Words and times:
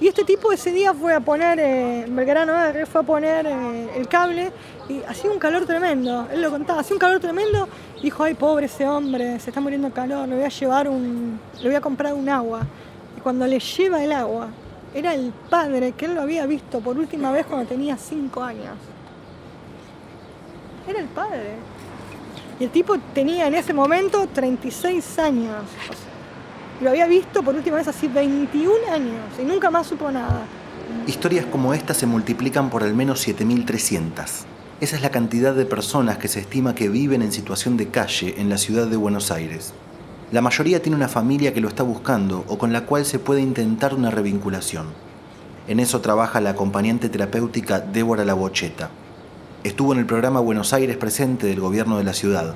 Y 0.00 0.08
este 0.08 0.24
tipo 0.24 0.50
ese 0.50 0.72
día 0.72 0.92
fue 0.92 1.14
a 1.14 1.20
poner, 1.20 1.58
eh, 1.60 2.06
Belgrano 2.08 2.52
fue 2.86 3.00
a 3.00 3.04
poner 3.04 3.46
eh, 3.46 3.90
el 3.96 4.08
cable 4.08 4.50
y 4.88 5.00
hacía 5.02 5.30
un 5.30 5.38
calor 5.38 5.64
tremendo. 5.66 6.26
Él 6.32 6.42
lo 6.42 6.50
contaba, 6.50 6.80
hacía 6.80 6.94
un 6.94 7.00
calor 7.00 7.20
tremendo. 7.20 7.68
Dijo, 8.02 8.24
ay, 8.24 8.34
pobre 8.34 8.66
ese 8.66 8.86
hombre, 8.86 9.38
se 9.38 9.50
está 9.50 9.60
muriendo 9.60 9.88
de 9.88 9.94
calor, 9.94 10.28
le 10.28 10.34
voy 10.34 10.44
a 10.44 10.48
llevar 10.48 10.88
un, 10.88 11.38
le 11.60 11.68
voy 11.68 11.76
a 11.76 11.80
comprar 11.80 12.12
un 12.12 12.28
agua. 12.28 12.62
Y 13.16 13.20
cuando 13.20 13.46
le 13.46 13.60
lleva 13.60 14.02
el 14.02 14.12
agua, 14.12 14.48
era 14.94 15.14
el 15.14 15.32
padre 15.48 15.92
que 15.92 16.06
él 16.06 16.14
lo 16.14 16.22
había 16.22 16.44
visto 16.46 16.80
por 16.80 16.98
última 16.98 17.30
vez 17.30 17.46
cuando 17.46 17.66
tenía 17.66 17.96
cinco 17.96 18.42
años. 18.42 18.76
Era 20.88 20.98
el 20.98 21.06
padre. 21.06 21.54
Y 22.60 22.64
el 22.64 22.70
tipo 22.70 22.96
tenía 23.14 23.46
en 23.46 23.54
ese 23.54 23.72
momento 23.72 24.26
36 24.32 25.18
años. 25.18 25.64
Lo 26.80 26.90
había 26.90 27.06
visto 27.06 27.42
por 27.42 27.54
última 27.54 27.76
vez 27.76 27.88
así 27.88 28.08
21 28.08 28.92
años 28.92 29.24
y 29.40 29.44
nunca 29.44 29.70
más 29.70 29.86
supo 29.86 30.10
nada. 30.10 30.42
Historias 31.06 31.46
como 31.46 31.74
esta 31.74 31.94
se 31.94 32.06
multiplican 32.06 32.70
por 32.70 32.82
al 32.82 32.94
menos 32.94 33.26
7.300. 33.26 34.44
Esa 34.80 34.96
es 34.96 35.02
la 35.02 35.10
cantidad 35.10 35.54
de 35.54 35.66
personas 35.66 36.18
que 36.18 36.28
se 36.28 36.40
estima 36.40 36.74
que 36.74 36.88
viven 36.88 37.22
en 37.22 37.32
situación 37.32 37.76
de 37.76 37.88
calle 37.88 38.34
en 38.38 38.48
la 38.48 38.58
ciudad 38.58 38.86
de 38.86 38.96
Buenos 38.96 39.30
Aires. 39.30 39.72
La 40.32 40.40
mayoría 40.40 40.82
tiene 40.82 40.96
una 40.96 41.08
familia 41.08 41.54
que 41.54 41.60
lo 41.60 41.68
está 41.68 41.82
buscando 41.82 42.44
o 42.48 42.58
con 42.58 42.72
la 42.72 42.86
cual 42.86 43.04
se 43.04 43.18
puede 43.18 43.40
intentar 43.40 43.94
una 43.94 44.10
revinculación. 44.10 44.86
En 45.68 45.80
eso 45.80 46.00
trabaja 46.00 46.40
la 46.40 46.50
acompañante 46.50 47.08
terapéutica 47.08 47.78
Débora 47.78 48.24
Labocheta. 48.24 48.90
Estuvo 49.62 49.92
en 49.92 50.00
el 50.00 50.06
programa 50.06 50.40
Buenos 50.40 50.72
Aires 50.72 50.96
Presente 50.96 51.46
del 51.46 51.60
gobierno 51.60 51.98
de 51.98 52.04
la 52.04 52.12
ciudad. 52.12 52.54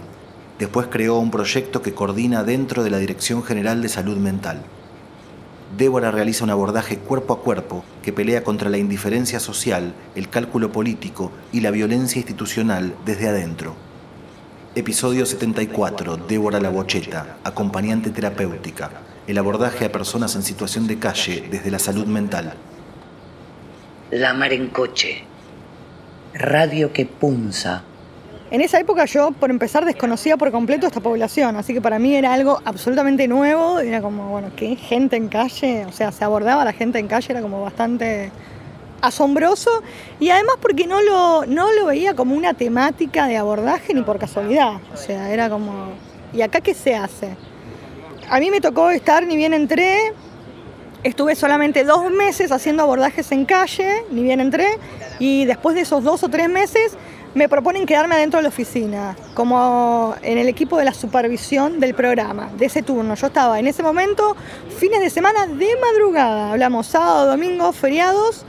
Después 0.58 0.88
creó 0.90 1.18
un 1.18 1.30
proyecto 1.30 1.82
que 1.82 1.94
coordina 1.94 2.42
dentro 2.42 2.82
de 2.82 2.90
la 2.90 2.98
Dirección 2.98 3.42
General 3.42 3.80
de 3.80 3.88
Salud 3.88 4.16
Mental. 4.16 4.62
Débora 5.76 6.10
realiza 6.10 6.44
un 6.44 6.50
abordaje 6.50 6.98
cuerpo 6.98 7.34
a 7.34 7.40
cuerpo 7.42 7.84
que 8.02 8.12
pelea 8.12 8.42
contra 8.42 8.70
la 8.70 8.78
indiferencia 8.78 9.38
social, 9.38 9.94
el 10.14 10.28
cálculo 10.28 10.72
político 10.72 11.30
y 11.52 11.60
la 11.60 11.70
violencia 11.70 12.18
institucional 12.18 12.94
desde 13.04 13.28
adentro. 13.28 13.74
Episodio 14.74 15.26
74. 15.26 16.16
Débora 16.16 16.60
Labocheta, 16.60 17.38
acompañante 17.44 18.10
terapéutica. 18.10 18.90
El 19.26 19.38
abordaje 19.38 19.84
a 19.84 19.92
personas 19.92 20.34
en 20.36 20.42
situación 20.42 20.86
de 20.86 20.98
calle 20.98 21.46
desde 21.50 21.70
la 21.70 21.78
salud 21.78 22.06
mental. 22.06 22.54
La 24.10 24.32
mar 24.34 24.52
en 24.52 24.68
coche 24.68 25.24
radio 26.34 26.92
que 26.92 27.06
punza. 27.06 27.82
En 28.50 28.62
esa 28.62 28.80
época 28.80 29.04
yo, 29.04 29.32
por 29.32 29.50
empezar, 29.50 29.84
desconocía 29.84 30.38
por 30.38 30.50
completo 30.50 30.86
esta 30.86 31.00
población, 31.00 31.56
así 31.56 31.74
que 31.74 31.82
para 31.82 31.98
mí 31.98 32.14
era 32.14 32.32
algo 32.32 32.60
absolutamente 32.64 33.28
nuevo, 33.28 33.78
era 33.78 34.00
como, 34.00 34.30
bueno, 34.30 34.50
¿qué 34.56 34.74
gente 34.74 35.16
en 35.16 35.28
calle? 35.28 35.84
O 35.84 35.92
sea, 35.92 36.12
se 36.12 36.24
abordaba 36.24 36.62
a 36.62 36.64
la 36.64 36.72
gente 36.72 36.98
en 36.98 37.08
calle, 37.08 37.26
era 37.30 37.42
como 37.42 37.60
bastante 37.60 38.30
asombroso 39.02 39.70
y 40.18 40.30
además 40.30 40.56
porque 40.60 40.86
no 40.86 41.00
lo, 41.02 41.44
no 41.46 41.72
lo 41.72 41.86
veía 41.86 42.14
como 42.14 42.34
una 42.34 42.54
temática 42.54 43.26
de 43.26 43.36
abordaje 43.36 43.92
ni 43.92 44.02
por 44.02 44.18
casualidad, 44.18 44.80
o 44.94 44.96
sea, 44.96 45.30
era 45.30 45.50
como, 45.50 45.90
¿y 46.32 46.40
acá 46.40 46.62
qué 46.62 46.72
se 46.72 46.96
hace? 46.96 47.36
A 48.30 48.40
mí 48.40 48.50
me 48.50 48.62
tocó 48.62 48.90
estar, 48.90 49.26
ni 49.26 49.36
bien 49.36 49.52
entré, 49.52 50.14
Estuve 51.04 51.36
solamente 51.36 51.84
dos 51.84 52.10
meses 52.10 52.50
haciendo 52.50 52.82
abordajes 52.82 53.30
en 53.30 53.44
calle, 53.44 54.02
ni 54.10 54.24
bien 54.24 54.40
entré, 54.40 54.66
y 55.20 55.44
después 55.44 55.76
de 55.76 55.82
esos 55.82 56.02
dos 56.02 56.24
o 56.24 56.28
tres 56.28 56.48
meses 56.48 56.98
me 57.34 57.48
proponen 57.48 57.86
quedarme 57.86 58.14
adentro 58.14 58.38
de 58.38 58.42
la 58.42 58.48
oficina, 58.48 59.16
como 59.34 60.14
en 60.22 60.38
el 60.38 60.48
equipo 60.48 60.78
de 60.78 60.84
la 60.84 60.94
supervisión 60.94 61.80
del 61.80 61.94
programa, 61.94 62.50
de 62.56 62.66
ese 62.66 62.82
turno. 62.82 63.14
Yo 63.14 63.26
estaba 63.26 63.58
en 63.58 63.66
ese 63.66 63.82
momento, 63.82 64.36
fines 64.78 65.00
de 65.00 65.10
semana 65.10 65.46
de 65.46 65.68
madrugada, 65.80 66.52
hablamos 66.52 66.86
sábado, 66.86 67.26
domingo, 67.26 67.72
feriados, 67.72 68.44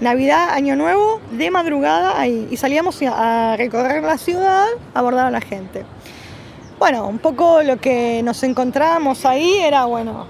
Navidad, 0.00 0.50
Año 0.50 0.74
Nuevo, 0.74 1.20
de 1.30 1.50
madrugada 1.50 2.18
ahí, 2.18 2.48
y 2.50 2.56
salíamos 2.56 3.00
a 3.02 3.54
recorrer 3.56 4.02
la 4.02 4.18
ciudad, 4.18 4.66
a 4.94 4.98
abordar 4.98 5.26
a 5.26 5.30
la 5.30 5.40
gente. 5.40 5.84
Bueno, 6.78 7.06
un 7.06 7.18
poco 7.18 7.62
lo 7.62 7.76
que 7.76 8.22
nos 8.24 8.42
encontramos 8.42 9.24
ahí 9.24 9.58
era, 9.58 9.84
bueno, 9.84 10.26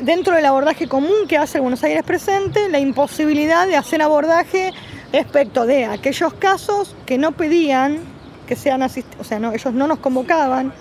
dentro 0.00 0.34
del 0.34 0.46
abordaje 0.46 0.88
común 0.88 1.28
que 1.28 1.38
hace 1.38 1.60
Buenos 1.60 1.84
Aires 1.84 2.02
Presente, 2.02 2.68
la 2.68 2.80
imposibilidad 2.80 3.66
de 3.66 3.76
hacer 3.76 4.02
abordaje 4.02 4.72
respecto 5.12 5.66
de 5.66 5.84
aquellos 5.84 6.32
casos 6.34 6.94
que 7.06 7.18
no 7.18 7.32
pedían 7.32 8.00
que 8.46 8.56
sean 8.56 8.82
asistidos, 8.82 9.20
o 9.20 9.24
sea, 9.24 9.38
no, 9.38 9.52
ellos 9.52 9.72
no 9.72 9.86
nos 9.86 10.00
convocaban 10.00 10.72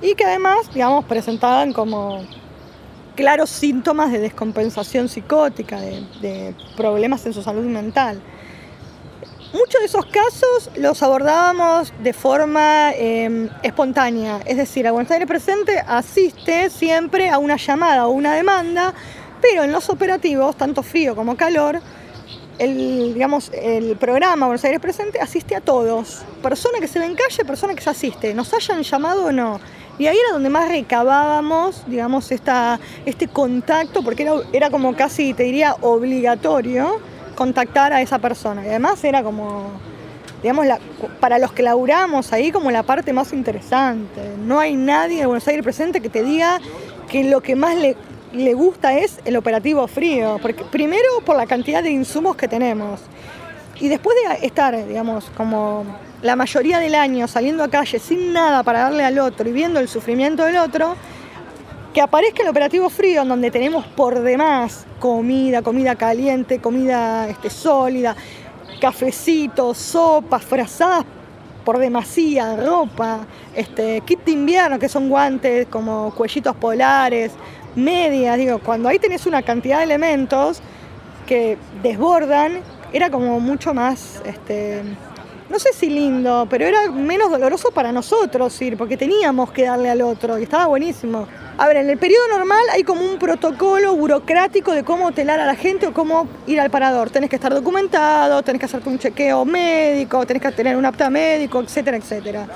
y 0.00 0.14
que 0.14 0.24
además, 0.24 0.72
digamos, 0.72 1.04
presentaban 1.06 1.72
como 1.72 2.24
claros 3.16 3.50
síntomas 3.50 4.12
de 4.12 4.20
descompensación 4.20 5.08
psicótica, 5.08 5.80
de 5.80 6.54
problemas 6.76 7.26
en 7.26 7.32
su 7.32 7.42
salud 7.42 7.64
mental. 7.64 8.22
Muchos 9.52 9.80
de 9.80 9.86
esos 9.86 10.06
casos 10.06 10.70
los 10.76 11.02
abordábamos 11.02 11.92
de 12.00 12.12
forma 12.12 12.92
em, 12.94 13.48
espontánea, 13.64 14.38
es 14.46 14.56
decir, 14.56 14.86
a 14.86 14.92
Buenos 14.92 15.10
Aires 15.10 15.26
Presente 15.26 15.82
asiste 15.84 16.70
siempre 16.70 17.28
a 17.28 17.38
una 17.38 17.56
llamada 17.56 18.06
o 18.06 18.10
una 18.10 18.34
demanda, 18.34 18.94
pero 19.42 19.64
en 19.64 19.72
los 19.72 19.88
operativos, 19.90 20.54
tanto 20.56 20.84
frío 20.84 21.16
como 21.16 21.36
calor, 21.36 21.80
el, 22.60 23.14
digamos, 23.14 23.50
el 23.54 23.96
programa 23.96 24.46
Buenos 24.46 24.62
Aires 24.64 24.80
Presente 24.80 25.18
asiste 25.18 25.56
a 25.56 25.62
todos, 25.62 26.22
persona 26.42 26.78
que 26.78 26.88
se 26.88 26.98
ve 26.98 27.06
en 27.06 27.14
calle, 27.14 27.42
persona 27.46 27.74
que 27.74 27.80
se 27.80 27.88
asiste, 27.88 28.34
nos 28.34 28.52
hayan 28.52 28.82
llamado 28.82 29.26
o 29.26 29.32
no. 29.32 29.58
Y 29.98 30.06
ahí 30.06 30.16
era 30.16 30.32
donde 30.32 30.50
más 30.50 30.68
recabábamos, 30.68 31.84
digamos, 31.86 32.30
esta, 32.30 32.78
este 33.06 33.28
contacto, 33.28 34.02
porque 34.02 34.24
era, 34.24 34.34
era 34.52 34.70
como 34.70 34.94
casi, 34.94 35.32
te 35.32 35.44
diría, 35.44 35.74
obligatorio 35.80 37.00
contactar 37.34 37.94
a 37.94 38.02
esa 38.02 38.18
persona. 38.18 38.62
Y 38.62 38.68
además 38.68 39.02
era 39.04 39.22
como, 39.22 39.70
digamos, 40.42 40.66
para 41.18 41.38
los 41.38 41.52
que 41.52 41.62
laburamos 41.62 42.32
ahí 42.34 42.52
como 42.52 42.70
la 42.70 42.82
parte 42.82 43.14
más 43.14 43.32
interesante. 43.32 44.20
No 44.38 44.60
hay 44.60 44.76
nadie 44.76 45.22
en 45.22 45.28
Buenos 45.28 45.48
Aires 45.48 45.64
presente 45.64 46.02
que 46.02 46.10
te 46.10 46.22
diga 46.22 46.60
que 47.08 47.24
lo 47.24 47.40
que 47.40 47.56
más 47.56 47.76
le, 47.76 47.96
le 48.32 48.54
gusta 48.54 48.96
es 48.98 49.20
el 49.24 49.36
operativo 49.36 49.86
frío. 49.86 50.38
Porque 50.40 50.64
primero 50.64 51.20
por 51.24 51.36
la 51.36 51.46
cantidad 51.46 51.82
de 51.82 51.90
insumos 51.90 52.36
que 52.36 52.48
tenemos. 52.48 53.00
Y 53.80 53.88
después 53.88 54.16
de 54.16 54.46
estar, 54.46 54.86
digamos, 54.86 55.30
como 55.36 55.84
la 56.22 56.36
mayoría 56.36 56.78
del 56.78 56.94
año 56.94 57.26
saliendo 57.26 57.64
a 57.64 57.68
calle 57.68 57.98
sin 57.98 58.32
nada 58.32 58.62
para 58.62 58.80
darle 58.80 59.04
al 59.04 59.18
otro 59.18 59.48
y 59.48 59.52
viendo 59.52 59.80
el 59.80 59.88
sufrimiento 59.88 60.44
del 60.44 60.58
otro, 60.58 60.96
que 61.94 62.00
aparezca 62.00 62.42
el 62.42 62.48
operativo 62.48 62.88
frío, 62.88 63.22
en 63.22 63.28
donde 63.28 63.50
tenemos 63.50 63.84
por 63.86 64.20
demás 64.20 64.86
comida, 64.98 65.62
comida 65.62 65.96
caliente, 65.96 66.60
comida 66.60 67.28
este, 67.28 67.50
sólida, 67.50 68.14
cafecitos, 68.80 69.78
sopas, 69.78 70.44
frazadas 70.44 71.04
por 71.64 71.78
demasía, 71.78 72.56
ropa, 72.56 73.20
este, 73.54 74.00
kit 74.02 74.24
de 74.24 74.32
invierno, 74.32 74.78
que 74.78 74.88
son 74.88 75.08
guantes 75.08 75.66
como 75.68 76.12
cuellitos 76.14 76.56
polares, 76.56 77.32
medias, 77.76 78.36
digo, 78.38 78.58
cuando 78.58 78.88
ahí 78.88 78.98
tenés 78.98 79.26
una 79.26 79.42
cantidad 79.42 79.78
de 79.78 79.84
elementos 79.84 80.60
que 81.26 81.56
desbordan, 81.82 82.60
era 82.92 83.10
como 83.10 83.38
mucho 83.40 83.72
más, 83.72 84.20
este, 84.24 84.82
no 85.48 85.58
sé 85.58 85.72
si 85.72 85.90
lindo, 85.90 86.46
pero 86.48 86.64
era 86.66 86.90
menos 86.90 87.30
doloroso 87.30 87.70
para 87.72 87.92
nosotros 87.92 88.60
ir, 88.62 88.76
porque 88.76 88.96
teníamos 88.96 89.50
que 89.50 89.64
darle 89.64 89.90
al 89.90 90.02
otro 90.02 90.38
y 90.38 90.44
estaba 90.44 90.66
buenísimo. 90.66 91.26
A 91.58 91.66
ver, 91.66 91.78
en 91.78 91.90
el 91.90 91.98
periodo 91.98 92.26
normal 92.28 92.62
hay 92.72 92.84
como 92.84 93.02
un 93.02 93.18
protocolo 93.18 93.94
burocrático 93.94 94.72
de 94.72 94.82
cómo 94.82 95.12
telar 95.12 95.40
a 95.40 95.46
la 95.46 95.56
gente 95.56 95.88
o 95.88 95.92
cómo 95.92 96.26
ir 96.46 96.60
al 96.60 96.70
parador. 96.70 97.10
Tenés 97.10 97.28
que 97.28 97.36
estar 97.36 97.52
documentado, 97.52 98.42
tenés 98.42 98.60
que 98.60 98.66
hacerte 98.66 98.88
un 98.88 98.98
chequeo 98.98 99.44
médico, 99.44 100.24
tenés 100.24 100.42
que 100.42 100.52
tener 100.52 100.76
un 100.76 100.86
apta 100.86 101.10
médico, 101.10 101.60
etcétera, 101.60 101.96
etcétera. 101.96 102.46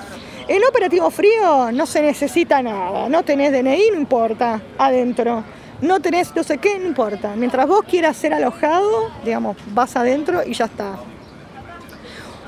En 0.47 0.62
operativo 0.62 1.10
frío 1.10 1.72
no 1.72 1.87
se 1.87 2.03
necesita 2.03 2.62
nada, 2.62 3.09
no 3.09 3.22
tenés 3.22 3.50
DNI, 3.50 3.91
no 3.93 3.99
importa, 3.99 4.60
adentro. 4.77 5.43
No 5.81 6.00
tenés 6.00 6.34
no 6.37 6.43
sé 6.43 6.59
qué, 6.59 6.78
no 6.78 6.87
importa. 6.87 7.34
Mientras 7.34 7.66
vos 7.66 7.82
quieras 7.88 8.16
ser 8.16 8.34
alojado, 8.34 9.11
digamos, 9.25 9.56
vas 9.69 9.96
adentro 9.96 10.43
y 10.46 10.52
ya 10.52 10.67
está. 10.67 10.96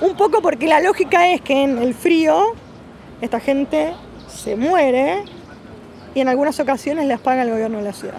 Un 0.00 0.14
poco 0.14 0.43
porque 0.43 0.66
la 0.66 0.81
lógica 0.81 1.28
es 1.28 1.40
que 1.40 1.62
en 1.62 1.78
el 1.78 1.94
frío 1.94 2.52
esta 3.22 3.40
gente 3.40 3.94
se 4.28 4.56
muere 4.56 5.25
y 6.14 6.20
en 6.20 6.28
algunas 6.28 6.60
ocasiones 6.60 7.06
las 7.06 7.20
paga 7.20 7.42
el 7.42 7.50
gobierno 7.50 7.78
de 7.78 7.84
la 7.84 7.92
ciudad. 7.94 8.19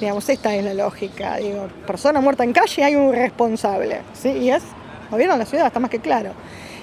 Digamos, 0.00 0.28
esta 0.28 0.54
es 0.56 0.64
la 0.64 0.74
lógica. 0.74 1.36
Digo, 1.36 1.68
persona 1.86 2.20
muerta 2.20 2.42
en 2.42 2.52
calle 2.52 2.82
hay 2.82 2.96
un 2.96 3.12
responsable, 3.12 4.00
¿sí? 4.12 4.30
Y 4.30 4.50
es 4.50 4.62
el 5.04 5.10
gobierno 5.10 5.34
de 5.34 5.38
la 5.38 5.46
ciudad, 5.46 5.68
está 5.68 5.78
más 5.78 5.90
que 5.90 6.00
claro. 6.00 6.32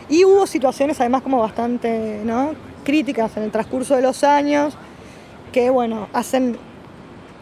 Y 0.10 0.24
hubo 0.24 0.48
situaciones 0.48 1.00
además 1.00 1.22
como 1.22 1.40
bastante 1.40 2.22
críticas 2.84 3.36
en 3.38 3.44
el 3.44 3.52
transcurso 3.52 3.96
de 3.96 4.02
los 4.02 4.24
años 4.24 4.78
que, 5.52 5.70
bueno, 5.70 6.08
hacen 6.14 6.58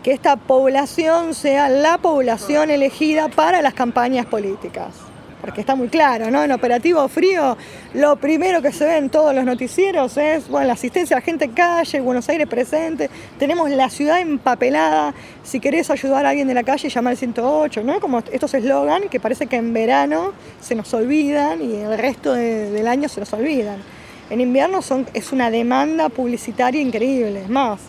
que 0.01 0.11
esta 0.11 0.35
población 0.35 1.33
sea 1.33 1.69
la 1.69 1.97
población 1.97 2.71
elegida 2.71 3.27
para 3.27 3.61
las 3.61 3.73
campañas 3.73 4.25
políticas. 4.25 5.04
Porque 5.45 5.61
está 5.61 5.75
muy 5.75 5.89
claro, 5.89 6.31
¿no? 6.31 6.43
En 6.43 6.51
operativo 6.51 7.07
frío, 7.07 7.55
lo 7.93 8.15
primero 8.15 8.63
que 8.63 8.71
se 8.71 8.83
ve 8.83 8.97
en 8.97 9.11
todos 9.11 9.33
los 9.35 9.45
noticieros 9.45 10.17
es, 10.17 10.47
bueno, 10.49 10.65
la 10.65 10.73
asistencia 10.73 11.15
a 11.15 11.19
la 11.19 11.23
gente 11.23 11.45
en 11.45 11.51
calle, 11.51 12.01
Buenos 12.01 12.27
Aires 12.29 12.47
presente, 12.47 13.11
tenemos 13.37 13.69
la 13.69 13.91
ciudad 13.91 14.19
empapelada, 14.19 15.13
si 15.43 15.59
querés 15.59 15.91
ayudar 15.91 16.25
a 16.25 16.29
alguien 16.29 16.47
de 16.47 16.55
la 16.55 16.63
calle, 16.63 16.89
llama 16.89 17.11
al 17.11 17.17
108, 17.17 17.83
¿no? 17.83 17.99
Como 17.99 18.23
estos 18.31 18.55
eslogan 18.55 19.07
que 19.07 19.19
parece 19.19 19.45
que 19.45 19.57
en 19.57 19.71
verano 19.71 20.33
se 20.61 20.73
nos 20.73 20.91
olvidan 20.95 21.61
y 21.61 21.75
el 21.75 21.95
resto 21.95 22.33
del 22.33 22.87
año 22.87 23.07
se 23.07 23.19
nos 23.19 23.31
olvidan. 23.31 23.77
En 24.31 24.41
invierno 24.41 24.81
son, 24.81 25.05
es 25.13 25.31
una 25.31 25.51
demanda 25.51 26.09
publicitaria 26.09 26.81
increíble, 26.81 27.43
es 27.43 27.49
más 27.49 27.79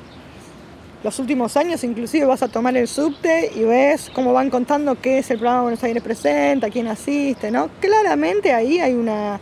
los 1.07 1.21
últimos 1.21 1.57
años, 1.57 1.85
inclusive 1.85 2.27
vas 2.27 2.43
a 2.43 2.49
tomar 2.49 2.77
el 2.77 2.89
subte 2.89 3.53
y 3.55 3.63
ves 3.63 4.11
cómo 4.13 4.33
van 4.33 4.51
contando 4.51 5.01
qué 5.01 5.19
es 5.19 5.31
el 5.31 5.39
programa 5.39 5.63
Buenos 5.63 5.85
Aires 5.85 6.03
Presenta, 6.03 6.69
quién 6.69 6.89
asiste, 6.89 7.49
¿no? 7.49 7.71
Claramente 7.79 8.53
ahí 8.53 8.81
hay 8.81 8.93
una, 8.93 9.39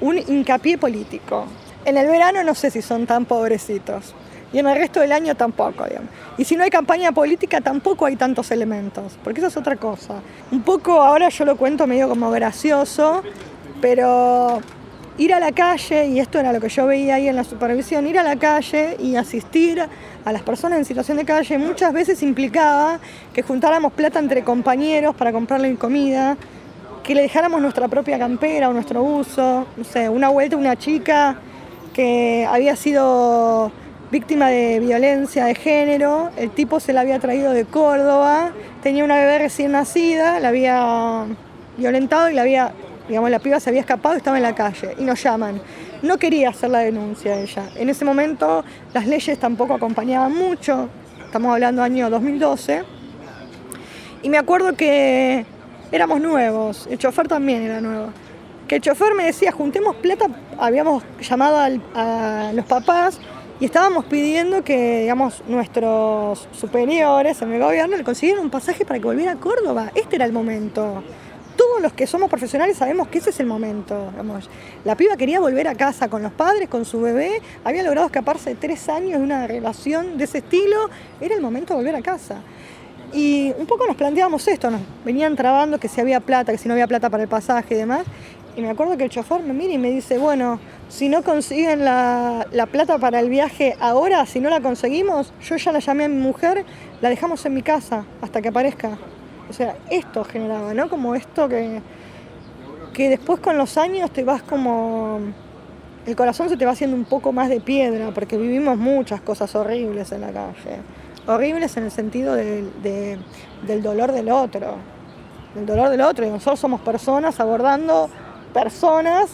un 0.00 0.16
hincapié 0.16 0.78
político. 0.78 1.44
En 1.84 1.98
el 1.98 2.06
verano 2.06 2.42
no 2.44 2.54
sé 2.54 2.70
si 2.70 2.80
son 2.80 3.04
tan 3.04 3.26
pobrecitos. 3.26 4.14
Y 4.50 4.58
en 4.58 4.66
el 4.66 4.78
resto 4.78 5.00
del 5.00 5.12
año 5.12 5.34
tampoco, 5.34 5.84
digamos. 5.84 6.08
Y 6.38 6.44
si 6.44 6.56
no 6.56 6.64
hay 6.64 6.70
campaña 6.70 7.12
política, 7.12 7.60
tampoco 7.60 8.06
hay 8.06 8.16
tantos 8.16 8.50
elementos, 8.50 9.18
porque 9.22 9.40
eso 9.40 9.48
es 9.48 9.56
otra 9.58 9.76
cosa. 9.76 10.22
Un 10.50 10.62
poco 10.62 11.02
ahora 11.02 11.28
yo 11.28 11.44
lo 11.44 11.58
cuento 11.58 11.86
medio 11.86 12.08
como 12.08 12.30
gracioso, 12.30 13.22
pero 13.82 14.62
ir 15.18 15.34
a 15.34 15.40
la 15.40 15.52
calle, 15.52 16.06
y 16.06 16.20
esto 16.20 16.38
era 16.38 16.52
lo 16.52 16.60
que 16.60 16.68
yo 16.68 16.86
veía 16.86 17.16
ahí 17.16 17.28
en 17.28 17.36
la 17.36 17.44
supervisión, 17.44 18.06
ir 18.06 18.18
a 18.18 18.22
la 18.22 18.36
calle 18.36 18.96
y 19.00 19.16
asistir 19.16 19.84
a 20.24 20.32
las 20.32 20.42
personas 20.42 20.78
en 20.78 20.84
situación 20.84 21.18
de 21.18 21.24
calle 21.24 21.58
muchas 21.58 21.92
veces 21.92 22.22
implicaba 22.22 23.00
que 23.32 23.42
juntáramos 23.42 23.92
plata 23.92 24.20
entre 24.20 24.44
compañeros 24.44 25.16
para 25.16 25.32
comprarle 25.32 25.74
comida, 25.76 26.36
que 27.02 27.14
le 27.14 27.22
dejáramos 27.22 27.60
nuestra 27.60 27.88
propia 27.88 28.18
campera 28.18 28.68
o 28.68 28.72
nuestro 28.72 29.02
uso, 29.02 29.66
no 29.76 29.84
sé, 29.84 30.08
una 30.08 30.28
vuelta 30.28 30.56
una 30.56 30.76
chica 30.76 31.36
que 31.92 32.46
había 32.48 32.76
sido 32.76 33.72
víctima 34.12 34.48
de 34.48 34.78
violencia 34.78 35.46
de 35.46 35.54
género, 35.54 36.30
el 36.36 36.50
tipo 36.50 36.78
se 36.80 36.92
la 36.92 37.00
había 37.00 37.18
traído 37.18 37.52
de 37.52 37.64
Córdoba, 37.64 38.52
tenía 38.82 39.04
una 39.04 39.16
bebé 39.16 39.38
recién 39.38 39.72
nacida, 39.72 40.38
la 40.38 40.48
había 40.48 41.24
violentado 41.76 42.30
y 42.30 42.34
la 42.34 42.42
había 42.42 42.72
digamos, 43.08 43.30
la 43.30 43.38
piba 43.38 43.58
se 43.58 43.70
había 43.70 43.80
escapado 43.80 44.14
y 44.14 44.18
estaba 44.18 44.36
en 44.36 44.42
la 44.42 44.54
calle 44.54 44.94
y 44.98 45.02
nos 45.02 45.22
llaman. 45.22 45.60
No 46.02 46.18
quería 46.18 46.50
hacer 46.50 46.70
la 46.70 46.80
denuncia 46.80 47.40
ella. 47.40 47.64
En 47.74 47.88
ese 47.88 48.04
momento 48.04 48.64
las 48.94 49.06
leyes 49.06 49.38
tampoco 49.38 49.74
acompañaban 49.74 50.34
mucho, 50.34 50.88
estamos 51.24 51.52
hablando 51.52 51.82
año 51.82 52.10
2012, 52.10 52.84
y 54.22 54.28
me 54.30 54.38
acuerdo 54.38 54.74
que 54.74 55.44
éramos 55.92 56.20
nuevos, 56.20 56.86
el 56.90 56.98
chofer 56.98 57.28
también 57.28 57.62
era 57.62 57.80
nuevo. 57.80 58.08
Que 58.66 58.76
el 58.76 58.82
chofer 58.82 59.14
me 59.14 59.24
decía, 59.24 59.50
juntemos 59.50 59.96
plata, 59.96 60.26
habíamos 60.58 61.02
llamado 61.20 61.78
a 61.94 62.52
los 62.52 62.66
papás 62.66 63.18
y 63.60 63.64
estábamos 63.64 64.04
pidiendo 64.04 64.62
que, 64.62 65.00
digamos, 65.00 65.42
nuestros 65.48 66.48
superiores 66.52 67.40
en 67.42 67.52
el 67.52 67.62
gobierno 67.62 67.96
le 67.96 68.04
consiguieran 68.04 68.44
un 68.44 68.50
pasaje 68.50 68.84
para 68.84 69.00
que 69.00 69.06
volviera 69.06 69.32
a 69.32 69.36
Córdoba. 69.36 69.90
Este 69.94 70.16
era 70.16 70.26
el 70.26 70.32
momento 70.32 71.02
los 71.80 71.92
que 71.92 72.06
somos 72.06 72.28
profesionales 72.28 72.76
sabemos 72.76 73.08
que 73.08 73.18
ese 73.18 73.30
es 73.30 73.40
el 73.40 73.46
momento. 73.46 74.12
La 74.84 74.96
piba 74.96 75.16
quería 75.16 75.40
volver 75.40 75.68
a 75.68 75.74
casa 75.74 76.08
con 76.08 76.22
los 76.22 76.32
padres, 76.32 76.68
con 76.68 76.84
su 76.84 77.00
bebé, 77.00 77.40
había 77.64 77.82
logrado 77.82 78.06
escaparse 78.06 78.50
de 78.50 78.56
tres 78.56 78.88
años 78.88 79.18
de 79.18 79.24
una 79.24 79.46
relación 79.46 80.18
de 80.18 80.24
ese 80.24 80.38
estilo, 80.38 80.90
era 81.20 81.34
el 81.34 81.40
momento 81.40 81.74
de 81.74 81.78
volver 81.78 81.96
a 81.96 82.02
casa. 82.02 82.42
Y 83.12 83.52
un 83.58 83.66
poco 83.66 83.86
nos 83.86 83.96
planteábamos 83.96 84.46
esto, 84.48 84.70
nos 84.70 84.82
venían 85.04 85.34
trabando 85.34 85.78
que 85.78 85.88
si 85.88 86.00
había 86.00 86.20
plata, 86.20 86.52
que 86.52 86.58
si 86.58 86.68
no 86.68 86.74
había 86.74 86.86
plata 86.86 87.08
para 87.08 87.22
el 87.22 87.28
pasaje 87.28 87.74
y 87.74 87.78
demás. 87.78 88.06
Y 88.56 88.60
me 88.60 88.70
acuerdo 88.70 88.96
que 88.96 89.04
el 89.04 89.10
chofer 89.10 89.42
me 89.42 89.54
mira 89.54 89.72
y 89.72 89.78
me 89.78 89.90
dice, 89.90 90.18
bueno, 90.18 90.58
si 90.88 91.08
no 91.08 91.22
consiguen 91.22 91.84
la, 91.84 92.46
la, 92.50 92.66
plata 92.66 92.98
para 92.98 93.20
el 93.20 93.30
viaje 93.30 93.76
ahora, 93.80 94.26
si 94.26 94.40
no 94.40 94.50
la 94.50 94.60
conseguimos, 94.60 95.32
yo 95.42 95.56
ya 95.56 95.70
la 95.72 95.78
llamé 95.78 96.04
a 96.04 96.08
mi 96.08 96.20
mujer, 96.20 96.64
la 97.00 97.08
dejamos 97.08 97.46
en 97.46 97.54
mi 97.54 97.62
casa 97.62 98.04
hasta 98.20 98.42
que 98.42 98.48
aparezca. 98.48 98.98
O 99.48 99.52
sea, 99.52 99.76
esto 99.90 100.24
generaba, 100.24 100.74
¿no? 100.74 100.88
Como 100.88 101.14
esto 101.14 101.48
que, 101.48 101.80
que 102.92 103.08
después 103.08 103.40
con 103.40 103.56
los 103.56 103.76
años 103.78 104.10
te 104.10 104.24
vas 104.24 104.42
como... 104.42 105.20
El 106.06 106.16
corazón 106.16 106.48
se 106.48 106.56
te 106.56 106.64
va 106.64 106.72
haciendo 106.72 106.96
un 106.96 107.04
poco 107.04 107.32
más 107.32 107.50
de 107.50 107.60
piedra 107.60 108.10
porque 108.14 108.38
vivimos 108.38 108.78
muchas 108.78 109.20
cosas 109.20 109.54
horribles 109.54 110.10
en 110.12 110.22
la 110.22 110.32
calle. 110.32 110.78
Horribles 111.26 111.76
en 111.76 111.84
el 111.84 111.90
sentido 111.90 112.34
del, 112.34 112.70
del 112.82 113.82
dolor 113.82 114.12
del 114.12 114.30
otro. 114.30 114.76
Del 115.54 115.66
dolor 115.66 115.90
del 115.90 116.00
otro. 116.00 116.26
Y 116.26 116.30
nosotros 116.30 116.60
somos 116.60 116.80
personas 116.80 117.38
abordando 117.40 118.08
personas 118.54 119.30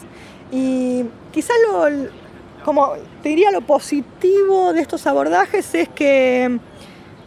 y 0.50 1.04
quizás 1.32 1.56
lo, 1.68 1.86
como 2.64 2.92
te 3.22 3.30
diría 3.30 3.50
lo 3.50 3.60
positivo 3.60 4.72
de 4.72 4.80
estos 4.80 5.06
abordajes 5.06 5.74
es 5.74 5.88
que 5.88 6.58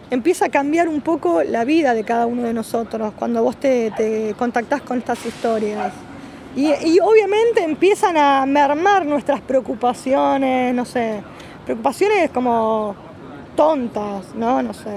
empieza 0.10 0.46
a 0.46 0.50
cambiar 0.50 0.88
un 0.88 1.02
poco 1.02 1.44
la 1.44 1.66
vida 1.66 1.94
de 1.94 2.04
cada 2.04 2.26
uno 2.26 2.44
de 2.44 2.54
nosotros 2.54 3.14
cuando 3.18 3.44
vos 3.44 3.58
te, 3.58 3.92
te 3.92 4.34
contactás 4.38 4.82
con 4.82 5.00
estas 5.00 5.26
historias. 5.26 5.94
Y, 6.56 6.72
y, 6.88 7.00
obviamente 7.00 7.64
empiezan 7.64 8.18
a 8.18 8.46
mermar 8.48 9.06
nuestras 9.06 9.42
preocupaciones, 9.42 10.74
no 10.74 10.86
sé, 10.86 11.22
preocupaciones 11.66 12.32
como 12.32 12.96
tontas, 13.56 14.34
¿no? 14.34 14.64
No 14.64 14.74
sé. 14.74 14.90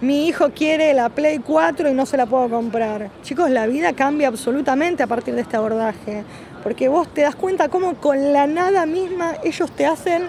Mi 0.00 0.26
hijo 0.26 0.50
quiere 0.50 0.94
la 0.94 1.10
Play 1.10 1.38
4 1.38 1.90
y 1.90 1.94
no 1.94 2.06
se 2.06 2.16
la 2.16 2.26
puedo 2.26 2.48
comprar. 2.48 3.10
Chicos, 3.22 3.50
la 3.50 3.66
vida 3.66 3.92
cambia 3.92 4.28
absolutamente 4.28 5.02
a 5.02 5.06
partir 5.06 5.34
de 5.34 5.42
este 5.42 5.56
abordaje, 5.56 6.24
porque 6.62 6.88
vos 6.88 7.08
te 7.12 7.22
das 7.22 7.36
cuenta 7.36 7.68
cómo 7.68 7.94
con 7.94 8.32
la 8.32 8.46
nada 8.46 8.86
misma 8.86 9.34
ellos 9.44 9.70
te 9.72 9.86
hacen 9.86 10.28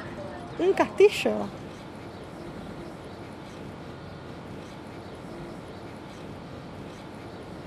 un 0.59 0.73
castillo. 0.73 1.58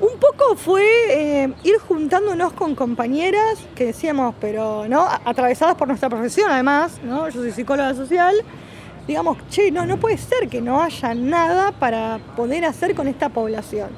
Un 0.02 0.18
poco 0.18 0.56
fue 0.56 0.84
eh, 1.10 1.54
ir 1.62 1.78
juntándonos 1.78 2.52
con 2.54 2.74
compañeras 2.74 3.60
que 3.76 3.86
decíamos, 3.86 4.34
pero 4.40 4.88
no, 4.88 5.06
atravesadas 5.24 5.76
por 5.76 5.86
nuestra 5.86 6.10
profesión 6.10 6.50
además, 6.50 6.98
¿no? 7.04 7.28
Yo 7.28 7.40
soy 7.40 7.52
psicóloga 7.52 7.94
social. 7.94 8.34
Digamos, 9.06 9.38
che, 9.48 9.70
no, 9.70 9.86
no 9.86 9.98
puede 9.98 10.18
ser 10.18 10.48
que 10.48 10.60
no 10.60 10.82
haya 10.82 11.14
nada 11.14 11.70
para 11.70 12.18
poder 12.34 12.64
hacer 12.64 12.96
con 12.96 13.06
esta 13.06 13.28
población. 13.28 13.90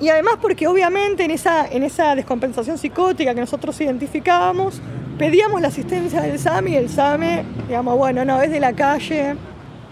Y 0.00 0.08
además 0.08 0.38
porque 0.42 0.66
obviamente 0.66 1.24
en 1.24 1.30
esa, 1.30 1.64
en 1.68 1.84
esa 1.84 2.16
descompensación 2.16 2.78
psicótica 2.78 3.32
que 3.32 3.40
nosotros 3.40 3.80
identificábamos, 3.80 4.80
pedíamos 5.18 5.60
la 5.60 5.68
asistencia 5.68 6.20
del 6.20 6.40
SAMI 6.40 6.72
y 6.72 6.76
el 6.76 6.88
SAME, 6.88 7.44
digamos, 7.68 7.96
bueno, 7.96 8.24
no, 8.24 8.42
es 8.42 8.50
de 8.50 8.58
la 8.58 8.72
calle, 8.72 9.36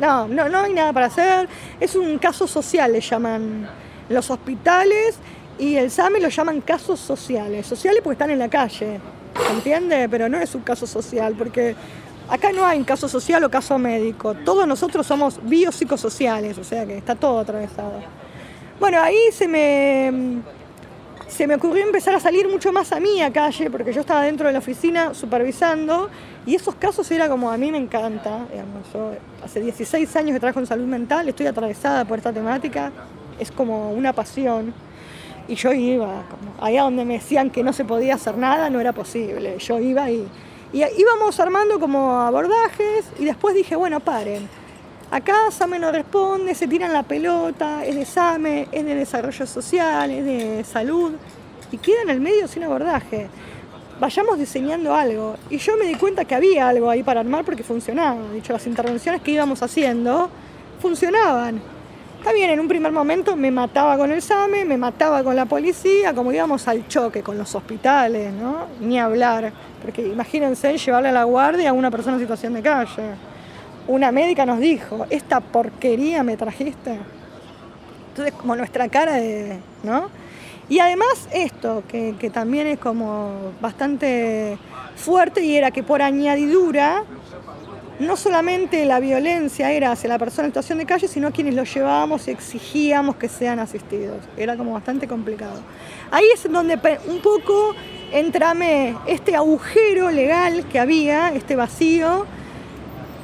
no, 0.01 0.27
no, 0.27 0.49
no 0.49 0.59
hay 0.59 0.73
nada 0.73 0.93
para 0.93 1.07
hacer, 1.07 1.49
es 1.79 1.95
un 1.95 2.19
caso 2.19 2.49
social, 2.49 2.93
le 2.93 3.01
llaman 3.01 3.69
los 4.09 4.31
hospitales 4.31 5.17
y 5.59 5.77
el 5.77 5.91
SAME 5.91 6.21
lo 6.21 6.29
llaman 6.29 6.61
casos 6.61 7.01
sociales. 7.01 7.67
Sociales 7.67 8.01
porque 8.03 8.15
están 8.15 8.31
en 8.31 8.39
la 8.39 8.49
calle, 8.49 9.01
¿entiende? 9.51 10.09
Pero 10.09 10.29
no 10.29 10.39
es 10.39 10.55
un 10.55 10.63
caso 10.63 10.87
social, 10.87 11.35
porque 11.39 11.77
acá 12.29 12.53
no 12.53 12.65
hay 12.67 12.79
un 12.79 12.85
caso 12.85 13.09
social 13.09 13.43
o 13.45 13.51
caso 13.51 13.79
médico. 13.79 14.35
Todos 14.35 14.67
nosotros 14.67 15.07
somos 15.07 15.41
biopsicosociales, 15.43 16.59
o 16.59 16.65
sea 16.65 16.87
que 16.87 16.97
está 16.97 17.15
todo 17.15 17.39
atravesado. 17.39 18.01
Bueno, 18.81 19.01
ahí 19.01 19.17
se 19.33 19.47
me, 19.47 20.41
se 21.29 21.47
me 21.47 21.55
ocurrió 21.55 21.85
empezar 21.85 22.15
a 22.15 22.21
salir 22.21 22.49
mucho 22.49 22.73
más 22.73 22.91
a 22.93 22.99
mí 22.99 23.23
a 23.23 23.33
calle, 23.33 23.71
porque 23.71 23.93
yo 23.93 24.01
estaba 24.01 24.23
dentro 24.23 24.49
de 24.49 24.53
la 24.53 24.59
oficina 24.59 25.15
supervisando, 25.15 26.11
y 26.45 26.57
esos 26.57 26.75
casos 26.75 27.09
era 27.13 27.29
como 27.29 27.51
a 27.51 27.57
mí 27.57 27.71
me 27.71 27.79
encanta. 27.79 28.41
Yo 28.93 29.13
hace 29.43 29.61
16 29.61 30.17
años 30.17 30.33
que 30.33 30.41
trabajo 30.41 30.59
en 30.59 30.67
salud 30.67 30.87
mental, 30.87 31.29
estoy 31.29 31.47
atravesada 31.47 32.05
por 32.05 32.19
esta 32.19 32.33
temática 32.33 32.91
es 33.39 33.51
como 33.51 33.93
una 33.93 34.13
pasión. 34.13 34.75
Y 35.47 35.57
yo 35.57 35.73
iba, 35.73 36.25
como 36.31 36.65
allá 36.65 36.83
donde 36.83 37.05
me 37.05 37.15
decían 37.15 37.51
que 37.51 37.63
no 37.63 37.73
se 37.73 37.85
podía 37.85 38.15
hacer 38.15 38.39
nada, 38.39 38.71
no 38.71 38.81
era 38.81 38.93
posible. 38.93 39.59
Yo 39.59 39.79
iba 39.79 40.11
y, 40.11 40.27
y 40.73 40.83
íbamos 40.97 41.39
armando 41.39 41.79
como 41.79 42.21
abordajes 42.21 43.07
y 43.19 43.25
después 43.25 43.55
dije, 43.55 43.77
bueno, 43.77 44.01
paren. 44.01 44.49
Acá 45.11 45.51
SAME 45.51 45.79
no 45.79 45.93
responde, 45.93 46.55
se 46.55 46.67
tiran 46.67 46.93
la 46.93 47.03
pelota, 47.03 47.85
es 47.85 47.95
de 47.95 48.05
SAME, 48.05 48.69
es 48.73 48.85
de 48.85 48.95
desarrollo 48.95 49.47
social, 49.47 50.11
es 50.11 50.25
de 50.25 50.65
salud 50.65 51.13
y 51.71 51.79
queda 51.79 52.03
en 52.03 52.11
el 52.11 52.21
medio 52.21 52.49
sin 52.49 52.65
abordaje. 52.65 53.29
Vayamos 54.01 54.39
diseñando 54.39 54.95
algo. 54.95 55.37
Y 55.51 55.59
yo 55.59 55.77
me 55.77 55.87
di 55.87 55.95
cuenta 55.95 56.25
que 56.25 56.35
había 56.35 56.69
algo 56.69 56.91
ahí 56.91 57.03
para 57.03 57.21
armar 57.21 57.45
porque 57.45 57.63
funcionaba. 57.63 58.21
De 58.33 58.39
hecho, 58.39 58.53
las 58.53 58.67
intervenciones 58.67 59.23
que 59.23 59.31
íbamos 59.31 59.63
haciendo 59.63 60.31
funcionaban. 60.81 61.61
Está 62.25 62.33
bien, 62.33 62.49
en 62.49 62.59
un 62.59 62.69
primer 62.69 62.91
momento 62.91 63.37
me 63.37 63.51
mataba 63.51 63.99
con 63.99 64.11
el 64.11 64.23
SAME, 64.23 64.65
me 64.65 64.79
mataba 64.79 65.23
con 65.23 65.37
la 65.37 65.45
policía, 65.45 66.15
como 66.15 66.33
íbamos 66.33 66.67
al 66.69 66.89
choque 66.89 67.23
con 67.23 67.37
los 67.37 67.55
hospitales, 67.55 68.33
¿no? 68.33 68.65
Ni 68.81 68.99
hablar, 68.99 69.53
porque 69.83 70.09
imagínense 70.09 70.79
llevarle 70.79 71.11
a 71.11 71.13
la 71.13 71.25
guardia 71.25 71.69
a 71.69 71.73
una 71.75 71.91
persona 71.91 72.17
en 72.17 72.23
situación 72.23 72.55
de 72.55 72.63
calle. 72.63 73.11
Una 73.89 74.11
médica 74.11 74.47
nos 74.47 74.59
dijo, 74.59 75.05
esta 75.11 75.41
porquería 75.41 76.23
me 76.23 76.39
trajiste. 76.39 76.99
Entonces, 78.09 78.33
como 78.41 78.57
nuestra 78.57 78.89
cara 78.89 79.17
de, 79.17 79.59
¿no? 79.83 80.09
Y 80.71 80.79
además 80.79 81.29
esto, 81.31 81.83
que, 81.89 82.15
que 82.19 82.31
también 82.31 82.67
es 82.69 82.79
como 82.79 83.53
bastante 83.61 84.57
fuerte 84.97 85.45
y 85.45 85.59
era 85.59 85.73
que 85.73 85.83
por 85.83 86.01
añadidura 86.01 87.05
no 87.99 88.17
solamente 88.17 88.85
la 88.85 88.99
violencia 89.01 89.71
era 89.71 89.93
hacia 89.93 90.09
la 90.09 90.19
persona 90.19 90.47
en 90.47 90.51
situación 90.51 90.79
de 90.79 90.87
calle, 90.87 91.07
sino 91.07 91.33
quienes 91.33 91.55
lo 91.55 91.65
llevábamos 91.65 92.27
y 92.27 92.33
exigíamos 92.33 93.17
que 93.17 93.29
sean 93.29 93.59
asistidos. 93.59 94.19
Era 94.37 94.57
como 94.57 94.73
bastante 94.73 95.07
complicado. 95.07 95.61
Ahí 96.11 96.25
es 96.33 96.51
donde 96.51 96.79
un 97.07 97.21
poco 97.21 97.75
entrame 98.13 98.97
este 99.07 99.37
agujero 99.37 100.11
legal 100.11 100.65
que 100.71 100.79
había, 100.79 101.33
este 101.35 101.57
vacío, 101.57 102.27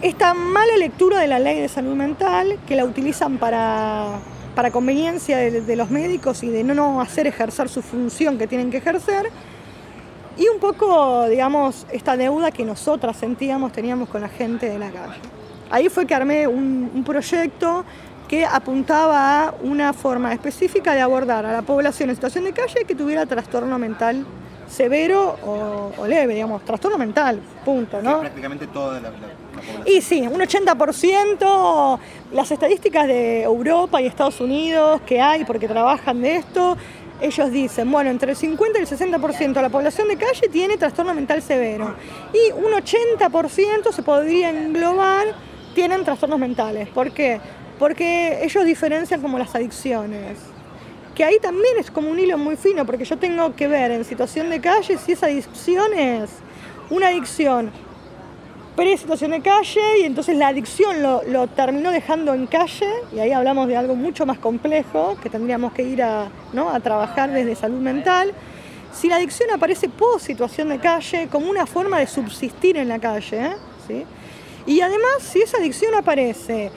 esta 0.03 0.35
mala 0.35 0.77
lectura 0.77 1.21
de 1.21 1.29
la 1.29 1.39
ley 1.39 1.61
de 1.61 1.69
salud 1.69 1.95
mental, 1.95 2.59
que 2.67 2.77
la 2.77 2.85
utilizan 2.85 3.39
para, 3.39 4.21
para 4.55 4.71
conveniencia 4.71 5.37
de, 5.37 5.61
de 5.61 5.77
los 5.77 5.91
médicos 5.91 6.43
y 6.43 6.49
de 6.49 6.65
no 6.65 7.01
hacer 7.01 7.27
ejercer 7.27 7.69
su 7.69 7.83
función 7.83 8.39
que 8.39 8.47
tienen 8.47 8.71
que 8.71 8.79
ejercer 8.79 9.31
y 10.41 10.49
un 10.49 10.59
poco, 10.59 11.29
digamos, 11.29 11.87
esta 11.93 12.17
deuda 12.17 12.51
que 12.51 12.65
nosotras 12.65 13.15
sentíamos, 13.19 13.73
teníamos 13.73 14.09
con 14.09 14.23
la 14.23 14.29
gente 14.29 14.71
de 14.71 14.79
la 14.79 14.91
calle. 14.91 15.21
Ahí 15.71 15.91
fue 15.91 16.07
que 16.07 16.15
armé 16.15 16.49
un, 16.49 17.05
proyecto 17.05 17.85
que 18.27 18.47
apuntaba 18.47 19.49
a 19.49 19.55
una 19.63 19.93
forma 19.93 20.33
específica 20.33 20.95
de 20.95 21.03
abordar 21.03 21.45
a 21.45 21.53
la 21.53 21.61
población 21.61 22.09
en 22.09 22.15
situación 22.15 22.45
de 22.45 22.55
calle 22.55 22.87
que 22.87 22.95
tuviera 22.95 23.27
trastorno 23.27 23.79
mental 23.79 24.25
severo 24.67 25.37
o, 25.45 26.07
leve, 26.07 26.33
digamos, 26.35 26.65
trastorno 26.65 26.97
mental, 26.97 27.41
punto, 27.63 28.01
¿no? 28.01 28.21
prácticamente 28.21 28.67
toda 28.69 28.99
la, 28.99 29.11
población. 29.11 29.85
Y 29.85 30.01
sí, 30.01 30.21
un 30.21 30.41
80%, 30.41 31.99
las 32.33 32.51
estadísticas 32.51 33.07
de 33.07 33.43
Europa 33.43 34.01
y 34.01 34.07
Estados 34.07 34.41
Unidos 34.41 35.03
que 35.03 35.21
hay 35.21 35.45
porque 35.45 35.69
trabajan 35.69 36.23
de 36.23 36.37
esto, 36.37 36.79
ellos 37.21 37.51
dicen, 37.51 37.91
bueno, 37.91 38.11
entre 38.11 38.33
el 38.33 38.37
50 38.37 38.79
y 38.79 38.83
el 38.83 38.89
60% 38.89 39.53
de 39.53 39.63
la 39.63 39.69
población 39.69 40.09
de 40.09 40.17
calle 40.17 40.49
tiene 40.51 40.77
trastorno 40.77 41.15
mental 41.15 41.43
severo 41.43 41.95
y 42.33 42.53
un 42.53 42.73
80% 42.73 43.93
se 43.93 44.03
podría 44.03 44.51
englobar 44.51 45.35
tienen 45.75 46.05
trastornos 46.05 46.39
mentales. 46.39 46.89
¿Por 46.89 47.13
qué? 47.13 47.41
Porque 47.79 48.45
ellos 48.45 48.65
diferencian 48.65 49.21
como 49.21 49.39
las 49.39 49.55
adicciones. 49.55 50.39
Que 51.15 51.25
ahí 51.25 51.39
también 51.41 51.75
es 51.79 51.91
como 51.91 52.11
un 52.11 52.19
hilo 52.19 52.39
muy 52.39 52.57
fino, 52.57 52.87
porque 52.87 53.05
yo 53.05 53.19
tengo 53.19 53.55
que 53.55 53.67
ver 53.67 53.91
en 53.91 54.05
situación 54.05 54.51
de 54.51 54.61
calle 54.61 54.97
si 54.99 55.13
esa 55.13 55.27
adicción 55.27 55.93
es 55.95 56.31
una 56.89 57.09
adicción 57.09 57.71
pre-situación 58.77 59.33
de 59.33 59.41
calle 59.41 59.81
y 60.01 60.05
entonces 60.05 60.37
la 60.37 60.49
adicción 60.49 61.03
lo, 61.03 61.47
terminó 61.49 61.91
dejando 61.91 62.35
en 62.35 62.47
calle 62.47 62.89
y 63.15 63.19
ahí 63.19 63.33
hablamos 63.33 63.69
de 63.69 63.77
algo 63.77 63.95
mucho 63.95 64.27
más 64.27 64.39
complejo 64.39 65.17
que 65.23 65.29
tendríamos 65.29 65.73
que 65.73 65.83
ir 65.83 66.03
a, 66.03 66.29
¿no? 66.53 66.71
a 66.71 66.81
trabajar 66.81 67.31
desde 67.31 67.55
salud 67.55 67.81
mental. 67.81 68.33
Si 68.93 69.09
la 69.09 69.17
adicción 69.17 69.51
aparece 69.51 69.89
post 69.89 70.27
situación 70.27 70.69
de 70.69 70.79
calle 70.79 71.29
como 71.31 71.49
una 71.49 71.67
forma 71.67 71.99
de 71.99 72.07
subsistir 72.07 72.77
en 72.77 72.89
la 72.89 72.99
calle, 72.99 73.47
¿eh? 73.47 73.57
¿sí? 73.87 74.05
y 74.67 74.81
además 74.81 75.19
si 75.21 75.43
esa 75.43 75.59
adicción 75.59 75.95
aparece 75.95 76.71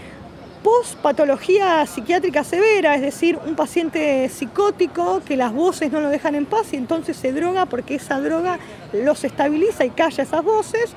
post 0.63 0.95
patología 0.95 1.85
psiquiátrica 1.85 2.43
severa, 2.43 2.95
es 2.95 3.01
decir, 3.01 3.37
un 3.45 3.55
paciente 3.55 4.29
psicótico 4.29 5.21
que 5.25 5.35
las 5.35 5.53
voces 5.53 5.91
no 5.91 5.99
lo 5.99 6.09
dejan 6.09 6.35
en 6.35 6.45
paz 6.45 6.73
y 6.73 6.77
entonces 6.77 7.17
se 7.17 7.33
droga 7.33 7.65
porque 7.65 7.95
esa 7.95 8.19
droga 8.21 8.57
los 8.93 9.23
estabiliza 9.25 9.83
y 9.83 9.89
calla 9.89 10.23
esas 10.23 10.43
voces, 10.43 10.93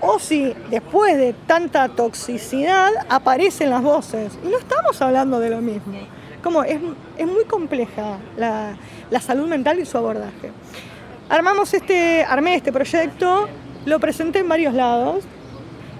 o 0.00 0.18
si 0.18 0.54
después 0.70 1.16
de 1.16 1.34
tanta 1.46 1.88
toxicidad 1.88 2.90
aparecen 3.08 3.70
las 3.70 3.82
voces. 3.82 4.38
Y 4.44 4.48
no 4.48 4.58
estamos 4.58 5.00
hablando 5.02 5.38
de 5.38 5.50
lo 5.50 5.60
mismo. 5.60 5.94
Como 6.42 6.62
es, 6.64 6.80
muy 6.80 7.44
compleja 7.46 8.18
la, 8.36 8.76
salud 9.20 9.46
mental 9.46 9.78
y 9.78 9.84
su 9.84 9.98
abordaje. 9.98 10.52
Armamos 11.28 11.72
este, 11.74 12.24
armé 12.24 12.56
este 12.56 12.72
proyecto, 12.72 13.48
lo 13.84 14.00
presenté 14.00 14.40
en 14.40 14.48
varios 14.48 14.74
lados, 14.74 15.24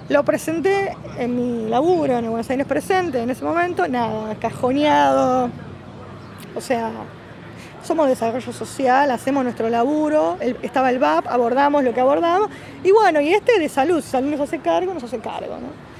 lo 0.08 0.24
presenté 0.24 0.96
en 1.18 1.36
mi 1.36 1.68
laburo 1.68 2.18
en 2.18 2.28
Buenos 2.28 2.50
Aires 2.50 2.66
Presente 2.66 3.22
en 3.22 3.30
ese 3.30 3.44
momento, 3.44 3.86
nada, 3.86 4.34
cajoneado, 4.40 5.50
o 6.56 6.60
sea, 6.60 6.90
somos 7.82 8.08
desarrollo 8.08 8.52
social, 8.52 9.10
hacemos 9.10 9.44
nuestro 9.44 9.68
laburo, 9.68 10.36
estaba 10.62 10.90
el 10.90 10.98
VAP, 10.98 11.26
abordamos 11.26 11.82
lo 11.84 11.94
que 11.94 12.00
abordamos, 12.00 12.50
y 12.82 12.90
bueno, 12.92 13.20
y 13.20 13.32
este 13.32 13.58
de 13.58 13.68
salud, 13.68 14.02
si 14.02 14.10
salud 14.10 14.30
nos 14.30 14.40
hace 14.40 14.58
cargo, 14.58 14.92
nos 14.92 15.04
hace 15.04 15.18
cargo, 15.18 15.56
¿no? 15.58 15.90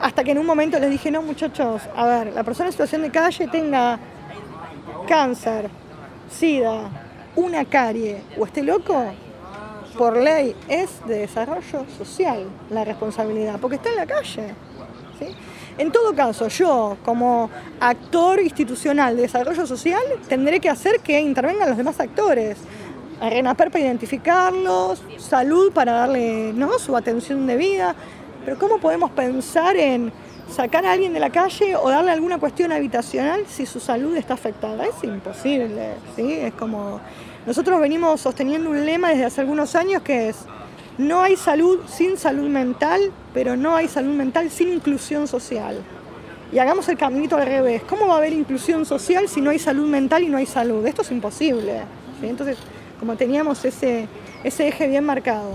Hasta 0.00 0.24
que 0.24 0.30
en 0.30 0.38
un 0.38 0.46
momento 0.46 0.78
les 0.78 0.90
dije, 0.90 1.10
no 1.10 1.22
muchachos, 1.22 1.82
a 1.94 2.06
ver, 2.06 2.32
la 2.32 2.42
persona 2.42 2.68
en 2.68 2.72
situación 2.72 3.02
de 3.02 3.10
calle 3.10 3.48
tenga 3.48 3.98
cáncer, 5.06 5.68
sida, 6.30 6.88
una 7.36 7.64
carie 7.64 8.22
o 8.38 8.46
esté 8.46 8.62
loco, 8.62 9.04
por 9.98 10.16
ley 10.16 10.54
es 10.68 11.04
de 11.06 11.18
desarrollo 11.18 11.84
social 11.98 12.46
la 12.70 12.84
responsabilidad, 12.84 13.58
porque 13.60 13.76
está 13.76 13.90
en 13.90 13.96
la 13.96 14.06
calle. 14.06 14.54
¿sí? 15.18 15.26
En 15.78 15.92
todo 15.92 16.14
caso, 16.14 16.48
yo 16.48 16.96
como 17.04 17.50
actor 17.80 18.40
institucional 18.40 19.16
de 19.16 19.22
desarrollo 19.22 19.66
social 19.66 20.02
tendré 20.28 20.60
que 20.60 20.68
hacer 20.68 21.00
que 21.00 21.20
intervengan 21.20 21.68
los 21.68 21.76
demás 21.78 22.00
actores. 22.00 22.58
RENAPER 23.20 23.70
para 23.70 23.84
identificarlos, 23.84 25.02
salud 25.18 25.72
para 25.72 25.92
darle 25.92 26.52
¿no? 26.54 26.78
su 26.78 26.96
atención 26.96 27.46
debida. 27.46 27.94
Pero 28.44 28.58
¿cómo 28.58 28.78
podemos 28.78 29.10
pensar 29.10 29.76
en 29.76 30.10
sacar 30.50 30.86
a 30.86 30.92
alguien 30.92 31.12
de 31.12 31.20
la 31.20 31.30
calle 31.30 31.76
o 31.76 31.90
darle 31.90 32.10
alguna 32.10 32.38
cuestión 32.38 32.72
habitacional 32.72 33.44
si 33.46 33.66
su 33.66 33.78
salud 33.78 34.16
está 34.16 34.34
afectada? 34.34 34.84
Es 34.86 35.04
imposible, 35.04 35.94
¿sí? 36.16 36.32
Es 36.32 36.54
como... 36.54 37.00
Nosotros 37.46 37.80
venimos 37.80 38.20
sosteniendo 38.20 38.70
un 38.70 38.84
lema 38.84 39.10
desde 39.10 39.24
hace 39.24 39.40
algunos 39.40 39.74
años 39.74 40.02
que 40.02 40.30
es 40.30 40.36
no 41.00 41.22
hay 41.22 41.36
salud 41.36 41.80
sin 41.86 42.16
salud 42.18 42.48
mental, 42.48 43.10
pero 43.32 43.56
no 43.56 43.74
hay 43.74 43.88
salud 43.88 44.14
mental 44.14 44.50
sin 44.50 44.72
inclusión 44.72 45.26
social. 45.26 45.82
Y 46.52 46.58
hagamos 46.58 46.88
el 46.88 46.98
caminito 46.98 47.36
al 47.36 47.46
revés. 47.46 47.82
¿Cómo 47.88 48.06
va 48.06 48.14
a 48.14 48.16
haber 48.18 48.32
inclusión 48.32 48.84
social 48.84 49.28
si 49.28 49.40
no 49.40 49.50
hay 49.50 49.58
salud 49.58 49.88
mental 49.88 50.22
y 50.22 50.28
no 50.28 50.36
hay 50.36 50.46
salud? 50.46 50.86
Esto 50.86 51.02
es 51.02 51.10
imposible. 51.10 51.80
Entonces, 52.22 52.58
como 52.98 53.16
teníamos 53.16 53.64
ese, 53.64 54.08
ese 54.44 54.68
eje 54.68 54.88
bien 54.88 55.04
marcado. 55.04 55.54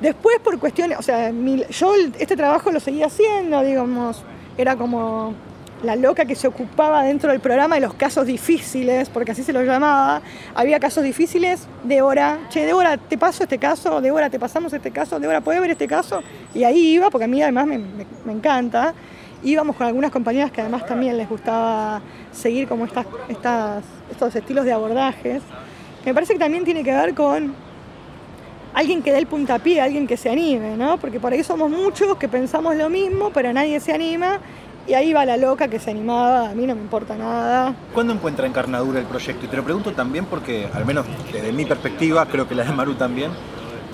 Después, 0.00 0.38
por 0.40 0.58
cuestiones, 0.58 0.98
o 0.98 1.02
sea, 1.02 1.30
yo 1.30 1.94
este 2.18 2.36
trabajo 2.36 2.70
lo 2.70 2.80
seguía 2.80 3.06
haciendo, 3.06 3.62
digamos, 3.62 4.22
era 4.58 4.76
como 4.76 5.34
la 5.82 5.96
loca 5.96 6.24
que 6.24 6.34
se 6.34 6.46
ocupaba 6.46 7.02
dentro 7.02 7.30
del 7.30 7.40
programa 7.40 7.76
de 7.76 7.80
los 7.80 7.94
casos 7.94 8.26
difíciles, 8.26 9.08
porque 9.08 9.32
así 9.32 9.42
se 9.42 9.52
lo 9.52 9.62
llamaba. 9.62 10.20
Había 10.54 10.78
casos 10.78 11.04
difíciles, 11.04 11.66
Débora, 11.84 12.38
che, 12.48 12.66
Débora, 12.66 12.96
te 12.96 13.16
paso 13.16 13.44
este 13.44 13.58
caso, 13.58 14.00
Débora, 14.00 14.28
te 14.28 14.38
pasamos 14.38 14.72
este 14.72 14.90
caso, 14.90 15.18
Débora, 15.18 15.40
¿puedes 15.40 15.60
ver 15.60 15.70
este 15.70 15.86
caso? 15.86 16.22
Y 16.54 16.64
ahí 16.64 16.94
iba, 16.94 17.10
porque 17.10 17.24
a 17.24 17.28
mí 17.28 17.42
además 17.42 17.66
me, 17.66 18.32
encanta. 18.32 18.94
Íbamos 19.42 19.74
con 19.74 19.86
algunas 19.86 20.10
compañeras 20.10 20.50
que 20.52 20.60
además 20.60 20.84
también 20.84 21.16
les 21.16 21.28
gustaba 21.28 22.02
seguir 22.30 22.68
como 22.68 22.84
estas, 22.84 23.06
estas, 23.28 23.84
estos 24.10 24.36
estilos 24.36 24.66
de 24.66 24.72
abordajes. 24.72 25.42
Me 26.04 26.12
parece 26.12 26.34
que 26.34 26.38
también 26.38 26.64
tiene 26.64 26.84
que 26.84 26.92
ver 26.92 27.14
con 27.14 27.54
alguien 28.74 29.02
que 29.02 29.12
dé 29.12 29.18
el 29.18 29.26
puntapié, 29.26 29.80
alguien 29.80 30.06
que 30.06 30.18
se 30.18 30.28
anime, 30.28 30.76
¿no? 30.76 30.98
Porque 30.98 31.18
por 31.18 31.32
ahí 31.32 31.42
somos 31.42 31.70
muchos 31.70 32.18
que 32.18 32.28
pensamos 32.28 32.76
lo 32.76 32.90
mismo, 32.90 33.30
pero 33.30 33.50
nadie 33.52 33.80
se 33.80 33.92
anima 33.92 34.40
y 34.86 34.94
ahí 34.94 35.12
va 35.12 35.24
la 35.24 35.36
loca 35.36 35.68
que 35.68 35.78
se 35.78 35.90
animaba, 35.90 36.50
a 36.50 36.54
mí 36.54 36.66
no 36.66 36.74
me 36.74 36.80
importa 36.80 37.16
nada. 37.16 37.74
¿Cuándo 37.94 38.12
encuentra 38.12 38.46
encarnadura 38.46 39.00
el 39.00 39.06
proyecto? 39.06 39.46
Y 39.46 39.48
te 39.48 39.56
lo 39.56 39.64
pregunto 39.64 39.92
también 39.92 40.26
porque, 40.26 40.68
al 40.72 40.84
menos 40.84 41.06
desde 41.32 41.52
mi 41.52 41.64
perspectiva, 41.64 42.26
creo 42.26 42.48
que 42.48 42.54
la 42.54 42.64
de 42.64 42.72
Maru 42.72 42.94
también, 42.94 43.30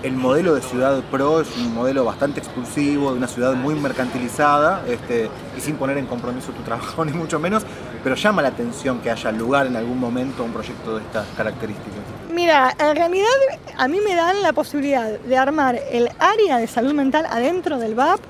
el 0.02 0.12
modelo 0.12 0.54
de 0.54 0.62
ciudad 0.62 1.02
pro 1.10 1.40
es 1.40 1.56
un 1.56 1.74
modelo 1.74 2.04
bastante 2.04 2.40
exclusivo, 2.40 3.10
de 3.10 3.18
una 3.18 3.26
ciudad 3.26 3.54
muy 3.54 3.74
mercantilizada 3.74 4.84
este, 4.86 5.28
y 5.56 5.60
sin 5.60 5.76
poner 5.76 5.98
en 5.98 6.06
compromiso 6.06 6.52
tu 6.52 6.62
trabajo 6.62 7.04
ni 7.04 7.12
mucho 7.12 7.38
menos, 7.38 7.64
pero 8.02 8.14
llama 8.14 8.42
la 8.42 8.48
atención 8.48 9.00
que 9.00 9.10
haya 9.10 9.32
lugar 9.32 9.66
en 9.66 9.76
algún 9.76 9.98
momento 9.98 10.42
a 10.42 10.46
un 10.46 10.52
proyecto 10.52 10.96
de 10.96 11.02
estas 11.02 11.26
características. 11.36 12.00
Mira, 12.32 12.74
en 12.78 12.94
realidad 12.94 13.26
a 13.76 13.88
mí 13.88 13.98
me 14.06 14.14
dan 14.14 14.42
la 14.42 14.52
posibilidad 14.52 15.18
de 15.18 15.36
armar 15.36 15.80
el 15.90 16.10
área 16.18 16.58
de 16.58 16.66
salud 16.66 16.92
mental 16.92 17.26
adentro 17.26 17.78
del 17.78 17.94
VAP 17.94 18.20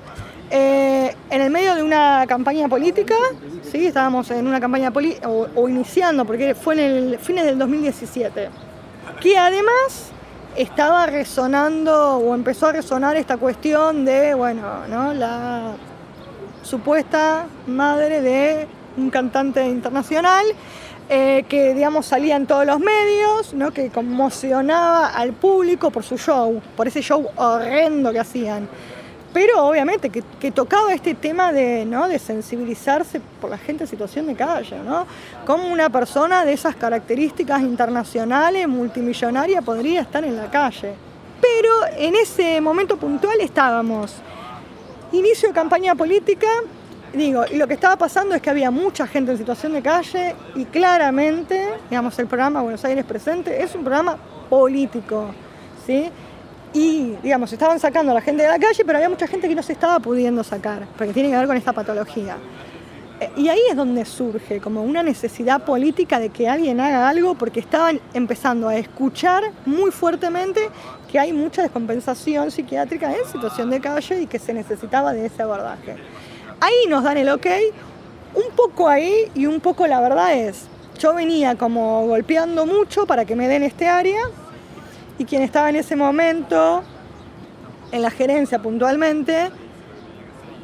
eh, 0.49 1.13
en 1.29 1.41
el 1.41 1.49
medio 1.51 1.75
de 1.75 1.83
una 1.83 2.25
campaña 2.27 2.69
política, 2.69 3.15
¿sí? 3.69 3.87
estábamos 3.87 4.31
en 4.31 4.47
una 4.47 4.59
campaña 4.59 4.91
política, 4.91 5.27
o, 5.29 5.67
iniciando, 5.67 6.23
porque 6.25 6.55
fue 6.55 6.75
en 6.75 6.79
el 6.79 7.19
fines 7.19 7.45
del 7.45 7.57
2017, 7.57 8.49
que 9.19 9.37
además 9.37 10.11
estaba 10.55 11.05
resonando 11.05 12.17
o 12.17 12.33
empezó 12.33 12.67
a 12.67 12.71
resonar 12.71 13.17
esta 13.17 13.37
cuestión 13.37 14.05
de, 14.05 14.33
bueno, 14.35 14.87
¿no? 14.87 15.13
la 15.13 15.73
supuesta 16.63 17.45
madre 17.67 18.21
de 18.21 18.67
un 18.97 19.09
cantante 19.09 19.65
internacional 19.65 20.45
eh, 21.09 21.45
que 21.47 21.73
digamos 21.73 22.05
salía 22.05 22.35
en 22.35 22.47
todos 22.47 22.65
los 22.65 22.79
medios, 22.79 23.53
¿no? 23.53 23.71
que 23.71 23.89
conmocionaba 23.89 25.07
al 25.07 25.33
público 25.33 25.91
por 25.91 26.03
su 26.03 26.17
show, 26.17 26.61
por 26.75 26.87
ese 26.87 27.01
show 27.01 27.27
horrendo 27.35 28.11
que 28.11 28.19
hacían. 28.19 28.67
Pero 29.37 29.67
obviamente 29.67 30.09
que, 30.09 30.51
tocaba 30.51 30.91
este 30.95 31.13
tema 31.13 31.53
de, 31.53 31.85
¿no? 31.85 32.07
de 32.07 32.17
sensibilizarse 32.17 33.21
por 33.39 33.51
la 33.51 33.57
gente 33.59 33.83
en 33.83 33.87
situación 33.87 34.25
de 34.25 34.33
calle, 34.33 34.79
¿no? 34.79 35.05
Cómo 35.45 35.71
una 35.71 35.91
persona 35.91 36.43
de 36.43 36.53
esas 36.53 36.75
características 36.75 37.61
internacionales, 37.61 38.67
multimillonaria, 38.67 39.61
podría 39.61 40.01
estar 40.01 40.23
en 40.23 40.37
la 40.37 40.49
calle. 40.49 40.95
Pero 41.39 41.69
en 41.97 42.15
ese 42.15 42.59
momento 42.61 42.97
puntual 42.97 43.39
estábamos. 43.39 44.15
Inicio 45.11 45.49
de 45.49 45.53
campaña 45.53 45.93
política, 45.93 46.47
digo, 47.13 47.45
y 47.47 47.57
lo 47.57 47.67
que 47.67 47.75
estaba 47.75 47.95
pasando 47.95 48.33
es 48.33 48.41
que 48.41 48.49
había 48.49 48.71
mucha 48.71 49.05
gente 49.05 49.33
en 49.33 49.37
situación 49.37 49.73
de 49.73 49.83
calle 49.83 50.33
y 50.55 50.65
claramente, 50.65 51.63
digamos, 51.91 52.17
el 52.17 52.25
programa 52.25 52.63
Buenos 52.63 52.83
Aires 52.85 53.05
Presente 53.05 53.61
es 53.61 53.75
un 53.75 53.81
programa 53.81 54.17
político, 54.49 55.27
¿sí? 55.85 56.09
Y, 56.73 57.15
digamos, 57.23 57.51
estaban 57.53 57.79
sacando 57.79 58.11
a 58.11 58.15
la 58.15 58.21
gente 58.21 58.43
de 58.43 58.49
la 58.49 58.59
calle, 58.59 58.83
pero 58.85 58.97
había 58.97 59.09
mucha 59.09 59.27
gente 59.27 59.47
que 59.47 59.55
no 59.55 59.63
se 59.63 59.73
estaba 59.73 59.99
pudiendo 59.99 60.43
sacar, 60.43 60.87
porque 60.97 61.13
tiene 61.13 61.29
que 61.29 61.37
ver 61.37 61.47
con 61.47 61.57
esta 61.57 61.73
patología. 61.73 62.37
Eh, 63.19 63.31
y 63.35 63.49
ahí 63.49 63.61
es 63.69 63.75
donde 63.75 64.05
surge 64.05 64.59
como 64.59 64.83
una 64.83 65.01
necesidad 65.01 65.63
política 65.63 66.19
de 66.19 66.29
que 66.29 66.47
alguien 66.47 66.79
haga 66.79 67.09
algo, 67.09 67.35
porque 67.35 67.59
estaban 67.59 67.99
empezando 68.13 68.67
a 68.67 68.75
escuchar 68.75 69.43
muy 69.65 69.91
fuertemente 69.91 70.69
que 71.11 71.17
hay 71.17 71.33
mucha 71.33 71.61
descompensación 71.61 72.51
psiquiátrica 72.51 73.11
en 73.11 73.25
situación 73.31 73.69
de 73.69 73.79
calle 73.79 74.21
y 74.21 74.27
que 74.27 74.39
se 74.39 74.53
necesitaba 74.53 75.13
de 75.13 75.25
ese 75.25 75.41
abordaje. 75.41 75.95
Ahí 76.59 76.89
nos 76.89 77.03
dan 77.03 77.17
el 77.17 77.29
ok, 77.29 77.47
un 78.35 78.55
poco 78.55 78.89
ahí 78.89 79.31
y 79.33 79.45
un 79.45 79.61
poco 79.61 79.87
la 79.87 80.01
verdad 80.01 80.35
es, 80.35 80.65
yo 80.99 81.13
venía 81.13 81.55
como 81.55 82.05
golpeando 82.05 82.65
mucho 82.65 83.05
para 83.05 83.25
que 83.25 83.35
me 83.35 83.47
den 83.47 83.63
este 83.63 83.87
área, 83.87 84.21
y 85.17 85.25
quien 85.25 85.41
estaba 85.41 85.69
en 85.69 85.77
ese 85.77 85.95
momento 85.95 86.83
en 87.91 88.01
la 88.01 88.11
gerencia 88.11 88.59
puntualmente, 88.59 89.49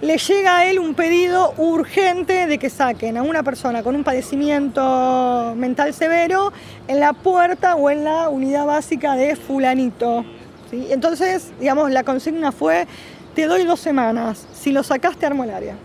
le 0.02 0.18
llega 0.18 0.58
a 0.58 0.66
él 0.66 0.80
un 0.80 0.96
pedido 0.96 1.54
urgente 1.58 2.46
de 2.46 2.58
que 2.58 2.70
saquen 2.70 3.16
a 3.16 3.24
una 3.24 3.42
persona 3.42 3.84
con 3.84 3.96
un 3.96 4.04
padecimiento 4.04 5.54
mental 5.56 5.94
severo 5.94 6.52
en 6.90 7.00
la 7.00 7.14
puerta 7.14 7.76
o 7.76 7.90
en 7.90 8.04
la 8.04 8.28
unidad 8.28 8.66
básica 8.66 9.16
de 9.16 9.38
fulanito. 9.38 10.26
¿sí? 10.70 10.88
Entonces, 10.90 11.54
digamos, 11.58 11.90
la 11.92 12.04
consigna 12.04 12.52
fue, 12.52 12.86
te 13.34 13.46
doy 13.46 13.64
dos 13.64 13.80
semanas, 13.80 14.46
si 14.54 14.74
lo 14.74 14.84
sacaste 14.84 15.26
armo 15.26 15.46
el 15.46 15.52
área. 15.52 15.76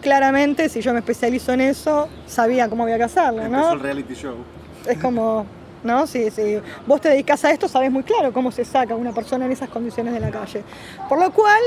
Claramente, 0.00 0.70
si 0.70 0.80
yo 0.80 0.94
me 0.94 1.00
especializo 1.00 1.52
en 1.52 1.60
eso, 1.60 2.08
sabía 2.26 2.68
cómo 2.70 2.84
había 2.84 2.96
que 2.96 3.04
hacerlo, 3.04 3.46
¿no? 3.48 3.72
el 3.72 3.80
reality 3.80 4.14
show. 4.14 4.36
Es 4.86 4.96
como, 4.98 5.44
¿no? 5.88 6.06
Si, 6.06 6.30
si, 6.30 6.60
vos 6.86 7.00
te 7.00 7.08
dedicas 7.08 7.44
a 7.44 7.50
esto, 7.50 7.66
sabes 7.66 7.90
muy 7.90 8.04
claro 8.04 8.32
cómo 8.32 8.52
se 8.52 8.64
saca 8.64 8.94
una 8.94 9.12
persona 9.12 9.46
en 9.46 9.52
esas 9.52 9.68
condiciones 9.68 10.14
de 10.14 10.20
la 10.20 10.30
calle. 10.30 10.62
Por 11.08 11.18
lo 11.18 11.32
cual, 11.32 11.60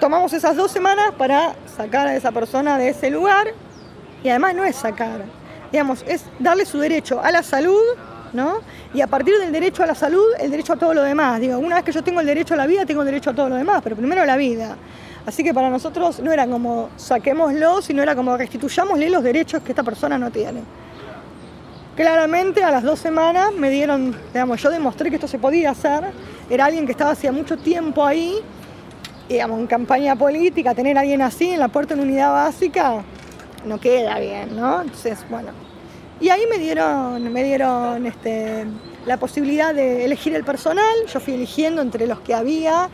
tomamos 0.00 0.32
esas 0.32 0.56
dos 0.56 0.70
semanas 0.70 1.12
para 1.16 1.54
sacar 1.76 2.08
a 2.08 2.16
esa 2.16 2.32
persona 2.32 2.76
de 2.76 2.88
ese 2.88 3.08
lugar 3.08 3.46
y 4.24 4.28
además 4.28 4.54
no 4.54 4.64
es 4.64 4.76
sacar, 4.76 5.22
digamos, 5.70 6.04
es 6.06 6.24
darle 6.40 6.66
su 6.66 6.78
derecho 6.78 7.22
a 7.22 7.30
la 7.30 7.42
salud, 7.42 7.80
¿no? 8.32 8.58
Y 8.92 9.00
a 9.00 9.06
partir 9.06 9.38
del 9.38 9.52
derecho 9.52 9.84
a 9.84 9.86
la 9.86 9.94
salud, 9.94 10.24
el 10.40 10.50
derecho 10.50 10.72
a 10.72 10.76
todo 10.76 10.92
lo 10.92 11.02
demás. 11.02 11.40
Digo, 11.40 11.56
una 11.58 11.76
vez 11.76 11.84
que 11.84 11.92
yo 11.92 12.02
tengo 12.02 12.20
el 12.20 12.26
derecho 12.26 12.54
a 12.54 12.56
la 12.56 12.66
vida, 12.66 12.84
tengo 12.84 13.02
el 13.02 13.06
derecho 13.06 13.30
a 13.30 13.34
todo 13.34 13.48
lo 13.48 13.54
demás, 13.54 13.80
pero 13.82 13.94
primero 13.94 14.24
la 14.24 14.36
vida. 14.36 14.76
Así 15.24 15.44
que 15.44 15.54
para 15.54 15.70
nosotros 15.70 16.18
no 16.18 16.32
era 16.32 16.46
como 16.48 16.90
saquémoslo, 16.96 17.80
sino 17.80 18.02
era 18.02 18.16
como 18.16 18.36
restituyámosle 18.36 19.08
los 19.08 19.22
derechos 19.22 19.62
que 19.62 19.70
esta 19.70 19.84
persona 19.84 20.18
no 20.18 20.30
tiene. 20.30 20.62
Claramente 21.96 22.64
a 22.64 22.70
las 22.70 22.82
dos 22.82 22.98
semanas 22.98 23.52
me 23.52 23.68
dieron, 23.70 24.16
digamos, 24.32 24.62
yo 24.62 24.70
demostré 24.70 25.10
que 25.10 25.16
esto 25.16 25.28
se 25.28 25.38
podía 25.38 25.70
hacer. 25.70 26.04
Era 26.48 26.66
alguien 26.66 26.86
que 26.86 26.92
estaba 26.92 27.10
hacía 27.10 27.32
mucho 27.32 27.58
tiempo 27.58 28.04
ahí, 28.04 28.36
digamos, 29.28 29.60
en 29.60 29.66
campaña 29.66 30.16
política, 30.16 30.74
tener 30.74 30.96
a 30.96 31.00
alguien 31.00 31.22
así 31.22 31.50
en 31.50 31.60
la 31.60 31.68
puerta 31.68 31.94
una 31.94 32.04
unidad 32.04 32.32
básica 32.32 33.04
no 33.64 33.78
queda 33.78 34.18
bien, 34.18 34.56
¿no? 34.56 34.82
Entonces, 34.82 35.24
bueno. 35.30 35.50
Y 36.20 36.28
ahí 36.28 36.42
me 36.48 36.58
dieron, 36.58 37.32
me 37.32 37.42
dieron 37.42 38.06
este, 38.06 38.66
la 39.06 39.16
posibilidad 39.16 39.74
de 39.74 40.04
elegir 40.04 40.34
el 40.34 40.44
personal. 40.44 40.94
Yo 41.12 41.20
fui 41.20 41.34
eligiendo 41.34 41.82
entre 41.82 42.06
los 42.06 42.20
que 42.20 42.34
había 42.34 42.88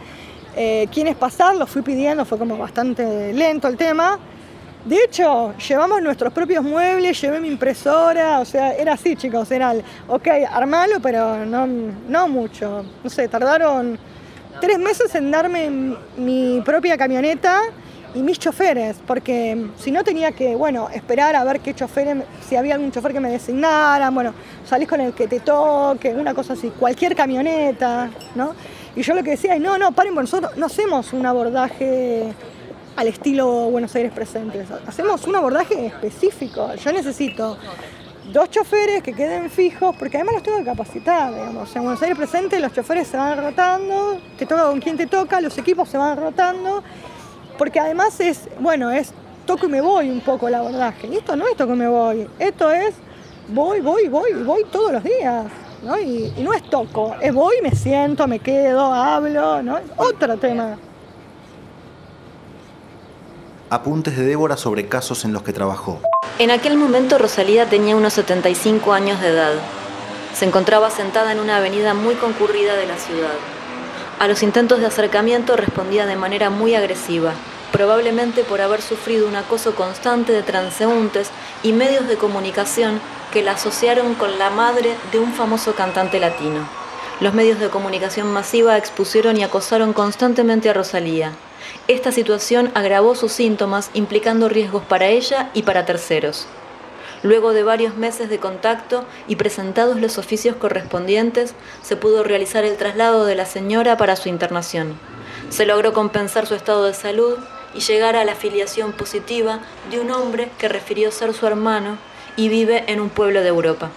eh, 0.57 0.89
quiénes 0.93 1.15
pasar, 1.17 1.57
los 1.57 1.69
fui 1.69 1.83
pidiendo, 1.83 2.25
fue 2.25 2.39
como 2.39 2.57
bastante 2.57 3.33
lento 3.33 3.69
el 3.69 3.77
tema. 3.77 4.19
De 4.89 5.05
hecho, 5.05 5.53
llevamos 5.59 6.01
nuestros 6.01 6.33
propios 6.33 6.65
muebles, 6.65 7.21
llevé 7.21 7.41
mi 7.41 7.49
impresora, 7.49 8.41
o 8.41 8.45
sea, 8.47 8.73
era 8.73 8.95
así, 8.95 9.17
chicos, 9.17 9.51
era, 9.51 9.73
el, 9.73 9.85
ok, 10.09 10.27
armalo, 10.51 10.99
pero 11.03 11.45
no, 11.45 11.67
no 11.67 12.27
mucho. 12.27 12.87
No 13.05 13.11
sé, 13.11 13.29
tardaron 13.29 13.99
tres 14.63 14.79
meses 14.79 15.15
en 15.15 15.31
darme 15.31 15.95
mi 16.17 16.63
propia 16.65 16.97
camioneta 16.97 17.61
y 18.15 18.23
mis 18.23 18.39
choferes, 18.39 18.97
porque 19.07 19.67
si 19.77 19.91
no 19.91 20.03
tenía 20.03 20.33
que, 20.33 20.57
bueno, 20.57 20.89
esperar 20.89 21.37
a 21.37 21.45
ver 21.45 21.61
qué 21.61 21.75
chofer, 21.75 22.25
si 22.49 22.57
había 22.57 22.77
algún 22.77 22.91
chofer 22.91 23.13
que 23.13 23.21
me 23.21 23.31
designaran, 23.31 24.15
bueno, 24.15 24.33
salís 24.65 24.89
con 24.89 25.03
el 25.03 25.13
que 25.13 25.29
te 25.29 25.41
toque, 25.41 26.15
una 26.15 26.33
cosa 26.33 26.55
así, 26.55 26.71
cualquier 26.71 27.15
camioneta, 27.15 28.09
¿no? 28.35 28.55
Y 28.97 29.03
yo 29.03 29.15
lo 29.15 29.23
que 29.23 29.33
decía 29.33 29.55
es, 29.55 29.61
no, 29.61 29.77
no, 29.77 29.93
paren, 29.93 30.15
nosotros 30.15 30.57
no 30.57 30.65
hacemos 30.65 31.13
un 31.13 31.27
abordaje 31.27 32.33
al 32.99 33.07
estilo 33.07 33.47
Buenos 33.71 33.95
Aires 33.95 34.11
Presentes. 34.13 34.67
Hacemos 34.85 35.25
un 35.29 35.37
abordaje 35.37 35.87
específico. 35.87 36.75
Yo 36.75 36.91
necesito 36.91 37.57
dos 38.33 38.51
choferes 38.51 39.05
que 39.05 39.15
queden 39.15 39.49
fijos, 39.51 39.95
porque 39.97 40.17
además 40.17 40.35
los 40.35 40.43
tengo 40.43 40.59
que 40.59 40.65
capacitar, 40.65 41.33
digamos. 41.33 41.77
En 41.77 41.83
Buenos 41.85 42.03
Aires 42.03 42.19
Presentes 42.19 42.61
los 42.61 42.73
choferes 42.73 43.07
se 43.07 43.17
van 43.17 43.39
rotando, 43.39 44.19
te 44.37 44.47
toca 44.47 44.65
con 44.65 44.81
quien 44.81 44.97
te 44.97 45.07
toca, 45.07 45.41
los 45.41 45.57
equipos 45.59 45.89
se 45.89 45.97
van 45.97 46.17
rotando, 46.17 46.83
porque 47.57 47.79
además 47.79 48.19
es, 48.19 48.49
bueno, 48.59 48.91
es 48.91 49.13
toco 49.47 49.67
y 49.67 49.69
me 49.69 49.81
voy 49.81 50.11
un 50.11 50.21
poco 50.21 50.49
el 50.49 50.57
abordaje. 50.57 51.07
Y 51.07 51.19
esto 51.19 51.37
no 51.37 51.47
es 51.47 51.57
toco 51.57 51.75
y 51.75 51.77
me 51.77 51.89
voy, 51.89 52.29
esto 52.41 52.69
es 52.73 52.97
voy, 53.47 53.79
voy, 53.81 54.09
voy, 54.09 54.33
voy 54.45 54.65
todos 54.73 54.91
los 54.91 55.05
días. 55.05 55.45
¿no? 55.85 55.97
Y, 56.01 56.35
no 56.41 56.53
es 56.53 56.69
toco, 56.69 57.15
es 57.21 57.33
voy, 57.33 57.55
me 57.63 57.71
siento, 57.71 58.27
me 58.27 58.41
quedo, 58.41 58.93
hablo, 58.93 59.63
¿no? 59.63 59.79
Otro 59.97 60.37
tema. 60.37 60.77
Apuntes 63.71 64.17
de 64.17 64.25
Débora 64.25 64.57
sobre 64.57 64.89
casos 64.89 65.27
en 65.27 65.35
los 65.35 65.43
que 65.43 65.53
trabajó. 65.53 66.01
En 66.39 66.51
aquel 66.51 66.79
momento 66.79 67.19
Rosalía 67.19 67.69
tenía 67.69 67.97
unos 67.97 68.15
75 68.15 68.95
años 68.95 69.21
de 69.21 69.29
edad. 69.29 69.53
Se 70.33 70.47
encontraba 70.47 70.89
sentada 70.89 71.33
en 71.33 71.39
una 71.39 71.59
avenida 71.59 71.93
muy 71.93 72.15
concurrida 72.15 72.77
de 72.77 72.87
la 72.87 72.97
ciudad. 72.97 73.35
A 74.19 74.27
los 74.27 74.43
intentos 74.43 74.81
de 74.81 74.87
acercamiento 74.87 75.55
respondía 75.55 76.07
de 76.07 76.17
manera 76.17 76.49
muy 76.49 76.75
agresiva, 76.75 77.35
probablemente 77.71 78.43
por 78.43 78.63
haber 78.63 78.81
sufrido 78.81 79.29
un 79.29 79.37
acoso 79.37 79.75
constante 79.75 80.33
de 80.33 80.43
transeúntes 80.43 81.29
y 81.63 81.73
medios 81.73 82.09
de 82.09 82.17
comunicación 82.17 83.01
que 83.35 83.43
la 83.43 83.53
asociaron 83.53 84.15
con 84.15 84.39
la 84.39 84.49
madre 84.49 84.95
de 85.13 85.19
un 85.19 85.35
famoso 85.35 85.75
cantante 85.75 86.21
latino. 86.21 86.67
Los 87.21 87.35
medios 87.35 87.61
de 87.61 87.69
comunicación 87.69 88.33
masiva 88.33 88.79
expusieron 88.79 89.37
y 89.37 89.43
acosaron 89.43 89.93
constantemente 89.93 90.71
a 90.71 90.73
Rosalía. 90.73 91.33
Esta 91.89 92.13
situación 92.13 92.71
agravó 92.75 93.15
sus 93.15 93.33
síntomas, 93.33 93.91
implicando 93.95 94.51
riesgos 94.51 94.83
para 94.85 95.07
ella 95.07 95.49
y 95.55 95.63
para 95.63 95.87
terceros. 95.87 96.47
Luego 97.23 97.55
de 97.55 97.63
varios 97.63 97.97
meses 97.97 98.29
de 98.29 98.39
contacto 98.39 99.07
y 99.27 99.37
presentados 99.37 99.99
los 99.99 100.19
oficios 100.19 100.55
correspondientes, 100.57 101.55
se 101.81 101.97
pudo 101.97 102.25
realizar 102.25 102.67
el 102.67 102.77
traslado 102.77 103.25
de 103.25 103.37
la 103.37 103.47
señora 103.47 103.97
para 103.97 104.17
su 104.17 104.29
internación. 104.29 105.01
Se 105.49 105.65
logró 105.65 105.95
compensar 105.95 106.47
su 106.47 106.55
estado 106.55 106.85
de 106.85 106.93
salud 106.93 107.39
y 107.73 107.81
llegar 107.81 108.17
a 108.17 108.25
la 108.27 108.33
afiliación 108.33 108.93
positiva 108.93 109.61
de 109.91 109.99
un 109.99 110.11
hombre 110.11 110.51
que 110.59 110.69
refirió 110.69 111.11
ser 111.11 111.33
su 111.33 111.47
hermano 111.47 111.97
y 112.37 112.51
vive 112.51 112.85
en 112.89 113.01
un 113.01 113.09
pueblo 113.09 113.41
de 113.41 113.49
Europa 113.49 113.91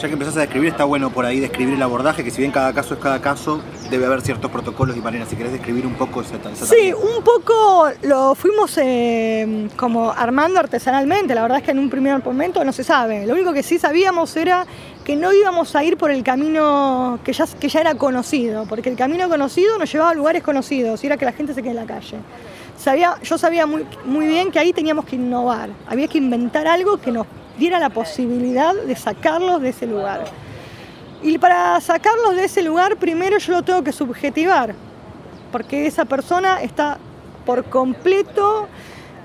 ya 0.00 0.06
que 0.06 0.12
empezás 0.12 0.36
a 0.36 0.40
describir, 0.40 0.68
está 0.68 0.84
bueno 0.84 1.10
por 1.10 1.24
ahí 1.24 1.40
describir 1.40 1.74
el 1.74 1.82
abordaje, 1.82 2.22
que 2.22 2.30
si 2.30 2.38
bien 2.38 2.52
cada 2.52 2.72
caso 2.72 2.94
es 2.94 3.00
cada 3.00 3.20
caso, 3.20 3.60
debe 3.90 4.06
haber 4.06 4.20
ciertos 4.20 4.50
protocolos 4.50 4.96
y 4.96 5.00
maneras. 5.00 5.28
Si 5.28 5.36
querés 5.36 5.52
describir 5.52 5.86
un 5.86 5.94
poco 5.94 6.20
esa, 6.20 6.36
esa 6.36 6.66
Sí, 6.66 6.92
un 6.92 7.24
poco 7.24 7.88
lo 8.02 8.34
fuimos 8.34 8.78
eh, 8.78 9.68
como 9.76 10.10
armando 10.10 10.60
artesanalmente. 10.60 11.34
La 11.34 11.42
verdad 11.42 11.58
es 11.58 11.64
que 11.64 11.72
en 11.72 11.80
un 11.80 11.90
primer 11.90 12.22
momento 12.24 12.64
no 12.64 12.72
se 12.72 12.84
sabe. 12.84 13.26
Lo 13.26 13.34
único 13.34 13.52
que 13.52 13.62
sí 13.62 13.78
sabíamos 13.78 14.36
era 14.36 14.66
que 15.04 15.16
no 15.16 15.32
íbamos 15.32 15.74
a 15.74 15.82
ir 15.82 15.96
por 15.96 16.10
el 16.10 16.22
camino 16.22 17.18
que 17.24 17.32
ya, 17.32 17.46
que 17.58 17.68
ya 17.68 17.80
era 17.80 17.94
conocido, 17.96 18.66
porque 18.68 18.90
el 18.90 18.96
camino 18.96 19.28
conocido 19.28 19.78
nos 19.78 19.90
llevaba 19.90 20.10
a 20.10 20.14
lugares 20.14 20.42
conocidos 20.42 21.02
y 21.02 21.06
era 21.06 21.16
que 21.16 21.24
la 21.24 21.32
gente 21.32 21.54
se 21.54 21.62
quede 21.62 21.70
en 21.70 21.76
la 21.76 21.86
calle. 21.86 22.18
Sabía, 22.76 23.16
yo 23.24 23.38
sabía 23.38 23.66
muy, 23.66 23.84
muy 24.04 24.26
bien 24.26 24.52
que 24.52 24.60
ahí 24.60 24.72
teníamos 24.72 25.04
que 25.04 25.16
innovar, 25.16 25.70
había 25.88 26.06
que 26.06 26.18
inventar 26.18 26.68
algo 26.68 26.98
que 26.98 27.10
nos 27.10 27.26
diera 27.58 27.78
la 27.78 27.90
posibilidad 27.90 28.74
de 28.74 28.96
sacarlos 28.96 29.60
de 29.60 29.70
ese 29.70 29.86
lugar. 29.86 30.24
Y 31.22 31.38
para 31.38 31.80
sacarlos 31.80 32.36
de 32.36 32.44
ese 32.44 32.62
lugar, 32.62 32.96
primero 32.96 33.38
yo 33.38 33.52
lo 33.52 33.62
tengo 33.62 33.82
que 33.82 33.92
subjetivar, 33.92 34.74
porque 35.50 35.86
esa 35.86 36.04
persona 36.04 36.62
está 36.62 36.98
por 37.44 37.64
completo 37.64 38.68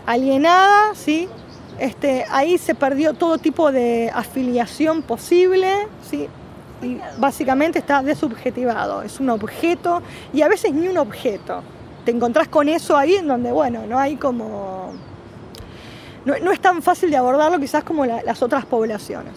alienada, 0.05 0.95
¿sí? 0.95 1.27
Este, 1.79 2.25
ahí 2.29 2.57
se 2.57 2.75
perdió 2.75 3.13
todo 3.13 3.37
tipo 3.37 3.71
de 3.71 4.11
afiliación 4.13 5.01
posible, 5.01 5.87
¿sí? 6.09 6.27
y 6.83 6.99
básicamente 7.17 7.79
está 7.79 8.03
desubjetivado, 8.03 9.01
es 9.01 9.19
un 9.19 9.29
objeto 9.29 10.01
y 10.33 10.41
a 10.41 10.47
veces 10.47 10.73
ni 10.73 10.87
un 10.87 10.97
objeto. 10.97 11.61
te 12.05 12.11
encontrás 12.11 12.49
con 12.49 12.67
eso 12.67 12.97
ahí 12.97 13.15
en 13.15 13.27
donde, 13.27 13.51
bueno, 13.51 13.87
no 13.87 13.97
hay 13.97 14.17
como... 14.17 14.91
No, 16.25 16.51
es 16.51 16.59
tan 16.59 16.81
fácil 16.81 17.09
de 17.11 17.17
abordarlo 17.17 17.59
quizás 17.59 17.83
como 17.83 18.05
la- 18.05 18.23
las 18.23 18.41
otras 18.41 18.65
poblaciones. 18.65 19.33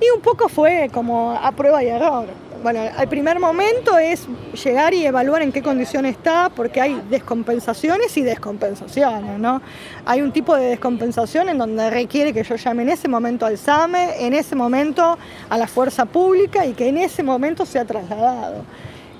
Y 0.00 0.10
un 0.14 0.20
poco 0.20 0.48
fue 0.48 0.90
como 0.92 1.32
a 1.32 1.50
prueba 1.52 1.82
y 1.82 1.88
error. 1.88 2.26
Bueno, 2.62 2.80
al 2.96 3.08
primer 3.08 3.38
momento 3.40 3.96
es 3.98 4.26
llegar 4.64 4.92
y 4.94 5.04
evaluar 5.06 5.42
en 5.42 5.52
qué 5.52 5.62
condición 5.62 6.04
está, 6.06 6.50
porque 6.54 6.80
hay 6.80 7.00
descompensaciones 7.10 8.16
y 8.16 8.22
descompensaciones, 8.22 9.38
¿no? 9.38 9.60
Hay 10.04 10.20
un 10.22 10.32
tipo 10.32 10.54
de 10.54 10.66
descompensación 10.70 11.48
en 11.48 11.58
donde 11.58 11.90
requiere 11.90 12.32
que 12.32 12.42
yo 12.42 12.56
llame 12.56 12.82
en 12.82 12.88
ese 12.90 13.08
momento 13.08 13.46
al 13.46 13.56
SAME, 13.58 14.26
en 14.26 14.32
ese 14.34 14.54
momento 14.54 15.16
a 15.48 15.58
la 15.58 15.66
fuerza 15.66 16.04
pública 16.06 16.66
y 16.66 16.72
que 16.74 16.88
en 16.88 16.98
ese 16.98 17.22
momento 17.22 17.64
sea 17.66 17.84
trasladado. 17.84 18.64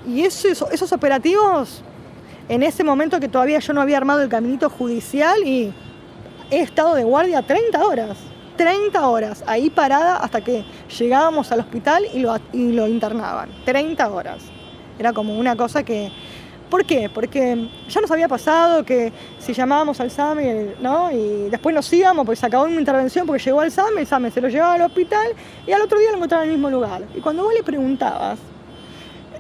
Y 0.07 0.23
eso- 0.23 0.71
esos 0.71 0.93
operativos, 0.93 1.83
en 2.49 2.63
ese 2.63 2.85
momento 2.85 3.19
que 3.21 3.29
todavía 3.29 3.59
yo 3.61 3.73
no 3.73 3.81
había 3.81 3.97
armado 3.97 4.23
el 4.23 4.29
caminito 4.29 4.71
judicial 4.71 5.43
y 5.45 5.73
he 6.51 6.61
estado 6.61 6.95
de 6.95 7.05
guardia 7.05 7.43
30 7.43 7.85
horas. 7.85 8.17
30 8.57 9.07
horas 9.07 9.45
ahí 9.47 9.69
parada 9.69 10.17
hasta 10.17 10.41
que 10.41 10.65
llegábamos 10.99 11.53
al 11.53 11.61
hospital 11.61 12.05
y 12.13 12.21
lo, 12.21 12.87
internaban. 12.87 13.51
30 13.65 14.11
horas. 14.11 14.39
Era 14.99 15.13
como 15.13 15.39
una 15.39 15.57
cosa 15.57 15.83
que... 15.83 16.11
¿Por 16.71 16.85
qué? 16.85 17.09
Porque 17.09 17.69
ya 17.89 18.01
nos 18.01 18.11
había 18.11 18.27
pasado 18.27 18.85
que 18.85 19.13
si 19.39 19.53
llamábamos 19.53 20.01
al 20.01 20.11
SAME, 20.11 20.75
¿no? 20.81 21.13
Y 21.13 21.49
después 21.49 21.73
nos 21.73 21.93
íbamos 21.93 22.27
porque 22.27 22.41
se 22.41 22.47
acabó 22.47 22.65
una 22.65 22.81
intervención 22.81 23.25
porque 23.25 23.45
llegó 23.45 23.61
al 23.61 23.71
SAME, 23.71 24.01
el 24.01 24.07
SAME 24.09 24.33
se 24.33 24.41
lo 24.41 24.49
llevaba 24.49 24.75
al 24.75 24.83
hospital 24.83 25.29
y 25.65 25.71
al 25.71 25.83
otro 25.83 25.97
día 25.97 26.11
lo 26.11 26.17
encontraba 26.17 26.43
en 26.43 26.51
el 26.51 26.57
mismo 26.57 26.69
lugar. 26.69 27.03
Y 27.15 27.21
cuando 27.21 27.45
vos 27.45 27.55
le 27.55 27.63
preguntabas, 27.63 28.41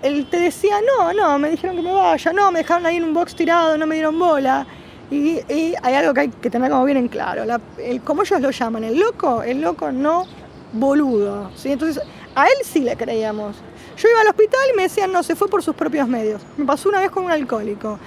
él 0.03 0.27
te 0.31 0.39
decía, 0.39 0.77
no, 0.81 1.13
no, 1.13 1.37
me 1.41 1.51
dijeron 1.51 1.75
que 1.75 1.83
me 1.83 1.93
vaya, 1.93 2.33
no, 2.33 2.53
me 2.53 2.61
dejaron 2.61 2.87
ahí 2.87 2.97
en 2.97 3.05
un 3.05 3.13
box 3.15 3.35
tirado, 3.35 3.77
no 3.77 3.87
me 3.89 3.97
dieron 3.97 4.17
bola. 4.17 4.65
Y, 5.11 5.41
hay 5.83 5.95
algo 5.95 6.13
que 6.15 6.21
hay 6.23 6.29
que 6.29 6.51
tener 6.51 6.71
como 6.71 6.85
bien 6.85 6.99
en 6.99 7.09
claro. 7.09 7.45
La- 7.45 7.61
el, 7.79 8.01
como 8.03 8.23
ellos 8.23 8.41
lo 8.41 8.51
llaman, 8.51 8.85
el 8.85 8.99
loco, 8.99 9.43
el 9.43 9.61
loco 9.61 9.93
no 9.93 10.25
boludo. 10.73 11.51
¿sí? 11.55 11.73
Entonces, 11.73 12.03
a 12.35 12.47
él 12.47 12.57
sí 12.65 12.81
le 12.81 12.97
creíamos. 12.97 13.57
Yo 13.97 14.09
iba 14.09 14.21
al 14.21 14.29
hospital 14.29 14.61
y 14.73 14.77
me 14.77 14.83
decían, 14.85 15.13
no, 15.13 15.23
se 15.23 15.37
fue 15.37 15.49
por 15.49 15.63
sus 15.63 15.75
propios 15.75 16.07
medios. 16.09 16.43
Me 16.57 16.65
pasó 16.65 16.89
una 16.89 17.01
vez 17.01 17.11
con 17.11 17.25
un 17.25 17.31
alcohólico. 17.31 17.99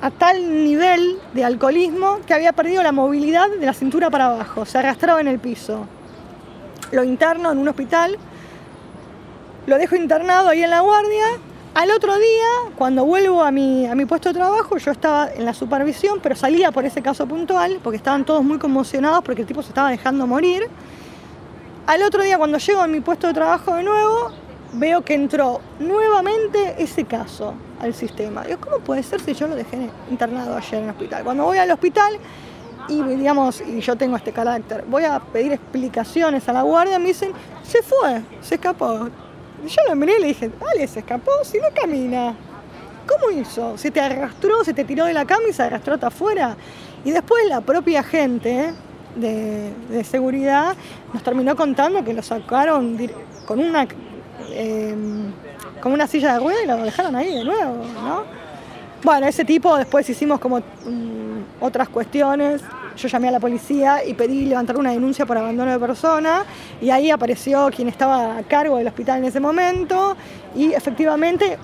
A 0.00 0.10
tal 0.10 0.64
nivel 0.64 1.18
de 1.32 1.44
alcoholismo 1.44 2.20
que 2.26 2.34
había 2.34 2.52
perdido 2.52 2.82
la 2.82 2.90
movilidad 2.92 3.48
de 3.50 3.66
la 3.66 3.74
cintura 3.74 4.10
para 4.10 4.26
abajo. 4.26 4.64
Se 4.64 4.78
arrastraba 4.78 5.20
en 5.20 5.28
el 5.28 5.38
piso. 5.38 5.86
Lo 6.90 7.04
interno 7.04 7.52
en 7.52 7.58
un 7.58 7.68
hospital 7.68 8.18
lo 9.66 9.78
dejo 9.78 9.94
internado 9.94 10.48
ahí 10.48 10.62
en 10.64 10.70
la 10.70 10.80
guardia. 10.80 11.24
Al 11.74 11.90
otro 11.90 12.18
día, 12.18 12.74
cuando 12.76 13.06
vuelvo 13.06 13.42
a 13.42 13.50
mi, 13.50 13.86
a 13.86 13.94
mi 13.94 14.04
puesto 14.04 14.28
de 14.28 14.34
trabajo, 14.34 14.76
yo 14.76 14.90
estaba 14.90 15.32
en 15.32 15.46
la 15.46 15.54
supervisión, 15.54 16.20
pero 16.22 16.36
salía 16.36 16.70
por 16.70 16.84
ese 16.84 17.00
caso 17.00 17.26
puntual, 17.26 17.80
porque 17.82 17.96
estaban 17.96 18.26
todos 18.26 18.44
muy 18.44 18.58
conmocionados 18.58 19.24
porque 19.24 19.40
el 19.40 19.46
tipo 19.46 19.62
se 19.62 19.68
estaba 19.70 19.90
dejando 19.90 20.26
morir. 20.26 20.68
Al 21.86 22.02
otro 22.02 22.22
día, 22.22 22.36
cuando 22.36 22.58
llego 22.58 22.82
a 22.82 22.86
mi 22.86 23.00
puesto 23.00 23.26
de 23.26 23.32
trabajo 23.32 23.74
de 23.74 23.84
nuevo, 23.84 24.32
veo 24.74 25.02
que 25.02 25.14
entró 25.14 25.62
nuevamente 25.78 26.74
ese 26.76 27.06
caso 27.06 27.54
al 27.80 27.94
sistema. 27.94 28.44
Digo, 28.44 28.60
¿cómo 28.60 28.80
puede 28.80 29.02
ser 29.02 29.22
si 29.22 29.32
yo 29.32 29.46
lo 29.46 29.56
dejé 29.56 29.88
internado 30.10 30.54
ayer 30.54 30.74
en 30.74 30.84
el 30.84 30.90
hospital? 30.90 31.24
Cuando 31.24 31.44
voy 31.44 31.56
al 31.56 31.70
hospital 31.70 32.18
y 32.88 33.02
digamos, 33.02 33.62
y 33.62 33.80
yo 33.80 33.96
tengo 33.96 34.18
este 34.18 34.32
carácter, 34.32 34.84
voy 34.88 35.04
a 35.04 35.20
pedir 35.20 35.52
explicaciones 35.52 36.46
a 36.50 36.52
la 36.52 36.62
guardia, 36.62 36.98
me 36.98 37.06
dicen, 37.06 37.32
se 37.62 37.82
fue, 37.82 38.20
se 38.42 38.56
escapó. 38.56 39.08
Yo 39.66 39.82
lo 39.88 39.96
miré 39.96 40.18
y 40.18 40.20
le 40.20 40.26
dije, 40.28 40.50
dale, 40.60 40.86
se 40.86 41.00
escapó, 41.00 41.30
si 41.44 41.58
no 41.58 41.68
camina. 41.74 42.34
¿Cómo 43.06 43.30
hizo? 43.30 43.76
¿Se 43.78 43.90
te 43.90 44.00
arrastró, 44.00 44.64
se 44.64 44.72
te 44.72 44.84
tiró 44.84 45.04
de 45.04 45.12
la 45.12 45.24
cama 45.24 45.44
y 45.48 45.52
se 45.52 45.62
arrastró 45.62 45.94
hasta 45.94 46.08
afuera? 46.08 46.56
Y 47.04 47.10
después 47.10 47.44
la 47.48 47.60
propia 47.60 48.02
gente 48.02 48.72
de, 49.16 49.72
de 49.90 50.04
seguridad 50.04 50.76
nos 51.12 51.22
terminó 51.22 51.56
contando 51.56 52.04
que 52.04 52.14
lo 52.14 52.22
sacaron 52.22 52.96
con 53.46 53.60
una, 53.60 53.86
eh, 54.50 54.96
una 55.84 56.06
silla 56.06 56.34
de 56.34 56.40
rueda 56.40 56.62
y 56.62 56.66
lo 56.66 56.76
dejaron 56.78 57.16
ahí 57.16 57.34
de 57.34 57.44
nuevo, 57.44 57.84
¿no? 58.02 58.24
Bueno, 59.02 59.26
ese 59.26 59.44
tipo 59.44 59.76
después 59.76 60.08
hicimos 60.08 60.38
como 60.38 60.58
mm, 60.58 61.60
otras 61.60 61.88
cuestiones. 61.88 62.62
Yo 62.96 63.08
llamé 63.08 63.28
a 63.28 63.32
la 63.32 63.40
policía 63.40 64.04
y 64.04 64.14
pedí 64.14 64.44
levantar 64.44 64.76
una 64.76 64.90
denuncia 64.90 65.26
por 65.26 65.38
abandono 65.38 65.70
de 65.70 65.78
persona 65.78 66.44
y 66.80 66.90
ahí 66.90 67.10
apareció 67.10 67.68
quien 67.74 67.88
estaba 67.88 68.38
a 68.38 68.42
cargo 68.42 68.76
del 68.76 68.86
hospital 68.86 69.18
en 69.18 69.24
ese 69.24 69.40
momento 69.40 70.16
y 70.54 70.72
efectivamente 70.72 71.58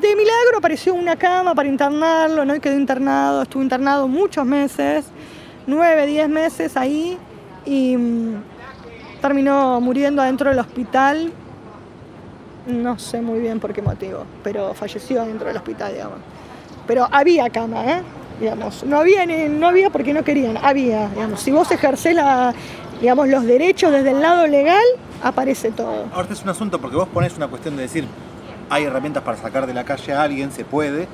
de 0.00 0.16
milagro 0.16 0.58
apareció 0.58 0.94
una 0.94 1.16
cama 1.16 1.54
para 1.54 1.68
internarlo, 1.68 2.44
¿no? 2.44 2.54
Y 2.54 2.60
quedó 2.60 2.78
internado, 2.78 3.42
estuvo 3.42 3.62
internado 3.62 4.06
muchos 4.06 4.44
meses, 4.44 5.06
nueve, 5.66 6.06
diez 6.06 6.28
meses 6.28 6.76
ahí 6.76 7.18
y 7.64 7.96
mm, 7.96 8.42
terminó 9.20 9.80
muriendo 9.80 10.22
adentro 10.22 10.50
del 10.50 10.58
hospital. 10.58 11.32
No 12.66 12.98
sé 12.98 13.22
muy 13.22 13.40
bien 13.40 13.60
por 13.60 13.72
qué 13.72 13.80
motivo, 13.80 14.24
pero 14.44 14.74
falleció 14.74 15.24
dentro 15.24 15.48
del 15.48 15.56
hospital, 15.56 15.92
digamos. 15.92 16.18
Pero 16.86 17.08
había 17.10 17.48
cama, 17.50 17.84
¿eh? 17.84 18.02
Digamos, 18.40 18.84
no 18.84 18.98
había, 18.98 19.26
ni- 19.26 19.48
no 19.48 19.68
había 19.68 19.90
porque 19.90 20.12
no 20.14 20.22
querían, 20.22 20.56
había, 20.62 21.08
digamos. 21.08 21.40
Si 21.40 21.50
vos 21.50 21.70
ejercés 21.70 22.14
la, 22.14 22.54
digamos, 23.00 23.28
los 23.28 23.44
derechos 23.44 23.90
desde 23.92 24.10
el 24.12 24.20
lado 24.20 24.46
legal, 24.46 24.82
aparece 25.22 25.70
todo. 25.72 26.04
Ahora 26.12 26.28
es 26.30 26.42
un 26.42 26.48
asunto 26.50 26.80
porque 26.80 26.96
vos 26.96 27.08
pones 27.08 27.36
una 27.36 27.48
cuestión 27.48 27.76
de 27.76 27.82
decir, 27.82 28.06
hay 28.70 28.84
herramientas 28.84 29.22
para 29.24 29.36
sacar 29.38 29.66
de 29.66 29.74
la 29.74 29.84
calle 29.84 30.12
a 30.12 30.22
alguien, 30.22 30.52
se 30.52 30.64
puede, 30.64 31.08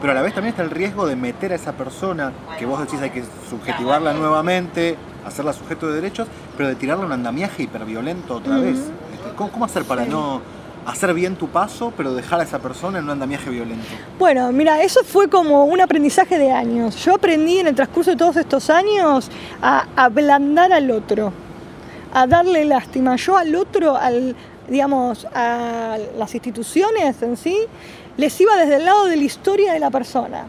pero 0.00 0.12
a 0.12 0.14
la 0.14 0.20
vez 0.22 0.34
también 0.34 0.50
está 0.52 0.62
el 0.62 0.70
riesgo 0.70 1.06
de 1.06 1.16
meter 1.16 1.52
a 1.52 1.54
esa 1.54 1.72
persona 1.72 2.32
que 2.58 2.66
vos 2.66 2.78
decís 2.80 3.00
hay 3.00 3.10
que 3.10 3.22
subjetivarla 3.48 4.12
nuevamente, 4.12 4.96
hacerla 5.24 5.54
sujeto 5.54 5.86
de 5.88 5.94
derechos, 5.94 6.28
pero 6.58 6.68
de 6.68 6.74
tirarle 6.74 7.06
un 7.06 7.12
andamiaje 7.12 7.62
hiperviolento 7.62 8.34
otra 8.34 8.58
vez. 8.58 8.76
Este, 8.76 9.34
¿Cómo, 9.36 9.50
cómo 9.50 9.64
hacer 9.64 9.84
para 9.84 10.04
no 10.04 10.42
hacer 10.86 11.12
bien 11.12 11.36
tu 11.36 11.48
paso, 11.48 11.92
pero 11.96 12.14
dejar 12.14 12.40
a 12.40 12.44
esa 12.44 12.60
persona 12.60 12.98
en 12.98 13.04
un 13.04 13.10
andamiaje 13.10 13.50
violento? 13.50 13.84
Bueno, 14.18 14.52
mira, 14.52 14.82
eso 14.82 15.02
fue 15.04 15.28
como 15.28 15.64
un 15.64 15.80
aprendizaje 15.80 16.38
de 16.38 16.52
años. 16.52 16.96
Yo 17.04 17.16
aprendí 17.16 17.58
en 17.58 17.66
el 17.66 17.74
transcurso 17.74 18.12
de 18.12 18.16
todos 18.16 18.36
estos 18.36 18.70
años 18.70 19.28
a 19.60 19.86
ablandar 19.96 20.72
al 20.72 20.90
otro, 20.90 21.32
a 22.14 22.26
darle 22.26 22.64
lástima. 22.64 23.16
Yo 23.16 23.36
al 23.36 23.54
otro, 23.56 23.96
al, 23.96 24.36
digamos, 24.68 25.26
a 25.34 25.98
las 26.16 26.34
instituciones 26.34 27.20
en 27.20 27.36
sí, 27.36 27.58
les 28.16 28.40
iba 28.40 28.56
desde 28.56 28.76
el 28.76 28.84
lado 28.84 29.06
de 29.06 29.16
la 29.16 29.24
historia 29.24 29.72
de 29.72 29.80
la 29.80 29.90
persona. 29.90 30.46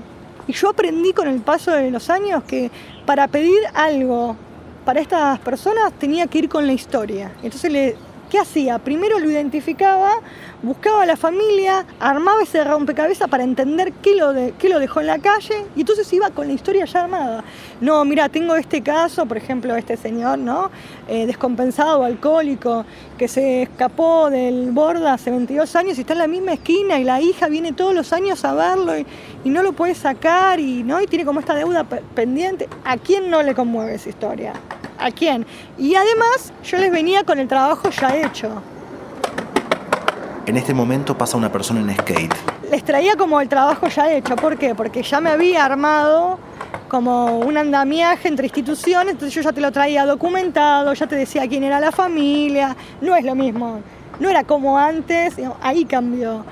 Y 0.47 0.53
yo 0.53 0.69
aprendí 0.69 1.13
con 1.13 1.27
el 1.27 1.41
paso 1.41 1.71
de 1.71 1.89
los 1.91 2.09
años 2.09 2.43
que 2.43 2.71
para 3.05 3.27
pedir 3.27 3.59
algo 3.73 4.35
para 4.85 5.01
estas 5.01 5.39
personas 5.39 5.91
tenía 5.99 6.27
que 6.27 6.37
ir 6.37 6.47
con 6.47 6.65
la 6.65 6.71
historia. 6.71 7.33
Entonces, 7.43 7.69
le, 7.69 7.95
¿qué 8.29 8.39
hacía? 8.39 8.79
Primero 8.79 9.19
lo 9.19 9.29
identificaba, 9.29 10.11
buscaba 10.63 11.03
a 11.03 11.05
la 11.05 11.15
familia, 11.17 11.85
armaba 11.99 12.41
ese 12.43 12.63
rompecabezas 12.63 13.27
para 13.29 13.43
entender 13.43 13.93
qué 14.01 14.15
lo, 14.15 14.33
qué 14.57 14.69
lo 14.69 14.79
dejó 14.79 15.01
en 15.01 15.07
la 15.07 15.19
calle 15.19 15.65
y 15.75 15.81
entonces 15.81 16.11
iba 16.13 16.29
con 16.31 16.47
la 16.47 16.53
historia 16.53 16.85
ya 16.85 17.03
armada. 17.03 17.43
No, 17.81 18.03
mira, 18.05 18.29
tengo 18.29 18.55
este 18.55 18.81
caso, 18.81 19.25
por 19.25 19.37
ejemplo, 19.37 19.75
este 19.75 19.97
señor, 19.97 20.39
¿no? 20.39 20.69
Eh, 21.07 21.25
descompensado, 21.25 22.03
alcohólico, 22.03 22.85
que 23.17 23.27
se 23.27 23.61
escapó 23.63 24.29
del 24.29 24.71
Borda 24.71 25.13
hace 25.13 25.29
22 25.31 25.75
años 25.75 25.97
y 25.97 26.01
está 26.01 26.13
en 26.13 26.19
la 26.19 26.27
misma 26.27 26.53
esquina 26.53 26.99
y 26.99 27.03
la 27.03 27.21
hija 27.21 27.47
viene 27.47 27.71
todos 27.73 27.93
los 27.93 28.11
años 28.13 28.43
a 28.45 28.53
verlo 28.53 28.97
y, 28.97 29.05
y 29.43 29.49
no 29.49 29.63
lo 29.63 29.73
puede 29.73 29.95
sacar 29.95 30.59
y, 30.59 30.83
¿no? 30.83 31.01
y 31.01 31.07
tiene 31.07 31.23
como 31.25 31.39
esta 31.39 31.55
deuda 31.55 31.83
pe- 31.83 32.01
pendiente. 32.15 32.67
¿A 32.83 32.97
quién 32.97 33.29
no 33.29 33.41
le 33.43 33.53
conmueve 33.55 33.95
esa 33.95 34.09
historia? 34.09 34.53
¿A 34.99 35.11
quién? 35.11 35.45
Y 35.77 35.95
además 35.95 36.51
yo 36.63 36.77
les 36.77 36.91
venía 36.91 37.23
con 37.23 37.39
el 37.39 37.47
trabajo 37.47 37.89
ya 37.89 38.15
hecho. 38.15 38.61
En 40.45 40.57
este 40.57 40.73
momento 40.73 41.17
pasa 41.17 41.37
una 41.37 41.51
persona 41.51 41.81
en 41.81 41.97
skate. 41.97 42.33
les 42.71 42.83
traía 42.83 43.15
como 43.15 43.39
el 43.41 43.49
trabajo 43.49 43.87
ya 43.87 44.11
hecho. 44.11 44.35
¿Por 44.35 44.57
qué? 44.57 44.75
Porque 44.75 45.03
ya 45.03 45.19
me 45.21 45.29
había 45.29 45.65
armado 45.65 46.39
como 46.87 47.39
un 47.39 47.57
andamiaje 47.57 48.27
entre 48.27 48.47
instituciones, 48.47 49.13
entonces 49.13 49.33
yo 49.35 49.41
ya 49.41 49.51
te 49.51 49.59
lo 49.59 49.71
traía 49.71 50.05
documentado, 50.05 50.93
ya 50.93 51.05
te 51.05 51.15
decía 51.15 51.47
quién 51.47 51.63
era 51.63 51.79
la 51.79 51.91
familia, 51.91 52.75
no 53.01 53.15
es 53.15 53.25
lo 53.25 53.35
mismo, 53.35 53.81
no 54.19 54.29
era 54.29 54.45
como 54.45 54.77
antes, 54.77 55.35
ahí 55.61 55.83
cambió 55.83 56.45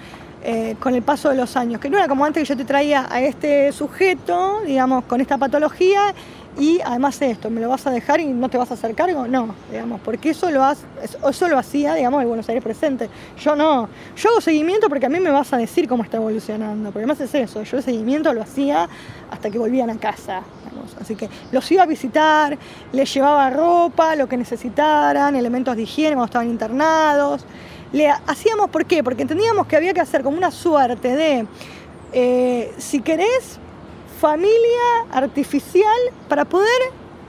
eh, 0.43 0.75
con 0.79 0.93
el 0.93 1.03
paso 1.03 1.29
de 1.29 1.35
los 1.35 1.55
años, 1.55 1.79
que 1.79 1.89
no 1.89 1.97
era 1.97 2.07
como 2.07 2.25
antes 2.25 2.43
que 2.43 2.49
yo 2.49 2.57
te 2.57 2.65
traía 2.65 3.07
a 3.09 3.21
este 3.21 3.71
sujeto, 3.71 4.61
digamos, 4.65 5.05
con 5.05 5.21
esta 5.21 5.37
patología 5.37 6.13
y 6.57 6.79
además 6.85 7.21
esto, 7.21 7.49
¿me 7.49 7.59
lo 7.59 7.69
vas 7.69 7.85
a 7.85 7.91
dejar 7.91 8.19
y 8.21 8.27
no 8.27 8.47
te 8.49 8.57
vas 8.57 8.71
a 8.71 8.75
hacer 8.75 8.95
cargo? 8.95 9.27
No, 9.27 9.53
digamos, 9.71 9.99
porque 10.01 10.29
eso 10.29 10.49
lo, 10.51 10.63
has- 10.63 10.85
eso 11.29 11.47
lo 11.49 11.57
hacía, 11.57 11.93
digamos, 11.95 12.21
el 12.21 12.27
Buenos 12.27 12.47
Aires 12.47 12.63
presente. 12.63 13.09
Yo 13.41 13.55
no. 13.55 13.89
Yo 14.15 14.29
hago 14.29 14.39
seguimiento 14.41 14.87
porque 14.87 15.05
a 15.05 15.09
mí 15.09 15.19
me 15.19 15.31
vas 15.31 15.51
a 15.53 15.57
decir 15.57 15.87
cómo 15.87 16.03
está 16.03 16.17
evolucionando. 16.17 16.91
Porque 16.91 16.99
además 16.99 17.19
es 17.21 17.35
eso, 17.35 17.63
yo 17.63 17.77
el 17.77 17.83
seguimiento 17.83 18.31
lo 18.33 18.41
hacía 18.41 18.87
hasta 19.29 19.49
que 19.49 19.57
volvían 19.59 19.89
a 19.89 19.97
casa. 19.97 20.41
Así 21.01 21.15
que 21.15 21.29
los 21.51 21.69
iba 21.71 21.83
a 21.83 21.85
visitar, 21.85 22.57
les 22.93 23.13
llevaba 23.13 23.49
ropa, 23.49 24.15
lo 24.15 24.27
que 24.29 24.37
necesitaran, 24.37 25.35
elementos 25.35 25.75
de 25.75 25.81
higiene 25.83 26.11
cuando 26.11 26.25
estaban 26.25 26.49
internados. 26.49 27.45
Le 27.91 28.09
hacíamos, 28.09 28.69
¿por 28.69 28.85
qué? 28.85 29.03
Porque 29.03 29.23
entendíamos 29.23 29.67
que 29.67 29.75
había 29.75 29.93
que 29.93 30.01
hacer 30.01 30.23
como 30.23 30.37
una 30.37 30.51
suerte 30.51 31.15
de 31.15 31.47
eh, 32.13 32.73
si 32.77 33.01
querés, 33.01 33.59
familia 34.25 35.05
artificial 35.11 36.01
para 36.27 36.45
poder 36.45 36.81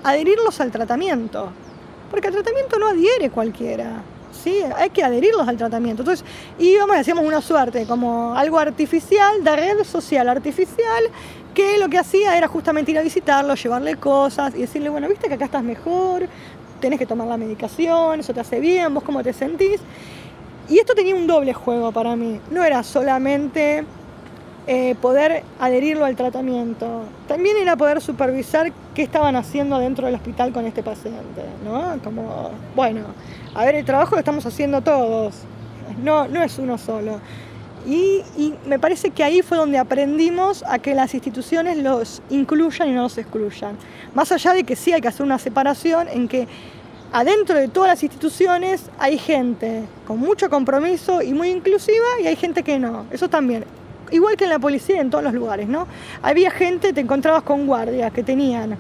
adherirlos 0.03 0.59
al 0.61 0.71
tratamiento. 0.73 1.51
Porque 2.11 2.29
al 2.29 2.33
tratamiento 2.33 2.79
no 2.79 2.89
adhiere 2.89 3.29
cualquiera. 3.29 4.01
¿sí? 4.33 4.63
Hay 4.75 4.89
que 4.89 5.05
adherirlos 5.05 5.47
al 5.47 5.59
tratamiento. 5.59 6.01
Entonces 6.01 6.25
íbamos 6.59 6.97
y 6.97 7.01
hacíamos 7.01 7.23
una 7.27 7.43
suerte, 7.43 7.85
como 7.85 8.35
algo 8.35 8.59
artificial, 8.59 9.45
de 9.45 9.57
red 9.57 9.85
social 9.85 10.27
artificial, 10.27 11.05
que 11.53 11.77
lo 11.77 11.91
que 11.91 11.99
hacía 11.99 12.35
era 12.39 12.49
justamente 12.49 12.93
ir 12.93 12.99
a 12.99 13.03
visitarlo, 13.03 13.55
llevarle 13.57 13.97
cosas 13.97 14.55
y 14.55 14.63
decirle, 14.63 14.89
bueno, 14.89 15.07
viste 15.07 15.29
que 15.29 15.35
acá 15.35 15.45
estás 15.45 15.65
mejor, 15.65 16.27
tenés 16.81 16.99
que 16.99 17.05
tomar 17.05 17.27
la 17.27 17.37
medicación, 17.37 18.21
eso 18.21 18.33
te 18.33 18.41
hace 18.41 18.59
bien, 18.59 18.95
vos 18.95 19.05
cómo 19.05 19.23
te 19.23 19.35
sentís. 19.35 19.83
Y 20.71 20.79
esto 20.79 20.95
tenía 20.95 21.15
un 21.15 21.27
doble 21.27 21.53
juego 21.53 21.93
para 21.93 22.17
mí. 22.17 22.41
No 22.51 22.65
era 22.65 22.83
solamente 22.83 23.85
eh, 24.69 24.97
poder 25.01 25.45
adherirlo 25.61 26.05
al 26.05 26.17
tratamiento. 26.17 27.05
También 27.29 27.57
era 27.57 27.77
poder 27.77 28.01
supervisar 28.01 28.73
qué 28.95 29.03
estaban 29.03 29.37
haciendo 29.37 29.79
dentro 29.79 30.07
del 30.07 30.17
hospital 30.17 30.53
con 30.53 30.67
este 30.67 30.83
paciente, 30.83 31.43
¿no? 31.65 31.97
Como, 32.03 32.51
bueno, 32.75 33.03
a 33.55 33.65
ver, 33.65 33.77
el 33.77 33.85
trabajo 33.85 34.17
lo 34.17 34.19
estamos 34.19 34.45
haciendo 34.45 34.81
todos, 34.81 35.37
no, 36.03 36.27
no 36.27 36.43
es 36.43 36.59
uno 36.59 36.79
solo. 36.79 37.21
Y, 37.87 38.23
y, 38.37 38.55
me 38.67 38.81
parece 38.81 39.11
que 39.11 39.23
ahí 39.23 39.43
fue 39.43 39.57
donde 39.57 39.79
aprendimos 39.79 40.65
a 40.67 40.81
que 40.81 40.97
las 40.97 41.15
instituciones 41.15 41.77
los 41.77 42.21
incluyan 42.31 42.89
y 42.89 42.93
no 42.93 43.03
los 43.03 43.17
excluyan. 43.19 43.77
Más 44.15 44.33
allá 44.33 44.53
de 44.53 44.65
que 44.65 44.75
sí 44.75 44.93
hay 44.93 45.01
que 45.01 45.07
hacer 45.07 45.25
una 45.25 45.39
separación 45.39 46.09
en 46.09 46.27
que 46.27 46.49
adentro 47.13 47.57
de 47.57 47.69
todas 47.69 47.89
las 47.91 48.03
instituciones 48.03 48.91
hay 48.99 49.17
gente 49.17 49.85
con 50.09 50.19
mucho 50.19 50.51
compromiso 50.51 51.23
y 51.23 51.33
muy 51.33 51.51
inclusiva 51.51 52.07
y 52.21 52.27
hay 52.27 52.35
gente 52.35 52.65
que 52.65 52.81
no. 52.81 53.07
Eso 53.13 53.29
también 53.29 53.65
igual 54.11 54.37
que 54.37 54.45
en 54.45 54.51
la 54.51 54.59
policía 54.59 55.01
en 55.01 55.11
todos 55.11 55.25
los 55.25 55.35
lugares, 55.35 55.69
¿no? 55.69 55.87
Había 56.23 56.51
gente, 56.51 56.93
te 56.93 57.01
encontrabas 57.01 57.43
con 57.43 57.67
guardias 57.67 58.13
que 58.13 58.23
tenían 58.23 58.77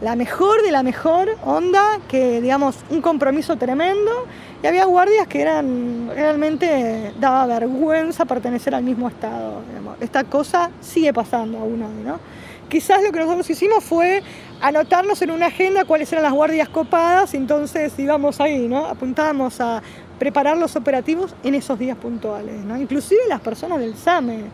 la 0.00 0.14
mejor 0.14 0.62
de 0.62 0.70
la 0.70 0.82
mejor 0.82 1.36
onda, 1.44 1.98
que 2.08 2.40
digamos 2.40 2.76
un 2.90 3.00
compromiso 3.00 3.56
tremendo, 3.56 4.26
y 4.62 4.66
había 4.66 4.84
guardias 4.84 5.26
que 5.26 5.40
eran 5.40 6.10
realmente 6.14 7.12
daba 7.18 7.46
vergüenza 7.46 8.24
pertenecer 8.24 8.74
al 8.74 8.82
mismo 8.82 9.08
estado. 9.08 9.62
Esta 10.00 10.24
cosa 10.24 10.70
sigue 10.80 11.12
pasando 11.14 11.58
aún 11.58 11.82
hoy, 11.82 12.04
¿no? 12.04 12.20
Quizás 12.68 13.02
lo 13.02 13.12
que 13.12 13.20
nosotros 13.20 13.48
hicimos 13.48 13.84
fue 13.84 14.22
anotarnos 14.60 15.22
en 15.22 15.30
una 15.30 15.46
agenda 15.46 15.84
cuáles 15.84 16.12
eran 16.12 16.24
las 16.24 16.32
guardias 16.32 16.68
copadas, 16.68 17.32
entonces 17.34 17.96
íbamos 17.98 18.40
ahí, 18.40 18.66
¿no? 18.66 18.86
Apuntábamos 18.86 19.60
a 19.60 19.82
preparar 20.18 20.56
los 20.56 20.76
operativos 20.76 21.34
en 21.44 21.54
esos 21.54 21.78
días 21.78 21.96
puntuales, 21.96 22.64
¿no? 22.64 22.76
Inclusive 22.76 23.20
las 23.28 23.40
personas 23.40 23.78
del 23.78 23.96
SAME. 23.96 24.44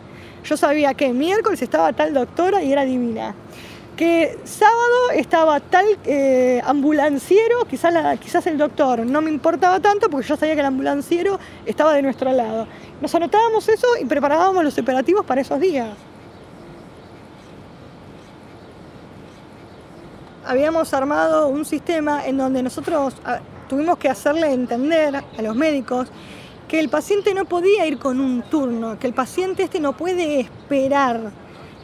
Yo 0.43 0.57
sabía 0.57 0.93
que 0.93 1.13
miércoles 1.13 1.61
estaba 1.61 1.93
tal 1.93 2.13
doctora 2.13 2.61
y 2.61 2.71
era 2.71 2.83
divina. 2.83 3.33
Que 3.95 4.39
sábado 4.43 5.11
estaba 5.13 5.59
tal 5.59 5.85
eh, 6.03 6.61
ambulanciero, 6.65 7.65
quizás, 7.65 8.19
quizás 8.19 8.45
el 8.47 8.57
doctor 8.57 9.05
no 9.05 9.21
me 9.21 9.29
importaba 9.29 9.79
tanto 9.79 10.09
porque 10.09 10.27
yo 10.27 10.35
sabía 10.35 10.55
que 10.55 10.61
el 10.61 10.65
ambulanciero 10.65 11.39
estaba 11.65 11.93
de 11.93 12.01
nuestro 12.01 12.31
lado. 12.31 12.67
Nos 13.01 13.13
anotábamos 13.13 13.69
eso 13.69 13.87
y 14.01 14.05
preparábamos 14.05 14.63
los 14.63 14.77
operativos 14.77 15.25
para 15.25 15.41
esos 15.41 15.59
días. 15.59 15.89
Habíamos 20.45 20.93
armado 20.93 21.47
un 21.47 21.63
sistema 21.63 22.25
en 22.25 22.37
donde 22.37 22.61
nosotros 22.63 23.13
tuvimos 23.73 23.97
que 23.97 24.07
hacerle 24.07 24.53
entender 24.53 25.15
a 25.15 25.41
los 25.41 25.55
médicos 25.55 26.07
que 26.67 26.79
el 26.79 26.89
paciente 26.89 27.33
no 27.33 27.45
podía 27.45 27.87
ir 27.87 27.97
con 27.97 28.19
un 28.19 28.43
turno, 28.43 28.99
que 28.99 29.07
el 29.07 29.13
paciente 29.13 29.63
este 29.63 29.79
no 29.79 29.93
puede 29.93 30.41
esperar, 30.41 31.31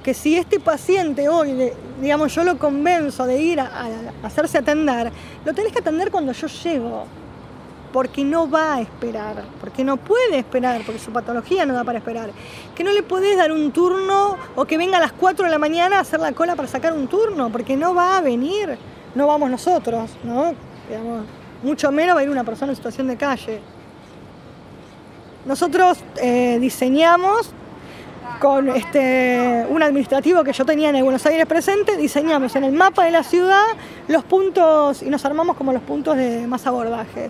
que 0.03 0.13
si 0.13 0.35
este 0.35 0.59
paciente 0.59 1.27
hoy, 1.29 1.71
digamos, 1.99 2.35
yo 2.35 2.43
lo 2.43 2.59
convenzo 2.59 3.25
de 3.25 3.41
ir 3.41 3.59
a, 3.59 3.87
hacerse 4.21 4.59
atender, 4.59 5.11
lo 5.43 5.53
tenés 5.55 5.73
que 5.73 5.79
atender 5.79 6.11
cuando 6.11 6.31
yo 6.31 6.45
llego, 6.45 7.05
porque 7.91 8.23
no 8.23 8.47
va 8.47 8.75
a 8.75 8.81
esperar, 8.81 9.43
porque 9.59 9.83
no 9.83 9.97
puede 9.97 10.37
esperar, 10.37 10.83
porque 10.85 10.99
su 10.99 11.11
patología 11.11 11.65
no 11.65 11.73
da 11.73 11.83
para 11.83 11.97
esperar, 11.97 12.29
que 12.75 12.83
no 12.83 12.91
le 12.91 13.01
podés 13.01 13.35
dar 13.35 13.51
un 13.51 13.71
turno 13.71 14.37
o 14.55 14.65
que 14.65 14.77
venga 14.77 14.97
a 14.97 15.01
las 15.01 15.13
4 15.13 15.45
de 15.45 15.51
la 15.51 15.57
mañana 15.57 15.97
a 15.97 16.01
hacer 16.01 16.19
la 16.19 16.33
cola 16.33 16.55
para 16.55 16.67
sacar 16.67 16.93
un 16.93 17.07
turno, 17.07 17.51
porque 17.51 17.75
no 17.75 17.95
va 17.95 18.17
a 18.17 18.21
venir, 18.21 18.77
no 19.15 19.25
vamos 19.25 19.49
nosotros, 19.49 20.11
¿no? 20.23 20.53
Digamos, 20.87 21.38
mucho 21.63 21.91
menos 21.91 22.15
va 22.15 22.21
a 22.21 22.23
ir 22.23 22.29
una 22.29 22.43
persona 22.43 22.71
en 22.71 22.75
situación 22.75 23.07
de 23.07 23.17
calle. 23.17 23.59
Nosotros 25.45 25.99
eh, 26.21 26.57
diseñamos 26.59 27.51
con 28.39 28.69
este, 28.69 29.65
un 29.69 29.83
administrativo 29.83 30.43
que 30.43 30.53
yo 30.53 30.65
tenía 30.65 30.89
en 30.89 31.03
Buenos 31.03 31.25
Aires 31.25 31.45
presente, 31.45 31.97
diseñamos 31.97 32.55
en 32.55 32.63
el 32.63 32.71
mapa 32.71 33.03
de 33.05 33.11
la 33.11 33.23
ciudad 33.23 33.63
los 34.07 34.23
puntos 34.23 35.01
y 35.01 35.09
nos 35.09 35.25
armamos 35.25 35.57
como 35.57 35.73
los 35.73 35.81
puntos 35.81 36.15
de 36.15 36.47
más 36.47 36.65
abordaje. 36.65 37.29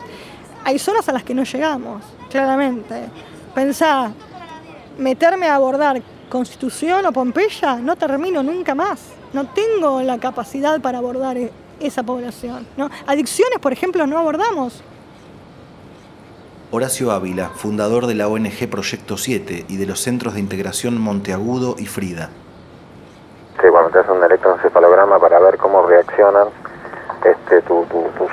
Hay 0.64 0.78
zonas 0.78 1.08
a 1.10 1.14
las 1.14 1.24
que 1.24 1.34
no 1.34 1.44
llegamos, 1.44 2.04
claramente. 2.30 3.06
Pensá, 3.56 4.12
meterme 4.98 5.48
a 5.48 5.56
abordar 5.56 6.02
Constitución 6.30 7.06
o 7.06 7.12
Pompeya, 7.12 7.78
no 7.78 7.96
termino 7.96 8.44
nunca 8.44 8.76
más. 8.76 9.00
No 9.34 9.46
tengo 9.48 10.02
la 10.02 10.18
capacidad 10.20 10.80
para 10.82 11.00
abordar 11.00 11.38
esa 11.80 12.04
población. 12.04 12.68
¿no? 12.78 12.90
Adicciones, 13.08 13.60
por 13.60 13.74
ejemplo, 13.74 14.06
no 14.08 14.18
abordamos. 14.18 14.84
Horacio 16.72 17.12
Ávila, 17.12 17.50
fundador 17.50 18.06
de 18.06 18.14
la 18.14 18.28
ONG 18.28 18.70
Proyecto 18.70 19.18
7 19.18 19.66
y 19.68 19.78
de 19.78 19.86
los 19.88 20.02
centros 20.02 20.36
de 20.36 20.40
integración 20.40 21.02
Monteagudo 21.02 21.76
y 21.80 21.88
Frida. 21.88 22.30
Sí, 23.60 23.68
bueno, 23.70 23.90
te 23.90 24.00
hacen 24.00 24.18
un 24.18 24.24
electroencefalograma 24.24 25.20
para 25.20 25.40
ver 25.40 25.58
cómo 25.58 25.86
reaccionan 25.88 26.48
este, 27.26 27.62
tu, 27.64 27.86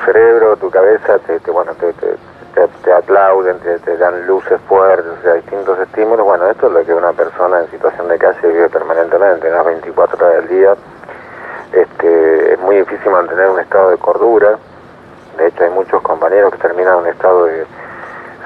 cerebro, 0.05 0.57
tu 0.57 0.71
cabeza, 0.71 1.19
te, 1.21 1.51
bueno, 1.51 1.73
te, 1.75 2.93
aplauden, 2.93 3.57
te, 3.59 3.97
dan 3.97 4.27
luces 4.27 4.61
fuertes, 4.69 5.11
o 5.19 5.23
sea, 5.23 5.35
distintos 5.35 5.79
estímulos. 5.81 6.27
Bueno, 6.27 6.47
esto 6.49 6.67
es 6.67 6.73
lo 6.75 6.85
que 6.85 6.95
una 6.95 7.13
persona 7.13 7.61
en 7.61 7.71
situación 7.71 8.07
de 8.09 8.19
calle 8.19 8.49
vive 8.49 8.69
permanentemente, 8.69 9.51
las 9.51 9.65
24 9.65 10.17
horas 10.17 10.43
del 10.43 10.49
día, 10.49 10.77
muy 12.67 12.77
difícil 12.79 13.13
mantener 13.13 13.49
un 13.49 13.61
estado 13.61 13.91
de 13.91 13.97
cordura. 13.97 14.59
De 15.39 15.47
hecho, 15.47 15.63
hay 15.63 15.71
muchos 15.71 16.03
compañeros 16.03 16.53
que 16.53 16.59
terminan 16.59 16.95
en 16.95 17.01
un 17.01 17.07
estado 17.07 17.45
de 17.45 17.65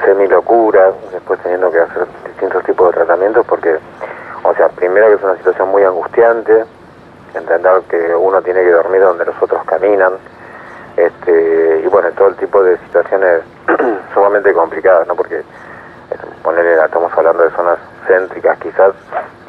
semi-locura, 0.05 0.93
después 1.11 1.41
teniendo 1.41 1.71
que 1.71 1.81
hacer 1.81 2.07
distintos 2.27 2.63
tipos 2.65 2.89
de 2.89 2.99
tratamientos, 2.99 3.47
porque, 3.47 3.79
o 4.43 4.55
sea, 4.55 4.69
primero 4.69 5.09
que 5.09 5.15
es 5.15 5.23
una 5.23 5.37
situación 5.37 5.71
muy 5.71 5.85
angustiante, 5.85 6.65
entender 7.33 7.81
que 7.89 8.15
uno 8.15 8.43
tiene 8.43 8.63
que 8.63 8.73
dormir 8.73 9.01
donde 9.01 9.25
los 9.25 9.43
otros 9.43 9.65
caminan, 9.65 10.13
este, 10.99 11.81
y 11.83 11.87
bueno, 11.87 12.11
todo 12.13 12.29
el 12.29 12.37
tipo 12.37 12.63
de 12.63 12.77
situaciones 12.79 13.41
sumamente 14.15 14.53
complicadas, 14.53 15.07
¿no? 15.09 15.15
Porque, 15.15 15.43
ponerle, 16.43 16.75
estamos 16.85 17.11
hablando 17.17 17.43
de 17.43 17.51
zonas 17.53 17.79
céntricas 18.07 18.59
quizás, 18.59 18.93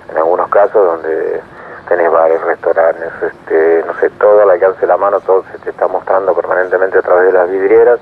en 0.10 0.18
algunos 0.18 0.50
casos 0.50 0.86
donde 0.86 1.42
tenés 1.88 2.12
bares, 2.12 2.42
restaurantes, 2.42 3.12
este, 3.22 3.84
no 3.86 4.00
sé, 4.00 4.10
todo 4.12 4.42
al 4.42 4.50
alcance 4.50 4.82
de 4.82 4.88
la 4.88 4.98
mano, 4.98 5.20
todo 5.22 5.44
se 5.52 5.58
te 5.60 5.70
está 5.70 5.88
mostrando 5.88 6.34
permanentemente 6.34 6.98
a 6.98 7.02
través 7.02 7.28
de 7.28 7.34
las 7.34 7.50
vidrieras 7.50 8.00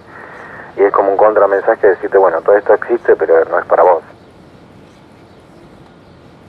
y 0.78 0.84
es 0.84 0.92
como 0.92 1.12
un 1.12 1.18
contramensaje 1.18 1.88
de 1.88 1.94
decirte, 1.96 2.18
bueno, 2.18 2.42
todo 2.42 2.56
esto 2.56 2.74
existe, 2.74 3.15
pero 3.15 3.44
no 3.46 3.60
es 3.60 3.65
para 3.65 3.84
vos. 3.84 4.04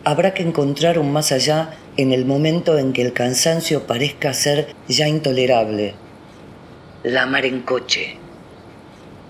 Habrá 0.04 0.32
que 0.32 0.42
encontrar 0.42 0.98
un 0.98 1.12
más 1.12 1.30
allá 1.32 1.70
en 1.96 2.12
el 2.12 2.24
momento 2.24 2.78
en 2.78 2.92
que 2.92 3.02
el 3.02 3.12
cansancio 3.12 3.86
parezca 3.86 4.32
ser 4.32 4.74
ya 4.88 5.08
intolerable. 5.08 5.94
La 7.02 7.26
mar 7.26 7.44
en 7.44 7.62
coche. 7.62 8.18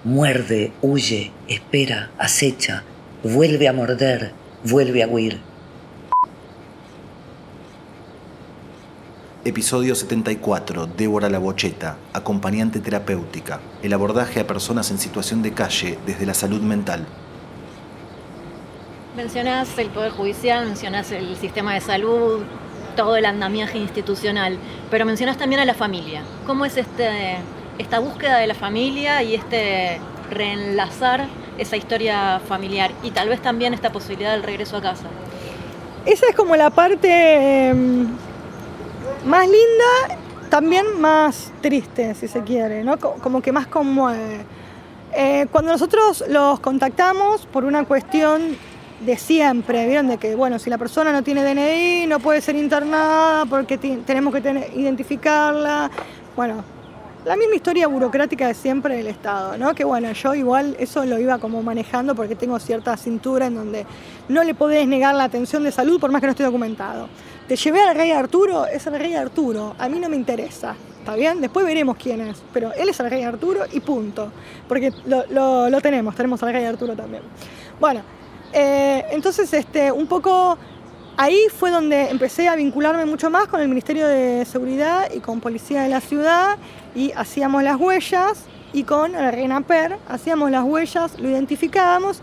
Muerde, 0.04 0.72
huye, 0.80 1.32
espera, 1.48 2.10
acecha, 2.18 2.84
vuelve 3.22 3.68
a 3.68 3.72
morder, 3.72 4.32
vuelve 4.64 5.02
a 5.02 5.08
huir. 5.08 5.49
Episodio 9.42 9.94
74. 9.94 10.86
Débora 10.86 11.30
La 11.30 11.38
Bocheta, 11.38 11.96
acompañante 12.12 12.78
terapéutica. 12.78 13.58
El 13.82 13.94
abordaje 13.94 14.38
a 14.38 14.46
personas 14.46 14.90
en 14.90 14.98
situación 14.98 15.40
de 15.40 15.54
calle 15.54 15.98
desde 16.04 16.26
la 16.26 16.34
salud 16.34 16.60
mental. 16.60 17.06
Mencionás 19.16 19.78
el 19.78 19.88
Poder 19.88 20.12
Judicial, 20.12 20.66
mencionás 20.66 21.10
el 21.12 21.36
sistema 21.36 21.72
de 21.72 21.80
salud, 21.80 22.42
todo 22.96 23.16
el 23.16 23.24
andamiaje 23.24 23.78
institucional, 23.78 24.58
pero 24.90 25.06
mencionás 25.06 25.38
también 25.38 25.62
a 25.62 25.64
la 25.64 25.72
familia. 25.72 26.20
¿Cómo 26.46 26.66
es 26.66 26.76
este, 26.76 27.38
esta 27.78 27.98
búsqueda 27.98 28.36
de 28.36 28.46
la 28.46 28.54
familia 28.54 29.22
y 29.22 29.36
este 29.36 30.02
reenlazar 30.28 31.28
esa 31.56 31.78
historia 31.78 32.42
familiar 32.46 32.90
y 33.02 33.10
tal 33.10 33.30
vez 33.30 33.40
también 33.40 33.72
esta 33.72 33.90
posibilidad 33.90 34.32
del 34.32 34.42
regreso 34.42 34.76
a 34.76 34.82
casa? 34.82 35.06
Esa 36.04 36.26
es 36.28 36.36
como 36.36 36.56
la 36.56 36.68
parte... 36.68 37.68
Em, 37.68 38.08
más 39.24 39.46
linda, 39.46 40.18
también 40.48 41.00
más 41.00 41.52
triste, 41.60 42.14
si 42.14 42.28
se 42.28 42.42
quiere, 42.42 42.84
¿no? 42.84 42.98
Como 42.98 43.40
que 43.42 43.52
más 43.52 43.66
conmueve. 43.66 44.44
Eh, 45.12 45.46
cuando 45.50 45.72
nosotros 45.72 46.24
los 46.28 46.60
contactamos 46.60 47.46
por 47.46 47.64
una 47.64 47.84
cuestión 47.84 48.56
de 49.00 49.16
siempre, 49.16 49.86
¿vieron? 49.86 50.08
De 50.08 50.18
que, 50.18 50.34
bueno, 50.34 50.58
si 50.58 50.70
la 50.70 50.78
persona 50.78 51.12
no 51.12 51.22
tiene 51.22 51.42
DNI, 51.42 52.06
no 52.06 52.20
puede 52.20 52.40
ser 52.40 52.56
internada 52.56 53.46
porque 53.46 53.78
tenemos 53.78 54.34
que 54.34 54.70
identificarla. 54.74 55.90
Bueno, 56.36 56.62
la 57.24 57.36
misma 57.36 57.54
historia 57.54 57.86
burocrática 57.86 58.46
de 58.46 58.54
siempre 58.54 58.96
del 58.96 59.06
Estado, 59.06 59.58
¿no? 59.58 59.74
Que 59.74 59.84
bueno, 59.84 60.10
yo 60.12 60.34
igual 60.34 60.76
eso 60.78 61.04
lo 61.04 61.18
iba 61.18 61.38
como 61.38 61.62
manejando 61.62 62.14
porque 62.14 62.34
tengo 62.34 62.58
cierta 62.58 62.96
cintura 62.96 63.46
en 63.46 63.56
donde 63.56 63.86
no 64.28 64.42
le 64.42 64.54
podés 64.54 64.86
negar 64.86 65.14
la 65.14 65.24
atención 65.24 65.62
de 65.64 65.72
salud 65.72 66.00
por 66.00 66.10
más 66.10 66.20
que 66.20 66.26
no 66.28 66.30
esté 66.32 66.44
documentado. 66.44 67.08
Te 67.50 67.56
llevé 67.56 67.80
al 67.82 67.96
rey 67.96 68.12
Arturo, 68.12 68.64
es 68.64 68.86
el 68.86 68.96
rey 68.96 69.12
Arturo, 69.14 69.74
a 69.76 69.88
mí 69.88 69.98
no 69.98 70.08
me 70.08 70.14
interesa, 70.14 70.76
¿está 71.00 71.16
bien? 71.16 71.40
Después 71.40 71.66
veremos 71.66 71.96
quién 71.96 72.20
es, 72.20 72.40
pero 72.52 72.72
él 72.74 72.88
es 72.88 73.00
el 73.00 73.10
rey 73.10 73.24
Arturo 73.24 73.64
y 73.72 73.80
punto, 73.80 74.30
porque 74.68 74.92
lo, 75.06 75.68
lo 75.68 75.80
tenemos, 75.80 76.14
tenemos 76.14 76.40
al 76.44 76.52
rey 76.52 76.64
Arturo 76.64 76.94
también. 76.94 77.24
Bueno, 77.80 78.02
eh, 78.52 79.04
entonces, 79.10 79.52
este, 79.52 79.90
un 79.90 80.06
poco 80.06 80.58
ahí 81.16 81.40
fue 81.52 81.72
donde 81.72 82.10
empecé 82.10 82.46
a 82.46 82.54
vincularme 82.54 83.04
mucho 83.04 83.30
más 83.30 83.48
con 83.48 83.60
el 83.60 83.66
Ministerio 83.66 84.06
de 84.06 84.44
Seguridad 84.44 85.10
y 85.12 85.18
con 85.18 85.40
Policía 85.40 85.82
de 85.82 85.88
la 85.88 86.00
Ciudad 86.00 86.56
y 86.94 87.10
hacíamos 87.16 87.64
las 87.64 87.80
huellas 87.80 88.44
y 88.72 88.84
con 88.84 89.16
el 89.16 89.32
RENAPER 89.32 89.98
hacíamos 90.08 90.52
las 90.52 90.62
huellas, 90.62 91.18
lo 91.18 91.28
identificábamos 91.28 92.22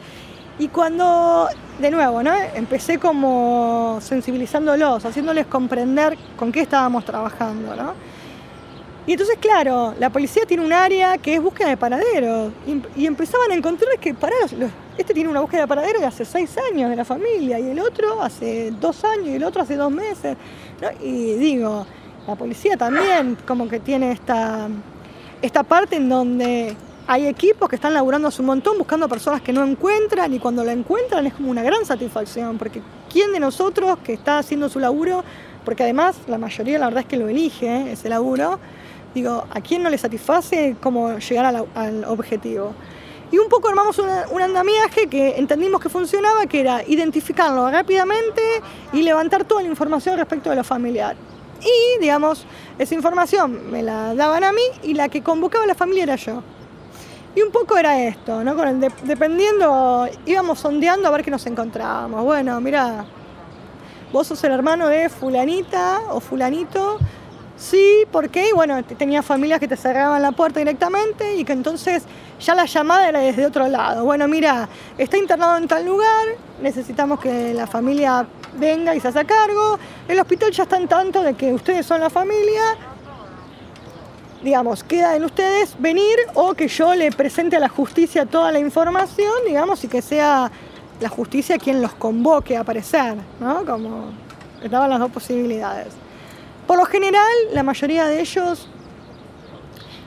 y 0.59 0.69
cuando, 0.69 1.47
de 1.79 1.91
nuevo, 1.91 2.23
¿no? 2.23 2.33
empecé 2.55 2.97
como 2.97 3.99
sensibilizándolos, 4.01 5.05
haciéndoles 5.05 5.45
comprender 5.45 6.17
con 6.35 6.51
qué 6.51 6.61
estábamos 6.61 7.05
trabajando. 7.05 7.75
¿no? 7.75 7.93
Y 9.07 9.13
entonces, 9.13 9.37
claro, 9.39 9.93
la 9.99 10.09
policía 10.09 10.43
tiene 10.45 10.65
un 10.65 10.73
área 10.73 11.17
que 11.17 11.35
es 11.35 11.41
búsqueda 11.41 11.69
de 11.69 11.77
paraderos. 11.77 12.51
Y, 12.95 13.05
empezaban 13.05 13.51
a 13.51 13.55
encontrar 13.55 13.97
que 13.99 14.13
parados, 14.13 14.53
este 14.97 15.13
tiene 15.13 15.29
una 15.29 15.39
búsqueda 15.39 15.61
de 15.61 15.67
paraderos 15.67 16.01
de 16.01 16.07
hace 16.07 16.25
seis 16.25 16.55
años 16.71 16.89
de 16.89 16.95
la 16.97 17.05
familia, 17.05 17.57
y 17.57 17.69
el 17.69 17.79
otro 17.79 18.21
hace 18.21 18.71
dos 18.71 19.05
años, 19.05 19.27
y 19.27 19.35
el 19.35 19.43
otro 19.45 19.61
hace 19.61 19.77
dos 19.77 19.91
meses. 19.91 20.35
Y 21.01 21.33
digo, 21.35 21.85
la 22.27 22.35
policía 22.35 22.75
también 22.75 23.37
como 23.47 23.69
que 23.69 23.79
tiene 23.79 24.11
esta, 24.11 24.67
esta 25.41 25.63
parte 25.63 25.95
en 25.95 26.09
donde 26.09 26.75
hay 27.07 27.27
equipos 27.27 27.69
que 27.69 27.75
están 27.77 27.93
laburando 27.93 28.27
hace 28.27 28.41
un 28.41 28.47
montón 28.47 28.77
buscando 28.77 29.07
personas 29.07 29.41
que 29.41 29.53
no 29.53 29.63
encuentran 29.63 30.33
y 30.33 30.39
cuando 30.39 30.63
la 30.63 30.73
encuentran 30.73 31.25
es 31.25 31.33
como 31.33 31.49
una 31.49 31.63
gran 31.63 31.85
satisfacción, 31.85 32.57
porque 32.57 32.81
¿quién 33.11 33.31
de 33.31 33.39
nosotros 33.39 33.97
que 34.03 34.13
está 34.13 34.39
haciendo 34.39 34.69
su 34.69 34.79
laburo, 34.79 35.23
porque 35.63 35.83
además 35.83 36.17
la 36.27 36.37
mayoría 36.37 36.77
la 36.79 36.87
verdad 36.87 37.01
es 37.01 37.07
que 37.07 37.17
lo 37.17 37.29
elige, 37.29 37.65
¿eh? 37.65 37.91
ese 37.93 38.09
laburo, 38.09 38.59
Digo, 39.17 39.45
¿a 39.49 39.61
quién 39.61 39.81
no 39.81 39.89
le 39.89 39.97
satisface 39.97 40.75
cómo 40.79 41.17
llegar 41.17 41.45
al, 41.73 42.05
objetivo? 42.05 42.73
Y 43.31 43.39
un 43.39 43.49
poco 43.49 43.67
armamos 43.67 43.97
un 43.97 44.41
andamiaje 44.41 45.07
que 45.07 45.37
entendimos 45.37 45.81
que 45.81 45.89
funcionaba, 45.89 46.45
que 46.45 46.59
era 46.59 46.83
identificarlo 46.87 47.67
rápidamente 47.71 48.41
y 48.93 49.01
levantar 49.01 49.43
toda 49.43 49.63
la 49.63 49.69
información 49.69 50.17
respecto 50.17 50.51
de 50.51 50.55
lo 50.55 50.63
familiar. 50.63 51.15
Y, 51.61 51.99
digamos, 51.99 52.45
esa 52.77 52.93
información 52.93 53.71
me 53.71 53.81
la 53.81 54.13
daban 54.13 54.43
a 54.43 54.51
mí 54.51 54.61
y 54.83 54.93
la 54.93 55.09
que 55.09 55.23
convocaba 55.23 55.63
a 55.63 55.67
la 55.67 55.75
familia 55.75 56.03
era 56.03 56.15
yo. 56.15 56.43
Y 57.37 57.41
un 57.43 57.51
poco 57.51 57.77
era 57.77 58.01
esto, 58.01 58.43
¿no? 58.43 58.55
Con 58.55 58.67
el 58.67 58.91
dependiendo, 59.03 60.09
íbamos 60.25 60.57
sondeando 60.57 61.07
a 61.07 61.11
ver 61.11 61.23
qué 61.23 61.29
nos 61.29 61.45
encontrábamos. 61.45 62.23
Bueno, 62.23 62.59
mira, 62.59 63.05
vos 64.11 64.25
sos 64.25 64.43
el 64.43 64.53
hermano 64.53 64.87
de 64.87 65.07
fulanita 65.07 65.99
o 66.09 66.19
fulanito, 66.19 66.97
Sí, 67.57 68.05
¿por 68.11 68.29
qué? 68.29 68.53
Bueno, 68.53 68.83
tenía 68.83 69.23
familias 69.23 69.59
que 69.59 69.67
te 69.67 69.75
cerraban 69.75 70.21
la 70.21 70.31
puerta 70.31 70.59
directamente 70.59 71.37
y 71.37 71.43
que 71.43 71.53
entonces 71.53 72.03
ya 72.39 72.53
la 72.53 72.65
llamada 72.65 73.09
era 73.09 73.19
desde 73.19 73.47
otro 73.47 73.67
lado. 73.67 74.05
Bueno, 74.05 74.27
mira, 74.27 74.69
está 74.95 75.17
internado 75.17 75.57
en 75.57 75.67
tal 75.67 75.83
lugar, 75.83 76.27
necesitamos 76.61 77.19
que 77.19 77.55
la 77.55 77.65
familia 77.65 78.27
venga 78.59 78.93
y 78.93 78.99
se 78.99 79.07
haga 79.07 79.23
cargo. 79.23 79.79
El 80.07 80.19
hospital 80.19 80.51
ya 80.51 80.63
está 80.63 80.77
en 80.77 80.87
tanto 80.87 81.23
de 81.23 81.33
que 81.33 81.51
ustedes 81.51 81.83
son 81.83 81.99
la 81.99 82.11
familia. 82.11 82.61
Digamos, 84.43 84.83
queda 84.83 85.15
en 85.15 85.25
ustedes 85.25 85.75
venir 85.79 86.15
o 86.35 86.53
que 86.53 86.67
yo 86.67 86.93
le 86.93 87.11
presente 87.11 87.55
a 87.55 87.59
la 87.59 87.69
justicia 87.69 88.25
toda 88.25 88.51
la 88.51 88.59
información, 88.59 89.31
digamos, 89.45 89.83
y 89.83 89.87
que 89.87 90.01
sea 90.01 90.51
la 90.99 91.09
justicia 91.09 91.57
quien 91.57 91.81
los 91.81 91.93
convoque 91.93 92.55
a 92.55 92.61
aparecer, 92.61 93.15
¿no? 93.39 93.65
Como 93.65 94.11
estaban 94.63 94.89
las 94.89 94.99
dos 94.99 95.11
posibilidades. 95.11 95.93
Por 96.67 96.77
lo 96.77 96.85
general, 96.85 97.31
la 97.53 97.63
mayoría 97.63 98.07
de 98.07 98.19
ellos, 98.19 98.67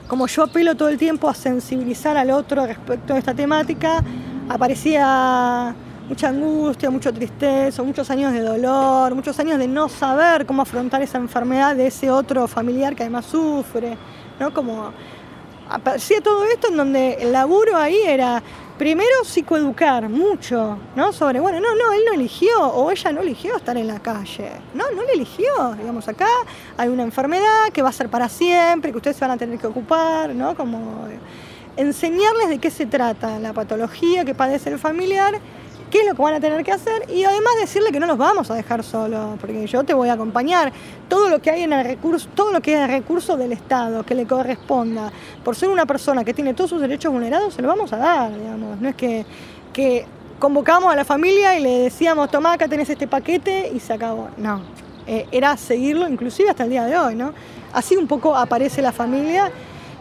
como 0.07 0.27
yo 0.27 0.43
apelo 0.43 0.75
todo 0.75 0.89
el 0.89 0.97
tiempo 0.97 1.29
a 1.29 1.33
sensibilizar 1.33 2.15
al 2.15 2.31
otro 2.31 2.65
respecto 2.65 3.13
a 3.13 3.17
esta 3.17 3.33
temática, 3.33 4.03
aparecía 4.47 5.73
mucha 6.07 6.27
angustia, 6.27 6.89
mucha 6.89 7.11
tristeza, 7.11 7.81
muchos 7.83 8.09
años 8.09 8.33
de 8.33 8.41
dolor, 8.41 9.15
muchos 9.15 9.39
años 9.39 9.57
de 9.57 9.67
no 9.67 9.87
saber 9.87 10.45
cómo 10.45 10.61
afrontar 10.61 11.01
esa 11.01 11.17
enfermedad 11.17 11.75
de 11.75 11.87
ese 11.87 12.11
otro 12.11 12.47
familiar 12.47 12.95
que 12.95 13.03
además 13.03 13.25
sufre, 13.25 13.97
¿no? 14.41 14.53
Como 14.53 14.91
aparecía 15.69 16.19
todo 16.19 16.43
esto 16.45 16.69
en 16.69 16.77
donde 16.77 17.13
el 17.21 17.31
laburo 17.31 17.77
ahí 17.77 18.01
era 18.03 18.41
primero 18.77 19.23
psicoeducar 19.23 20.09
mucho, 20.09 20.79
¿no? 20.95 21.13
Sobre, 21.13 21.39
bueno, 21.39 21.59
no, 21.59 21.75
no, 21.75 21.93
él 21.93 22.01
no 22.07 22.13
eligió 22.13 22.59
o 22.59 22.89
ella 22.89 23.11
no 23.11 23.21
eligió 23.21 23.55
estar 23.55 23.77
en 23.77 23.87
la 23.87 23.99
calle. 23.99 24.49
No, 24.73 24.89
no 24.95 25.03
le 25.03 25.13
eligió. 25.13 25.75
Digamos, 25.77 26.07
acá 26.07 26.27
hay 26.75 26.89
una 26.89 27.03
enfermedad 27.03 27.69
que 27.71 27.83
va 27.83 27.89
a 27.89 27.91
ser 27.91 28.09
para 28.09 28.27
siempre, 28.27 28.91
que 28.91 28.97
ustedes 28.97 29.17
se 29.17 29.21
van 29.23 29.31
a 29.31 29.37
tener 29.37 29.59
que 29.59 29.67
ocupar, 29.67 30.33
¿no? 30.33 30.55
Como 30.55 31.07
enseñarles 31.77 32.49
de 32.49 32.57
qué 32.57 32.71
se 32.71 32.87
trata 32.87 33.39
la 33.39 33.53
patología 33.53 34.25
que 34.25 34.33
padece 34.33 34.71
el 34.71 34.79
familiar 34.79 35.39
qué 35.91 35.99
es 35.99 36.07
lo 36.07 36.15
que 36.15 36.21
van 36.21 36.33
a 36.33 36.39
tener 36.39 36.63
que 36.63 36.71
hacer 36.71 37.07
y 37.09 37.23
además 37.23 37.53
decirle 37.59 37.91
que 37.91 37.99
no 37.99 38.07
los 38.07 38.17
vamos 38.17 38.49
a 38.49 38.55
dejar 38.55 38.83
solos, 38.83 39.37
porque 39.39 39.67
yo 39.67 39.83
te 39.83 39.93
voy 39.93 40.09
a 40.09 40.13
acompañar. 40.13 40.71
Todo 41.07 41.29
lo 41.29 41.39
que 41.39 41.51
hay 41.51 41.63
en 41.63 41.73
el 41.73 41.85
recurso, 41.85 42.27
todo 42.33 42.51
lo 42.51 42.61
que 42.61 42.73
es 42.73 42.79
el 42.79 42.87
recurso 42.87 43.37
del 43.37 43.51
Estado 43.51 44.03
que 44.03 44.15
le 44.15 44.25
corresponda, 44.25 45.11
por 45.43 45.55
ser 45.55 45.69
una 45.69 45.85
persona 45.85 46.23
que 46.23 46.33
tiene 46.33 46.53
todos 46.53 46.71
sus 46.71 46.81
derechos 46.81 47.11
vulnerados, 47.11 47.53
se 47.53 47.61
lo 47.61 47.67
vamos 47.67 47.91
a 47.93 47.97
dar, 47.97 48.35
digamos. 48.35 48.79
No 48.79 48.89
es 48.89 48.95
que, 48.95 49.25
que 49.73 50.05
convocamos 50.39 50.91
a 50.91 50.95
la 50.95 51.05
familia 51.05 51.59
y 51.59 51.61
le 51.61 51.79
decíamos, 51.79 52.31
toma, 52.31 52.53
acá 52.53 52.67
tenés 52.67 52.89
este 52.89 53.07
paquete 53.07 53.71
y 53.73 53.79
se 53.79 53.93
acabó. 53.93 54.29
No, 54.37 54.61
eh, 55.05 55.27
era 55.31 55.57
seguirlo 55.57 56.07
inclusive 56.07 56.49
hasta 56.49 56.63
el 56.63 56.69
día 56.69 56.85
de 56.85 56.97
hoy, 56.97 57.15
¿no? 57.15 57.33
Así 57.73 57.97
un 57.97 58.07
poco 58.07 58.35
aparece 58.35 58.81
la 58.81 58.91
familia. 58.91 59.51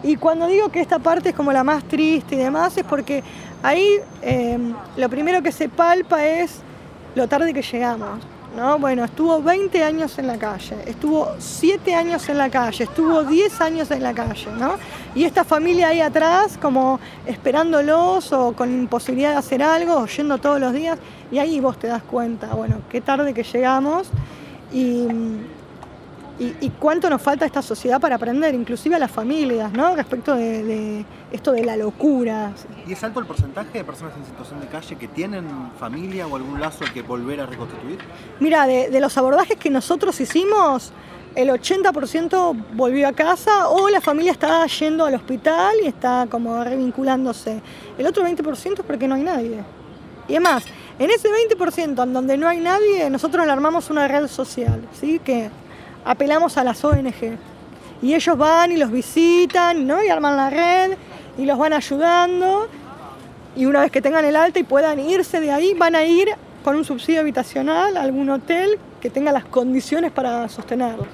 Y 0.02 0.16
cuando 0.16 0.46
digo 0.46 0.70
que 0.70 0.80
esta 0.80 0.98
parte 0.98 1.30
es 1.30 1.34
como 1.34 1.52
la 1.52 1.62
más 1.62 1.84
triste 1.84 2.34
y 2.34 2.38
demás, 2.38 2.76
es 2.76 2.84
porque 2.84 3.22
Ahí 3.62 4.00
em, 4.22 4.74
lo 4.96 5.08
primero 5.08 5.42
que 5.42 5.52
se 5.52 5.68
palpa 5.68 6.24
es 6.24 6.60
lo 7.14 7.28
tarde 7.28 7.52
que 7.52 7.62
llegamos. 7.62 8.20
¿no? 8.56 8.78
Bueno, 8.78 9.04
estuvo 9.04 9.40
20 9.42 9.84
años 9.84 10.18
en 10.18 10.26
la 10.26 10.36
calle, 10.36 10.76
estuvo 10.86 11.28
7 11.38 11.94
años 11.94 12.28
en 12.28 12.38
la 12.38 12.50
calle, 12.50 12.84
estuvo 12.84 13.22
10 13.22 13.60
años 13.60 13.90
en 13.90 14.02
la 14.02 14.12
calle, 14.12 14.48
¿no? 14.58 14.74
Y 15.14 15.24
esta 15.24 15.44
familia 15.44 15.88
ahí 15.88 16.00
atrás, 16.00 16.58
como 16.60 16.98
esperándolos 17.26 18.32
o 18.32 18.52
con 18.52 18.72
imposibilidad 18.72 19.32
de 19.32 19.36
hacer 19.36 19.62
algo, 19.62 20.04
yendo 20.06 20.38
todos 20.38 20.58
los 20.58 20.72
días, 20.72 20.98
y 21.30 21.38
ahí 21.38 21.60
vos 21.60 21.78
te 21.78 21.86
das 21.86 22.02
cuenta, 22.02 22.48
bueno, 22.54 22.78
qué 22.90 23.00
tarde 23.00 23.34
que 23.34 23.44
llegamos 23.44 24.08
y 24.72 25.06
y, 26.40 26.70
cuánto 26.78 27.10
nos 27.10 27.20
falta 27.20 27.44
a 27.44 27.46
esta 27.46 27.60
sociedad 27.60 28.00
para 28.00 28.14
aprender, 28.16 28.54
inclusive 28.54 28.96
a 28.96 28.98
las 28.98 29.10
familias, 29.10 29.70
¿no? 29.72 29.94
Respecto 29.94 30.34
de, 30.34 31.04
esto 31.30 31.52
de 31.52 31.64
la 31.64 31.76
locura. 31.76 32.52
¿Y 32.86 32.94
es 32.94 33.04
alto 33.04 33.20
el 33.20 33.26
porcentaje 33.26 33.78
de 33.78 33.84
personas 33.84 34.14
en 34.16 34.24
situación 34.24 34.58
de 34.58 34.66
calle 34.68 34.96
que 34.96 35.06
tienen 35.06 35.44
familia 35.78 36.26
o 36.26 36.36
algún 36.36 36.58
lazo 36.58 36.86
que 36.94 37.02
volver 37.02 37.42
a 37.42 37.46
reconstituir? 37.46 37.98
Mira, 38.40 38.66
de, 38.66 39.00
los 39.00 39.18
abordajes 39.18 39.58
que 39.58 39.68
nosotros 39.68 40.18
hicimos, 40.18 40.92
el 41.34 41.50
80% 41.50 42.64
volvió 42.72 43.08
a 43.08 43.12
casa 43.12 43.68
o 43.68 43.90
la 43.90 44.00
familia 44.00 44.32
está 44.32 44.66
yendo 44.66 45.04
al 45.04 45.16
hospital 45.16 45.74
y 45.82 45.88
está 45.88 46.26
como 46.30 46.64
revinculándose. 46.64 47.60
El 47.98 48.06
otro 48.06 48.24
20% 48.26 48.78
es 48.78 48.86
porque 48.86 49.06
no 49.06 49.14
hay 49.14 49.22
nadie. 49.22 49.62
Y 50.26 50.36
es 50.36 50.40
más, 50.40 50.64
en 50.98 51.10
ese 51.10 51.28
20% 51.28 52.02
en 52.02 52.12
donde 52.14 52.38
no 52.38 52.48
hay 52.48 52.60
nadie, 52.60 53.10
nosotros 53.10 53.44
le 53.44 53.52
armamos 53.52 53.90
una 53.90 54.08
red 54.08 54.26
social, 54.26 54.80
¿sí? 54.98 55.18
Que 55.18 55.50
apelamos 56.04 56.56
a 56.56 56.64
las 56.64 56.84
ONG. 56.84 57.38
Y 58.02 58.14
ellos 58.14 58.38
van 58.38 58.72
y 58.72 58.76
los 58.76 58.90
visitan, 58.90 59.86
¿no? 59.86 60.02
Y 60.02 60.08
arman 60.08 60.36
la 60.36 60.50
red 60.50 60.96
y 61.36 61.44
los 61.44 61.58
van 61.58 61.72
ayudando. 61.72 62.68
Y 63.56 63.66
una 63.66 63.80
vez 63.80 63.90
que 63.90 64.00
tengan 64.00 64.24
el 64.24 64.36
alta 64.36 64.58
y 64.58 64.62
puedan 64.62 65.00
irse 65.00 65.40
de 65.40 65.50
ahí, 65.50 65.74
van 65.74 65.94
a 65.94 66.04
ir 66.04 66.28
con 66.64 66.76
un 66.76 66.84
subsidio 66.84 67.20
habitacional 67.20 67.96
a 67.96 68.02
algún 68.02 68.30
hotel 68.30 68.78
que 69.00 69.10
tenga 69.10 69.32
las 69.32 69.44
condiciones 69.44 70.12
para 70.12 70.48
sostenerlo. 70.48 71.06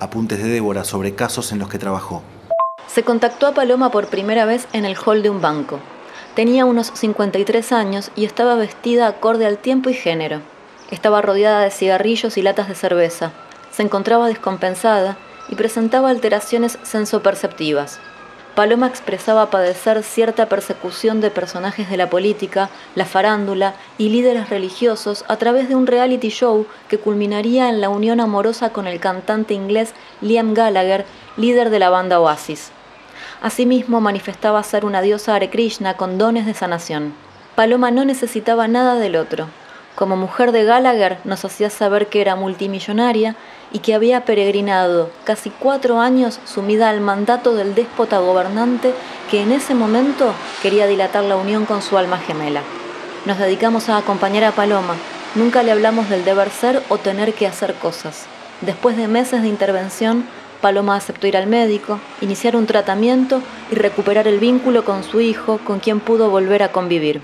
Apuntes 0.00 0.42
de 0.42 0.48
Débora 0.48 0.84
sobre 0.84 1.14
casos 1.14 1.52
en 1.52 1.58
los 1.58 1.68
que 1.68 1.78
trabajó. 1.78 2.22
Se 2.88 3.02
contactó 3.02 3.46
a 3.46 3.54
Paloma 3.54 3.90
por 3.90 4.08
primera 4.08 4.44
vez 4.44 4.66
en 4.72 4.84
el 4.84 4.96
hall 4.96 5.22
de 5.22 5.30
un 5.30 5.40
banco. 5.40 5.78
Tenía 6.34 6.64
unos 6.64 6.90
53 6.94 7.72
años 7.72 8.10
y 8.16 8.24
estaba 8.24 8.54
vestida 8.54 9.06
acorde 9.06 9.46
al 9.46 9.58
tiempo 9.58 9.90
y 9.90 9.94
género. 9.94 10.40
Estaba 10.92 11.22
rodeada 11.22 11.60
de 11.60 11.70
cigarrillos 11.70 12.36
y 12.36 12.42
latas 12.42 12.68
de 12.68 12.74
cerveza. 12.74 13.32
Se 13.72 13.82
encontraba 13.82 14.28
descompensada 14.28 15.16
y 15.48 15.54
presentaba 15.54 16.10
alteraciones 16.10 16.78
sensoperceptivas. 16.82 17.98
Paloma 18.54 18.88
expresaba 18.88 19.48
padecer 19.48 20.02
cierta 20.02 20.50
persecución 20.50 21.22
de 21.22 21.30
personajes 21.30 21.88
de 21.88 21.96
la 21.96 22.10
política, 22.10 22.68
la 22.94 23.06
farándula 23.06 23.74
y 23.96 24.10
líderes 24.10 24.50
religiosos 24.50 25.24
a 25.28 25.38
través 25.38 25.70
de 25.70 25.76
un 25.76 25.86
reality 25.86 26.28
show 26.28 26.66
que 26.88 26.98
culminaría 26.98 27.70
en 27.70 27.80
la 27.80 27.88
unión 27.88 28.20
amorosa 28.20 28.70
con 28.70 28.86
el 28.86 29.00
cantante 29.00 29.54
inglés 29.54 29.94
Liam 30.20 30.52
Gallagher, 30.52 31.06
líder 31.38 31.70
de 31.70 31.78
la 31.78 31.88
banda 31.88 32.20
Oasis. 32.20 32.70
Asimismo, 33.40 34.02
manifestaba 34.02 34.62
ser 34.62 34.84
una 34.84 35.00
diosa 35.00 35.34
Hare 35.34 35.48
Krishna 35.48 35.96
con 35.96 36.18
dones 36.18 36.44
de 36.44 36.52
sanación. 36.52 37.14
Paloma 37.54 37.90
no 37.90 38.04
necesitaba 38.04 38.68
nada 38.68 38.96
del 38.96 39.16
otro. 39.16 39.48
Como 39.94 40.16
mujer 40.16 40.52
de 40.52 40.64
Gallagher 40.64 41.18
nos 41.24 41.44
hacía 41.44 41.68
saber 41.68 42.06
que 42.06 42.22
era 42.22 42.34
multimillonaria 42.34 43.36
y 43.72 43.80
que 43.80 43.94
había 43.94 44.24
peregrinado 44.24 45.10
casi 45.24 45.50
cuatro 45.50 46.00
años 46.00 46.40
sumida 46.44 46.88
al 46.88 47.00
mandato 47.00 47.54
del 47.54 47.74
déspota 47.74 48.18
gobernante 48.18 48.94
que 49.30 49.42
en 49.42 49.52
ese 49.52 49.74
momento 49.74 50.32
quería 50.62 50.86
dilatar 50.86 51.24
la 51.24 51.36
unión 51.36 51.66
con 51.66 51.82
su 51.82 51.98
alma 51.98 52.18
gemela. 52.18 52.62
Nos 53.26 53.38
dedicamos 53.38 53.88
a 53.88 53.98
acompañar 53.98 54.44
a 54.44 54.52
Paloma. 54.52 54.96
Nunca 55.34 55.62
le 55.62 55.72
hablamos 55.72 56.08
del 56.08 56.24
deber 56.24 56.50
ser 56.50 56.82
o 56.88 56.98
tener 56.98 57.34
que 57.34 57.46
hacer 57.46 57.74
cosas. 57.74 58.26
Después 58.62 58.96
de 58.96 59.08
meses 59.08 59.42
de 59.42 59.48
intervención, 59.48 60.26
Paloma 60.60 60.96
aceptó 60.96 61.26
ir 61.26 61.36
al 61.36 61.46
médico, 61.48 62.00
iniciar 62.20 62.56
un 62.56 62.66
tratamiento 62.66 63.42
y 63.70 63.74
recuperar 63.74 64.26
el 64.26 64.38
vínculo 64.38 64.84
con 64.84 65.04
su 65.04 65.20
hijo, 65.20 65.58
con 65.64 65.80
quien 65.80 66.00
pudo 66.00 66.30
volver 66.30 66.62
a 66.62 66.72
convivir. 66.72 67.20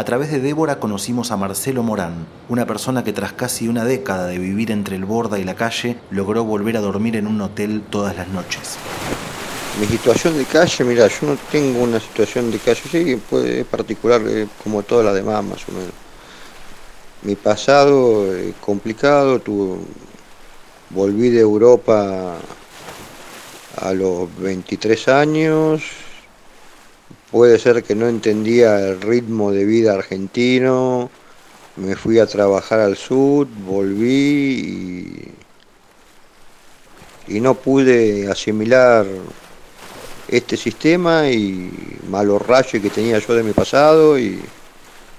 A 0.00 0.04
través 0.04 0.30
de 0.30 0.40
Débora 0.40 0.80
conocimos 0.80 1.30
a 1.30 1.36
Marcelo 1.36 1.82
Morán, 1.82 2.26
una 2.48 2.64
persona 2.64 3.04
que 3.04 3.12
tras 3.12 3.34
casi 3.34 3.68
una 3.68 3.84
década 3.84 4.28
de 4.28 4.38
vivir 4.38 4.70
entre 4.70 4.96
el 4.96 5.04
Borda 5.04 5.38
y 5.38 5.44
la 5.44 5.56
calle, 5.56 5.98
logró 6.10 6.42
volver 6.42 6.78
a 6.78 6.80
dormir 6.80 7.16
en 7.16 7.26
un 7.26 7.38
hotel 7.42 7.82
todas 7.90 8.16
las 8.16 8.28
noches. 8.28 8.78
Mi 9.78 9.86
situación 9.86 10.38
de 10.38 10.46
calle, 10.46 10.84
mira, 10.84 11.06
yo 11.06 11.26
no 11.26 11.36
tengo 11.52 11.82
una 11.82 12.00
situación 12.00 12.50
de 12.50 12.58
calle, 12.60 12.80
sí, 12.90 13.20
puede, 13.28 13.60
es 13.60 13.66
particular 13.66 14.22
eh, 14.26 14.46
como 14.64 14.82
toda 14.82 15.04
la 15.04 15.12
demás 15.12 15.44
más 15.44 15.68
o 15.68 15.72
menos. 15.72 15.92
Mi 17.20 17.34
pasado 17.34 18.34
es 18.34 18.54
complicado, 18.54 19.38
tuve, 19.38 19.80
volví 20.88 21.28
de 21.28 21.40
Europa 21.40 22.38
a 23.76 23.92
los 23.92 24.34
23 24.38 25.08
años, 25.08 25.82
Puede 27.30 27.58
ser 27.60 27.84
que 27.84 27.94
no 27.94 28.08
entendía 28.08 28.80
el 28.80 29.00
ritmo 29.00 29.52
de 29.52 29.64
vida 29.64 29.94
argentino, 29.94 31.10
me 31.76 31.94
fui 31.94 32.18
a 32.18 32.26
trabajar 32.26 32.80
al 32.80 32.96
sur, 32.96 33.46
volví 33.64 35.32
y, 37.28 37.40
no 37.40 37.54
pude 37.54 38.28
asimilar 38.28 39.06
este 40.26 40.56
sistema 40.56 41.28
y 41.28 41.70
malos 42.08 42.44
rayos 42.44 42.82
que 42.82 42.90
tenía 42.90 43.20
yo 43.20 43.34
de 43.34 43.44
mi 43.44 43.52
pasado 43.52 44.18
y 44.18 44.40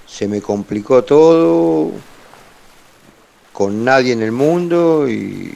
se 0.06 0.28
me 0.28 0.42
complicó 0.42 1.06
todo 1.06 1.92
con 3.54 3.86
nadie 3.86 4.12
en 4.12 4.22
el 4.22 4.34
mundo 4.34 5.10
y 5.10 5.54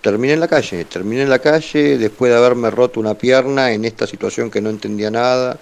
terminé 0.00 0.34
en 0.34 0.40
la 0.40 0.48
calle, 0.48 0.84
terminé 0.84 1.22
en 1.22 1.30
la 1.30 1.38
calle 1.38 1.98
después 1.98 2.30
de 2.30 2.38
haberme 2.38 2.70
roto 2.70 3.00
una 3.00 3.14
pierna 3.14 3.72
en 3.72 3.84
esta 3.84 4.06
situación 4.06 4.50
que 4.50 4.60
no 4.60 4.70
entendía 4.70 5.10
nada, 5.10 5.58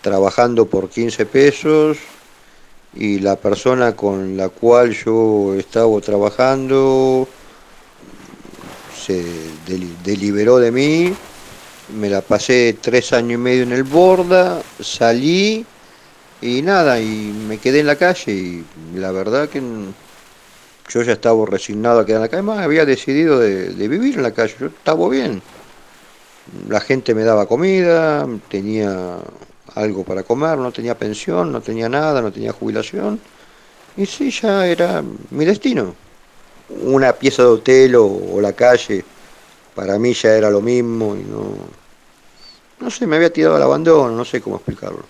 trabajando 0.00 0.66
por 0.66 0.88
15 0.88 1.26
pesos 1.26 1.98
y 2.94 3.20
la 3.20 3.36
persona 3.36 3.94
con 3.94 4.36
la 4.36 4.48
cual 4.48 4.92
yo 4.92 5.54
estaba 5.54 6.00
trabajando 6.00 7.28
se 9.04 9.24
deliberó 10.04 10.58
de 10.58 10.70
mí, 10.70 11.14
me 11.96 12.08
la 12.08 12.20
pasé 12.20 12.76
tres 12.80 13.12
años 13.12 13.32
y 13.32 13.36
medio 13.36 13.62
en 13.64 13.72
el 13.72 13.82
Borda, 13.82 14.62
salí 14.80 15.64
y 16.40 16.62
nada, 16.62 17.00
y 17.00 17.32
me 17.48 17.58
quedé 17.58 17.80
en 17.80 17.86
la 17.86 17.96
calle 17.96 18.32
y 18.32 18.64
la 18.94 19.10
verdad 19.12 19.48
que 19.48 19.60
yo 20.92 21.02
ya 21.02 21.12
estaba 21.12 21.46
resignado 21.46 22.00
a 22.00 22.06
quedar 22.06 22.18
en 22.18 22.22
la 22.22 22.28
calle, 22.28 22.42
más 22.42 22.58
había 22.58 22.84
decidido 22.84 23.38
de, 23.38 23.88
vivir 23.88 24.16
en 24.16 24.22
la 24.22 24.32
calle, 24.32 24.54
yo 24.60 24.66
estaba 24.66 25.08
bien. 25.08 25.40
La 26.68 26.80
gente 26.80 27.14
me 27.14 27.22
daba 27.22 27.46
comida, 27.46 28.28
tenía 28.48 29.18
algo 29.74 30.04
para 30.04 30.22
comer, 30.22 30.58
no 30.58 30.70
tenía 30.70 30.98
pensión, 30.98 31.50
no 31.50 31.62
tenía 31.62 31.88
nada, 31.88 32.20
no 32.20 32.30
tenía 32.30 32.52
jubilación. 32.52 33.20
Y 33.96 34.04
sí, 34.04 34.30
ya 34.30 34.66
era 34.66 35.02
mi 35.30 35.44
destino. 35.44 35.94
Una 36.82 37.12
pieza 37.12 37.42
de 37.42 37.48
hotel 37.48 37.94
o, 37.96 38.40
la 38.40 38.52
calle, 38.52 39.04
para 39.74 39.98
mí 39.98 40.12
ya 40.12 40.34
era 40.34 40.50
lo 40.50 40.60
mismo 40.60 41.16
y 41.16 41.24
no... 41.24 41.82
No 42.80 42.90
sé, 42.90 43.06
me 43.06 43.16
había 43.16 43.32
tirado 43.32 43.54
al 43.54 43.62
abandono, 43.62 44.10
no 44.10 44.24
sé 44.24 44.40
cómo 44.40 44.56
explicarlo. 44.56 45.04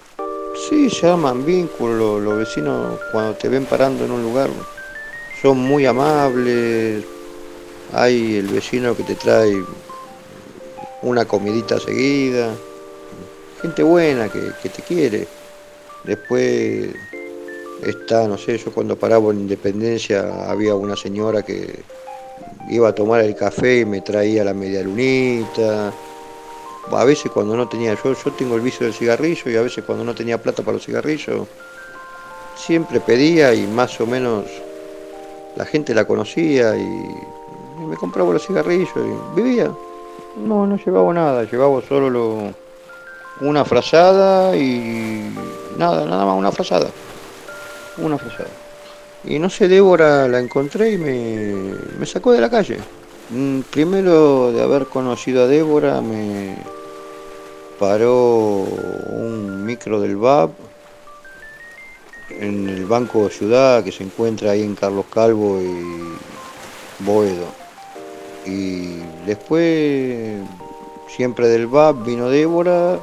Sí, 0.68 0.90
llaman 0.90 1.44
vínculos, 1.44 2.22
los 2.22 2.36
vecinos 2.36 3.00
cuando 3.10 3.34
te 3.34 3.48
ven 3.48 3.64
parando 3.64 4.04
en 4.04 4.10
un 4.10 4.22
lugar 4.22 4.50
son 5.42 5.58
muy 5.58 5.84
amables, 5.86 7.04
hay 7.92 8.36
el 8.36 8.46
vecino 8.46 8.96
que 8.96 9.02
te 9.02 9.16
trae 9.16 9.60
una 11.02 11.24
comidita 11.24 11.80
seguida, 11.80 12.54
gente 13.60 13.82
buena 13.82 14.28
que, 14.28 14.68
te 14.68 14.82
quiere. 14.82 15.26
Después 16.04 16.90
está, 17.84 18.28
no 18.28 18.38
sé, 18.38 18.56
yo 18.56 18.72
cuando 18.72 18.96
paraba 18.96 19.32
en 19.32 19.40
Independencia 19.40 20.48
había 20.48 20.76
una 20.76 20.94
señora 20.94 21.42
que 21.42 21.80
iba 22.70 22.88
a 22.88 22.94
tomar 22.94 23.22
el 23.22 23.34
café 23.34 23.80
y 23.80 23.84
me 23.84 24.00
traía 24.00 24.44
la 24.44 24.54
media 24.54 24.82
lunita. 24.84 25.92
A 26.88 27.04
veces 27.04 27.32
cuando 27.32 27.56
no 27.56 27.68
tenía, 27.68 27.94
yo, 27.94 28.14
yo 28.14 28.32
tengo 28.32 28.54
el 28.54 28.60
vicio 28.60 28.86
del 28.86 28.94
cigarrillo 28.94 29.50
y 29.50 29.56
a 29.56 29.62
veces 29.62 29.84
cuando 29.84 30.04
no 30.04 30.14
tenía 30.14 30.40
plata 30.40 30.62
para 30.62 30.74
los 30.74 30.86
cigarrillos, 30.86 31.48
siempre 32.54 33.00
pedía 33.00 33.52
y 33.54 33.66
más 33.66 34.00
o 34.00 34.06
menos 34.06 34.44
la 35.56 35.64
gente 35.64 35.94
la 35.94 36.04
conocía 36.04 36.76
y, 36.76 37.16
me 37.86 37.96
compraba 37.96 38.32
los 38.32 38.46
cigarrillos 38.46 38.88
y 38.96 39.40
vivía. 39.40 39.70
No, 40.36 40.66
no 40.66 40.76
llevaba 40.76 41.12
nada, 41.12 41.44
llevaba 41.44 41.82
solo 41.82 42.08
lo, 42.08 42.52
una 43.40 43.64
frazada 43.64 44.56
y 44.56 45.30
nada, 45.76 46.06
nada 46.06 46.24
más 46.24 46.38
una 46.38 46.52
frazada. 46.52 46.90
Una 47.98 48.16
frazada. 48.16 48.48
Y 49.24 49.38
no 49.38 49.50
sé, 49.50 49.68
Débora 49.68 50.26
la 50.28 50.38
encontré 50.38 50.92
y 50.92 50.98
me, 50.98 51.74
me 51.98 52.06
sacó 52.06 52.32
de 52.32 52.40
la 52.40 52.48
calle. 52.48 52.78
Mm, 53.30 53.60
primero 53.70 54.52
de 54.52 54.62
haber 54.62 54.86
conocido 54.86 55.44
a 55.44 55.46
Débora 55.46 56.00
me 56.00 56.56
paró 57.78 58.64
un 59.08 59.64
micro 59.64 60.00
del 60.00 60.16
VAP 60.16 60.50
en 62.42 62.68
el 62.68 62.86
Banco 62.86 63.28
Ciudad 63.28 63.84
que 63.84 63.92
se 63.92 64.02
encuentra 64.02 64.50
ahí 64.50 64.62
en 64.62 64.74
Carlos 64.74 65.06
Calvo 65.12 65.60
y 65.60 67.04
Boedo. 67.04 67.46
Y 68.44 68.96
después, 69.24 70.42
siempre 71.08 71.46
del 71.48 71.68
VAP, 71.68 72.04
vino 72.04 72.28
Débora, 72.28 72.98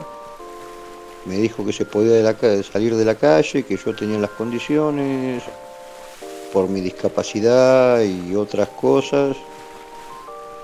me 1.25 1.37
dijo 1.37 1.65
que 1.65 1.71
se 1.71 1.85
podía 1.85 2.35
salir 2.63 2.95
de 2.95 3.05
la 3.05 3.15
calle, 3.15 3.63
que 3.63 3.77
yo 3.77 3.95
tenía 3.95 4.19
las 4.19 4.31
condiciones 4.31 5.43
por 6.51 6.67
mi 6.67 6.81
discapacidad 6.81 8.01
y 8.01 8.35
otras 8.35 8.67
cosas. 8.69 9.37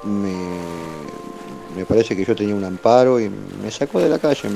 Me, 0.03 0.33
me 1.77 1.85
parece 1.85 2.15
que 2.15 2.25
yo 2.25 2.35
tenía 2.35 2.55
un 2.55 2.65
amparo 2.65 3.21
y 3.21 3.29
me 3.29 3.71
sacó 3.71 3.99
de 3.99 4.09
la 4.09 4.19
calle, 4.19 4.49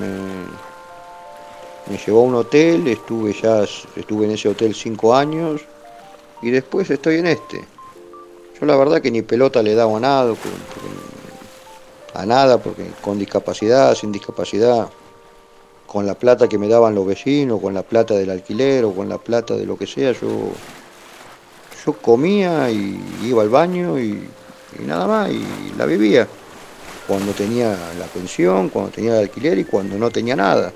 me 1.89 1.97
llevó 1.97 2.19
a 2.19 2.23
un 2.23 2.35
hotel, 2.35 2.87
estuve 2.87 3.33
ya, 3.33 3.63
estuve 3.95 4.25
en 4.25 4.31
ese 4.31 4.47
hotel 4.47 4.75
cinco 4.75 5.15
años 5.15 5.61
y 6.41 6.51
después 6.51 6.89
estoy 6.89 7.17
en 7.17 7.27
este. 7.27 7.65
Yo 8.59 8.65
la 8.65 8.75
verdad 8.75 9.01
que 9.01 9.09
ni 9.09 9.23
pelota 9.23 9.63
le 9.63 9.73
daba 9.73 9.97
a 9.97 9.99
nada, 9.99 10.33
a 12.13 12.25
nada, 12.25 12.59
porque 12.59 12.85
con 13.01 13.17
discapacidad, 13.17 13.95
sin 13.95 14.11
discapacidad, 14.11 14.89
con 15.87 16.05
la 16.05 16.13
plata 16.13 16.47
que 16.47 16.59
me 16.59 16.67
daban 16.67 16.93
los 16.93 17.07
vecinos, 17.07 17.59
con 17.59 17.73
la 17.73 17.81
plata 17.81 18.13
del 18.13 18.29
alquiler 18.29 18.85
o 18.85 18.93
con 18.93 19.09
la 19.09 19.17
plata 19.17 19.55
de 19.55 19.65
lo 19.65 19.75
que 19.75 19.87
sea, 19.87 20.11
yo, 20.11 20.51
yo 21.85 21.93
comía 21.93 22.69
y 22.69 22.99
iba 23.23 23.41
al 23.41 23.49
baño 23.49 23.97
y, 23.97 24.27
y 24.79 24.85
nada 24.85 25.07
más, 25.07 25.31
y 25.31 25.43
la 25.75 25.85
vivía. 25.85 26.27
Cuando 27.07 27.31
tenía 27.31 27.75
la 27.97 28.05
pensión, 28.05 28.69
cuando 28.69 28.91
tenía 28.91 29.13
el 29.13 29.21
alquiler 29.21 29.57
y 29.57 29.63
cuando 29.63 29.97
no 29.97 30.11
tenía 30.11 30.35
nada 30.35 30.71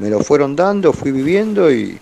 me 0.00 0.08
lo 0.08 0.20
fueron 0.20 0.56
dando, 0.56 0.94
fui 0.94 1.12
viviendo 1.12 1.70
y 1.70 1.98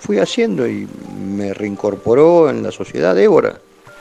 fui 0.00 0.18
haciendo 0.18 0.66
y 0.66 0.88
me 1.16 1.54
reincorporó 1.54 2.50
en 2.50 2.62
la 2.62 2.72
sociedad 2.72 3.14
Débora. 3.14 3.58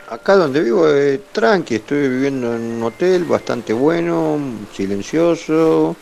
Acá 0.10 0.36
donde 0.36 0.62
vivo 0.62 0.88
es 0.88 1.20
tranqui, 1.32 1.76
estoy 1.76 2.10
viviendo 2.10 2.56
en 2.56 2.62
un 2.62 2.84
hotel 2.84 3.24
bastante 3.26 3.74
bueno, 3.74 4.38
silencioso, 4.74 5.95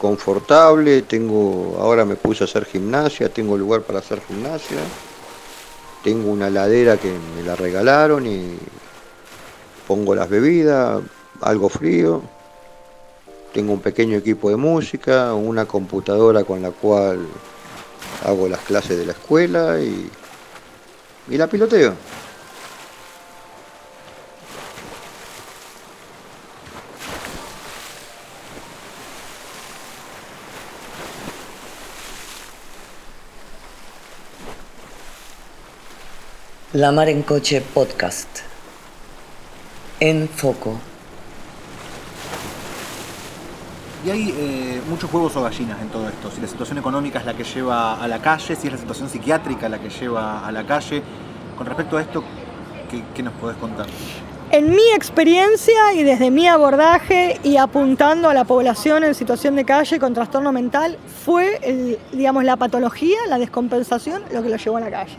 confortable, 0.00 1.02
tengo, 1.02 1.76
ahora 1.80 2.04
me 2.04 2.14
puse 2.14 2.44
a 2.44 2.46
hacer 2.46 2.64
gimnasia, 2.64 3.28
tengo 3.28 3.56
lugar 3.56 3.82
para 3.82 3.98
hacer 3.98 4.20
gimnasia, 4.26 4.78
tengo 6.04 6.30
una 6.30 6.48
ladera 6.48 6.96
que 6.96 7.12
me 7.36 7.42
la 7.42 7.56
regalaron 7.56 8.24
y 8.26 8.56
pongo 9.86 10.14
las 10.14 10.28
bebidas, 10.28 11.02
algo 11.40 11.68
frío. 11.68 12.37
Tengo 13.58 13.72
un 13.72 13.80
pequeño 13.80 14.16
equipo 14.16 14.50
de 14.50 14.56
música, 14.56 15.34
una 15.34 15.64
computadora 15.64 16.44
con 16.44 16.62
la 16.62 16.70
cual 16.70 17.26
hago 18.24 18.48
las 18.48 18.60
clases 18.60 18.96
de 18.96 19.04
la 19.04 19.10
escuela 19.10 19.80
y, 19.80 20.08
y 21.28 21.36
la 21.36 21.48
piloteo. 21.48 21.92
La 36.74 36.92
Mar 36.92 37.08
en 37.08 37.22
Coche 37.24 37.60
Podcast. 37.60 38.28
En 39.98 40.28
Foco. 40.28 40.78
Hay 44.10 44.34
eh, 44.36 44.80
muchos 44.88 45.12
huevos 45.12 45.36
o 45.36 45.42
gallinas 45.42 45.80
en 45.82 45.88
todo 45.88 46.08
esto. 46.08 46.30
Si 46.30 46.40
la 46.40 46.46
situación 46.46 46.78
económica 46.78 47.18
es 47.18 47.26
la 47.26 47.34
que 47.34 47.44
lleva 47.44 48.02
a 48.02 48.08
la 48.08 48.20
calle, 48.20 48.56
si 48.56 48.66
es 48.66 48.72
la 48.72 48.78
situación 48.78 49.08
psiquiátrica 49.08 49.68
la 49.68 49.78
que 49.78 49.90
lleva 49.90 50.46
a 50.46 50.52
la 50.52 50.64
calle. 50.64 51.02
Con 51.56 51.66
respecto 51.66 51.96
a 51.96 52.02
esto, 52.02 52.24
¿qué, 52.90 53.02
qué 53.14 53.22
nos 53.22 53.34
podés 53.34 53.56
contar? 53.56 53.86
En 54.50 54.70
mi 54.70 54.92
experiencia 54.94 55.92
y 55.92 56.04
desde 56.04 56.30
mi 56.30 56.48
abordaje 56.48 57.38
y 57.42 57.58
apuntando 57.58 58.30
a 58.30 58.34
la 58.34 58.44
población 58.44 59.04
en 59.04 59.14
situación 59.14 59.56
de 59.56 59.66
calle 59.66 59.98
con 59.98 60.14
trastorno 60.14 60.52
mental, 60.52 60.96
fue 61.24 61.60
el, 61.62 61.98
digamos, 62.12 62.44
la 62.44 62.56
patología, 62.56 63.18
la 63.28 63.38
descompensación, 63.38 64.22
lo 64.32 64.42
que 64.42 64.48
lo 64.48 64.56
llevó 64.56 64.78
a 64.78 64.80
la 64.80 64.90
calle. 64.90 65.18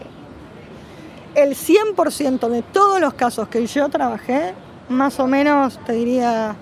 El 1.35 1.55
100% 1.55 2.49
de 2.49 2.63
todos 2.63 2.99
los 2.99 3.13
casos 3.13 3.49
que 3.49 3.67
yo 3.67 3.87
trabajé, 3.89 4.55
más 4.89 5.19
o 5.19 5.27
menos, 5.27 5.79
te 5.85 5.93
diría, 5.93 6.55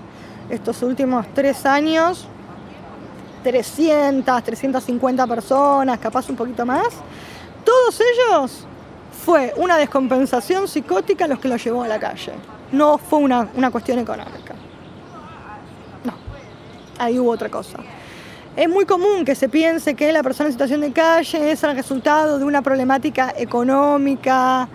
estos 0.50 0.82
últimos 0.84 1.26
tres 1.34 1.66
años, 1.66 2.28
300, 3.43 4.43
350 4.43 5.28
personas, 5.28 6.00
capaz 6.00 6.30
un 6.30 6.36
poquito 6.36 6.66
más, 6.66 6.88
todos 7.64 8.02
ellos 8.02 8.66
fue 9.26 9.54
una 9.58 9.78
descompensación 9.78 10.68
psicótica 10.68 11.28
los 11.28 11.39
que 11.39 11.48
lo 11.48 11.58
llevó 11.58 11.84
a 11.84 11.88
la 11.88 12.00
calle. 12.00 12.34
No 12.72 12.98
fue 12.98 13.20
una, 13.20 13.50
una 13.56 13.72
cuestión 13.72 14.00
económica. 14.00 14.56
No, 16.04 16.14
ahí 16.98 17.20
hubo 17.20 17.32
otra 17.32 17.50
cosa. 17.50 17.80
Es 18.56 18.68
muy 18.68 18.86
común 18.86 19.24
que 19.24 19.36
se 19.36 19.50
piense 19.50 19.93
que 19.95 20.12
la 20.12 20.24
persona 20.24 20.48
en 20.48 20.54
situación 20.54 20.82
de 20.82 20.91
calle 20.91 21.52
es 21.52 21.64
el 21.64 21.76
resultado 21.76 22.39
de 22.39 22.45
una 22.45 22.62
problemática 22.62 23.34
económica. 23.38 24.68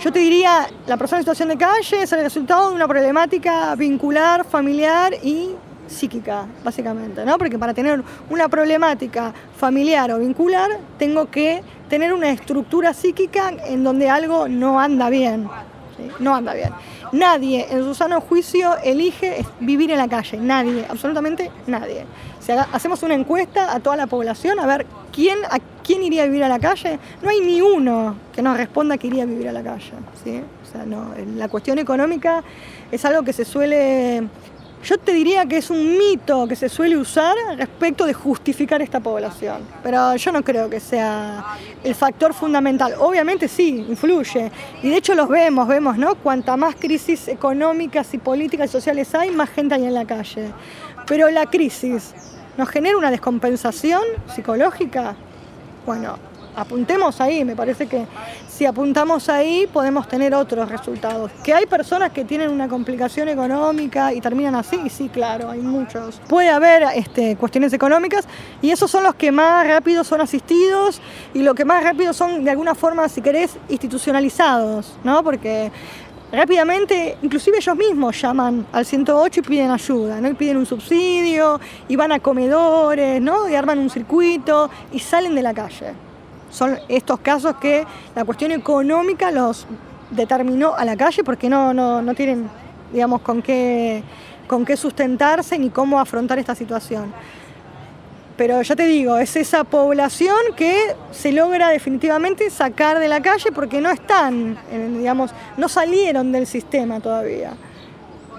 Yo 0.00 0.12
te 0.12 0.18
diría, 0.18 0.66
la 0.86 0.96
persona 0.96 1.18
en 1.18 1.22
situación 1.24 1.48
de 1.48 1.56
calle 1.56 2.02
es 2.02 2.12
el 2.12 2.20
resultado 2.22 2.68
de 2.70 2.76
una 2.76 2.86
problemática 2.86 3.74
vincular, 3.74 4.44
familiar 4.44 5.14
y 5.22 5.50
psíquica, 5.88 6.46
básicamente, 6.64 7.24
¿no? 7.24 7.38
Porque 7.38 7.58
para 7.58 7.72
tener 7.72 8.02
una 8.28 8.48
problemática 8.48 9.32
familiar 9.56 10.10
o 10.12 10.18
vincular, 10.18 10.70
tengo 10.98 11.30
que 11.30 11.62
tener 11.88 12.12
una 12.12 12.28
estructura 12.30 12.92
psíquica 12.92 13.50
en 13.66 13.84
donde 13.84 14.08
algo 14.10 14.48
no 14.48 14.78
anda 14.78 15.08
bien. 15.10 15.48
No 16.18 16.34
anda 16.34 16.52
bien. 16.52 16.70
Nadie 17.12 17.66
en 17.70 17.82
su 17.82 17.94
sano 17.94 18.20
juicio 18.20 18.76
elige 18.84 19.44
vivir 19.60 19.90
en 19.92 19.98
la 19.98 20.08
calle, 20.08 20.36
nadie, 20.36 20.84
absolutamente 20.88 21.50
nadie. 21.66 22.04
Si 22.40 22.52
haga- 22.52 22.68
hacemos 22.72 23.02
una 23.02 23.14
encuesta 23.14 23.72
a 23.72 23.80
toda 23.80 23.96
la 23.96 24.06
población 24.06 24.60
a 24.60 24.66
ver 24.66 24.86
quién, 25.12 25.38
a 25.48 25.58
quién 25.86 26.02
iría 26.02 26.24
a 26.24 26.26
vivir 26.26 26.42
a 26.42 26.48
la 26.48 26.58
calle, 26.58 26.98
no 27.22 27.30
hay 27.30 27.40
ni 27.40 27.60
uno 27.60 28.16
que 28.34 28.42
nos 28.42 28.56
responda 28.56 28.98
que 28.98 29.06
iría 29.06 29.22
a 29.22 29.26
vivir 29.26 29.48
a 29.48 29.52
la 29.52 29.62
calle. 29.62 29.92
¿sí? 30.24 30.42
O 30.62 30.72
sea, 30.72 30.84
no, 30.84 31.12
la 31.36 31.48
cuestión 31.48 31.78
económica 31.78 32.42
es 32.90 33.04
algo 33.04 33.22
que 33.22 33.32
se 33.32 33.44
suele 33.44 34.28
yo 34.84 34.98
te 34.98 35.12
diría 35.12 35.46
que 35.46 35.56
es 35.56 35.70
un 35.70 35.98
mito 35.98 36.46
que 36.46 36.54
se 36.54 36.68
suele 36.68 36.96
usar 36.96 37.34
respecto 37.56 38.06
de 38.06 38.12
justificar 38.12 38.80
esta 38.82 39.00
población, 39.00 39.62
pero 39.82 40.14
yo 40.14 40.30
no 40.30 40.44
creo 40.44 40.70
que 40.70 40.78
sea 40.78 41.44
el 41.82 41.94
factor 41.94 42.32
fundamental. 42.32 42.94
Obviamente 43.00 43.48
sí, 43.48 43.84
influye, 43.88 44.52
y 44.84 44.90
de 44.90 44.96
hecho 44.96 45.16
los 45.16 45.28
vemos, 45.28 45.66
vemos, 45.66 45.98
¿no? 45.98 46.14
Cuanta 46.14 46.56
más 46.56 46.76
crisis 46.76 47.26
económicas 47.26 48.14
y 48.14 48.18
políticas 48.18 48.68
y 48.68 48.72
sociales 48.72 49.12
hay, 49.16 49.32
más 49.32 49.50
gente 49.50 49.74
hay 49.74 49.86
en 49.86 49.94
la 49.94 50.04
calle. 50.04 50.52
Pero 51.04 51.30
la 51.30 51.46
crisis 51.46 52.14
nos 52.56 52.68
genera 52.68 52.96
una 52.96 53.10
descompensación 53.10 54.02
psicológica. 54.32 55.16
Bueno, 55.86 56.18
apuntemos 56.56 57.20
ahí, 57.20 57.44
me 57.44 57.54
parece 57.54 57.86
que 57.86 58.06
si 58.48 58.66
apuntamos 58.66 59.28
ahí 59.28 59.68
podemos 59.72 60.08
tener 60.08 60.34
otros 60.34 60.68
resultados. 60.68 61.30
Que 61.44 61.54
hay 61.54 61.66
personas 61.66 62.10
que 62.10 62.24
tienen 62.24 62.50
una 62.50 62.66
complicación 62.66 63.28
económica 63.28 64.12
y 64.12 64.20
terminan 64.20 64.56
así, 64.56 64.90
sí, 64.90 65.08
claro, 65.08 65.48
hay 65.48 65.60
muchos. 65.60 66.20
Puede 66.28 66.50
haber 66.50 66.82
este, 66.96 67.36
cuestiones 67.36 67.72
económicas 67.72 68.26
y 68.62 68.70
esos 68.70 68.90
son 68.90 69.04
los 69.04 69.14
que 69.14 69.30
más 69.30 69.64
rápido 69.64 70.02
son 70.02 70.20
asistidos 70.20 71.00
y 71.34 71.42
lo 71.42 71.54
que 71.54 71.64
más 71.64 71.84
rápido 71.84 72.12
son 72.12 72.42
de 72.42 72.50
alguna 72.50 72.74
forma, 72.74 73.08
si 73.08 73.22
querés, 73.22 73.56
institucionalizados, 73.68 74.94
¿no? 75.04 75.22
Porque 75.22 75.70
rápidamente, 76.32 77.16
inclusive 77.22 77.58
ellos 77.58 77.76
mismos 77.76 78.20
llaman 78.20 78.66
al 78.72 78.84
108 78.84 79.40
y 79.40 79.42
piden 79.42 79.70
ayuda, 79.70 80.20
¿no? 80.20 80.28
Y 80.28 80.34
piden 80.34 80.56
un 80.56 80.66
subsidio, 80.66 81.60
y 81.88 81.96
van 81.96 82.12
a 82.12 82.20
comedores, 82.20 83.20
¿no? 83.20 83.48
Y 83.48 83.54
arman 83.54 83.78
un 83.78 83.90
circuito 83.90 84.70
y 84.92 84.98
salen 84.98 85.34
de 85.34 85.42
la 85.42 85.54
calle. 85.54 85.92
Son 86.50 86.78
estos 86.88 87.20
casos 87.20 87.56
que 87.56 87.84
la 88.14 88.24
cuestión 88.24 88.52
económica 88.52 89.30
los 89.30 89.66
determinó 90.10 90.74
a 90.74 90.84
la 90.84 90.96
calle 90.96 91.24
porque 91.24 91.48
no, 91.48 91.74
no, 91.74 92.02
no 92.02 92.14
tienen, 92.14 92.48
digamos, 92.92 93.20
con 93.20 93.42
qué, 93.42 94.02
con 94.46 94.64
qué 94.64 94.76
sustentarse 94.76 95.58
ni 95.58 95.70
cómo 95.70 95.98
afrontar 95.98 96.38
esta 96.38 96.54
situación. 96.54 97.12
Pero 98.36 98.60
ya 98.60 98.76
te 98.76 98.86
digo, 98.86 99.16
es 99.16 99.34
esa 99.36 99.64
población 99.64 100.36
que 100.56 100.94
se 101.10 101.32
logra 101.32 101.70
definitivamente 101.70 102.50
sacar 102.50 102.98
de 102.98 103.08
la 103.08 103.22
calle 103.22 103.50
porque 103.50 103.80
no 103.80 103.90
están, 103.90 104.58
eh, 104.70 104.94
digamos, 104.98 105.30
no 105.56 105.68
salieron 105.68 106.32
del 106.32 106.46
sistema 106.46 107.00
todavía. 107.00 107.54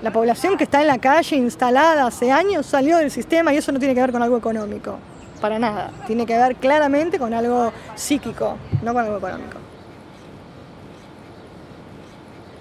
La 0.04 0.12
población 0.12 0.56
que 0.56 0.66
está 0.66 0.82
en 0.82 0.88
la 0.88 1.00
calle 1.00 1.36
instalada 1.38 2.06
hace 2.06 2.32
años 2.32 2.68
salió 2.68 2.98
del 2.98 3.10
sistema 3.10 3.52
y 3.52 3.58
eso 3.58 3.72
no 3.72 3.80
tiene 3.80 3.96
que 3.96 4.02
ver 4.02 4.12
con 4.12 4.22
algo 4.22 4.38
económico, 4.38 5.00
para 5.42 5.58
nada. 5.58 5.90
Tiene 6.06 6.28
que 6.28 6.38
ver 6.38 6.56
claramente 6.58 7.18
con 7.18 7.34
algo 7.34 7.74
psíquico, 7.96 8.58
no 8.84 8.94
con 8.94 9.04
algo 9.04 9.18
económico. 9.18 9.58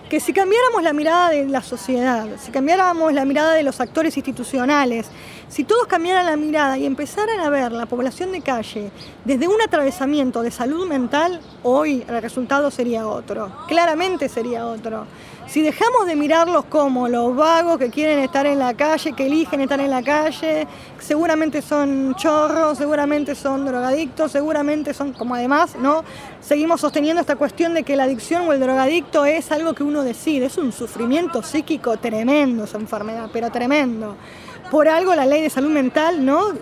Que 0.09 0.21
si 0.21 0.33
cambiáramos 0.33 0.83
la 0.83 0.95
mirada 0.95 1.31
de 1.31 1.45
la 1.47 1.61
sociedad, 1.61 2.27
si 2.39 2.51
cambiáramos 2.51 3.13
la 3.13 3.27
mirada 3.27 3.53
de 3.53 3.65
los 3.65 3.81
actores 3.81 4.17
institucionales, 4.17 5.11
si 5.49 5.65
todos 5.65 5.87
cambiaran 5.87 6.27
la 6.27 6.37
mirada 6.37 6.77
y 6.77 6.87
empezaran 6.87 7.41
a 7.41 7.51
ver 7.51 7.73
la 7.73 7.87
población 7.87 8.33
de 8.33 8.41
calle 8.41 8.91
desde 9.25 9.47
un 9.47 9.61
atravesamiento 9.63 10.43
de 10.43 10.51
salud 10.51 10.89
mental, 10.89 11.41
hoy 11.63 12.05
el 12.09 12.21
resultado 12.21 12.71
sería 12.71 13.07
otro, 13.07 13.53
claramente 13.69 14.29
sería 14.29 14.67
otro. 14.67 15.07
Si 15.47 15.63
dejamos 15.63 16.07
de 16.07 16.17
mirarlos 16.17 16.65
como 16.65 17.07
los 17.07 17.37
vagos 17.37 17.79
que 17.79 17.89
quieren 17.89 18.19
estar 18.19 18.47
en 18.47 18.59
la 18.59 18.75
calle, 18.75 19.13
que 19.13 19.27
eligen 19.27 19.61
estar 19.61 19.79
en 19.79 19.91
la 19.91 20.03
calle, 20.03 20.67
seguramente 20.99 21.63
son 21.63 22.17
chorros, 22.17 22.79
seguramente 22.79 23.37
son 23.37 23.65
drogadictos, 23.65 24.33
seguramente 24.33 24.93
son, 24.93 25.13
como 25.13 25.37
además, 25.37 25.77
¿no? 25.79 26.03
Seguimos 26.41 26.81
sosteniendo 26.81 27.21
esta 27.21 27.37
cuestión 27.37 27.75
de 27.75 27.85
que 27.85 27.95
la 27.95 28.05
adicción 28.05 28.49
o 28.49 28.53
el 28.53 28.59
drogadicto 28.59 29.25
es 29.25 29.53
algo 29.53 29.73
que 29.73 29.85
uno 29.85 30.03
decide, 30.03 30.47
es 30.47 30.59
un 30.59 30.73
sufrimiento 30.73 31.45
psíquico 31.45 31.97
tremendo 31.97 32.65
esa 32.65 32.79
enfermedad, 32.79 33.31
pero 33.33 33.49
tremendo. 33.51 34.17
Por 34.71 34.89
algo 34.89 35.15
la 35.15 35.27
ley 35.27 35.43
de 35.43 35.51
salud 35.51 35.71
mental, 35.71 36.25
¿no? 36.25 36.53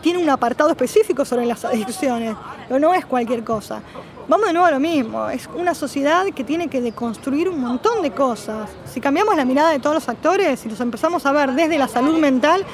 Tiene 0.00 0.22
un 0.22 0.28
apartado 0.30 0.70
específico 0.70 1.24
sobre 1.24 1.46
las 1.46 1.64
adicciones, 1.64 2.36
pero 2.68 2.78
no 2.80 2.94
es 2.94 3.06
cualquier 3.06 3.44
cosa. 3.44 3.82
Vamos 4.28 4.46
de 4.46 4.52
nuevo 4.52 4.66
a 4.66 4.72
lo 4.72 4.80
mismo, 4.80 5.28
es 5.28 5.48
una 5.54 5.72
sociedad 5.72 6.26
que 6.34 6.42
tiene 6.42 6.66
que 6.68 6.80
deconstruir 6.80 7.48
un 7.48 7.60
montón 7.60 8.02
de 8.02 8.10
cosas. 8.10 8.68
Si 8.84 9.00
cambiamos 9.00 9.36
la 9.36 9.44
mirada 9.44 9.70
de 9.70 9.78
todos 9.78 9.94
los 9.94 10.08
actores 10.08 10.66
y 10.66 10.68
los 10.68 10.80
empezamos 10.80 11.24
a 11.26 11.32
ver 11.32 11.52
desde 11.52 11.78
la 11.78 11.86
salud 11.86 12.18
mental, 12.18 12.64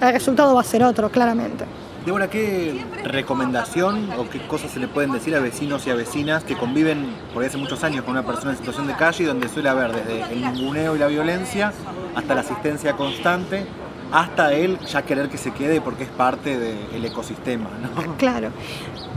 el 0.00 0.12
resultado 0.12 0.54
va 0.54 0.62
a 0.62 0.64
ser 0.64 0.82
otro, 0.82 1.10
claramente. 1.10 1.66
Débora, 2.06 2.28
¿qué 2.28 2.84
recomendación 3.02 4.10
o 4.18 4.28
qué 4.28 4.46
cosas 4.46 4.70
se 4.70 4.80
le 4.80 4.88
pueden 4.88 5.12
decir 5.12 5.34
a 5.34 5.40
vecinos 5.40 5.86
y 5.86 5.90
a 5.90 5.94
vecinas 5.94 6.44
que 6.44 6.54
conviven 6.54 7.14
por 7.32 7.42
hace 7.44 7.56
muchos 7.56 7.82
años 7.82 8.04
con 8.04 8.12
una 8.12 8.26
persona 8.26 8.52
en 8.52 8.58
situación 8.58 8.86
de 8.86 8.94
calle 8.94 9.24
y 9.24 9.26
donde 9.26 9.48
suele 9.48 9.70
haber 9.70 9.92
desde 9.92 10.20
el 10.32 10.40
ninguneo 10.40 10.96
y 10.96 10.98
la 10.98 11.06
violencia 11.06 11.72
hasta 12.14 12.34
la 12.34 12.42
asistencia 12.42 12.94
constante, 12.94 13.66
hasta 14.12 14.52
el 14.52 14.78
ya 14.80 15.02
querer 15.02 15.28
que 15.28 15.38
se 15.38 15.52
quede 15.52 15.80
porque 15.80 16.04
es 16.04 16.10
parte 16.10 16.58
del 16.58 17.04
ecosistema, 17.04 17.70
¿no? 17.82 18.16
Claro. 18.16 18.50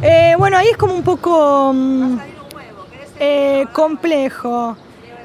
Eh, 0.02 0.36
bueno, 0.38 0.58
ahí 0.58 0.68
es 0.70 0.78
como 0.78 0.94
un 0.94 1.04
poco 1.04 1.72
mm, 1.74 2.18
eh, 3.20 3.66
complejo. 3.74 4.78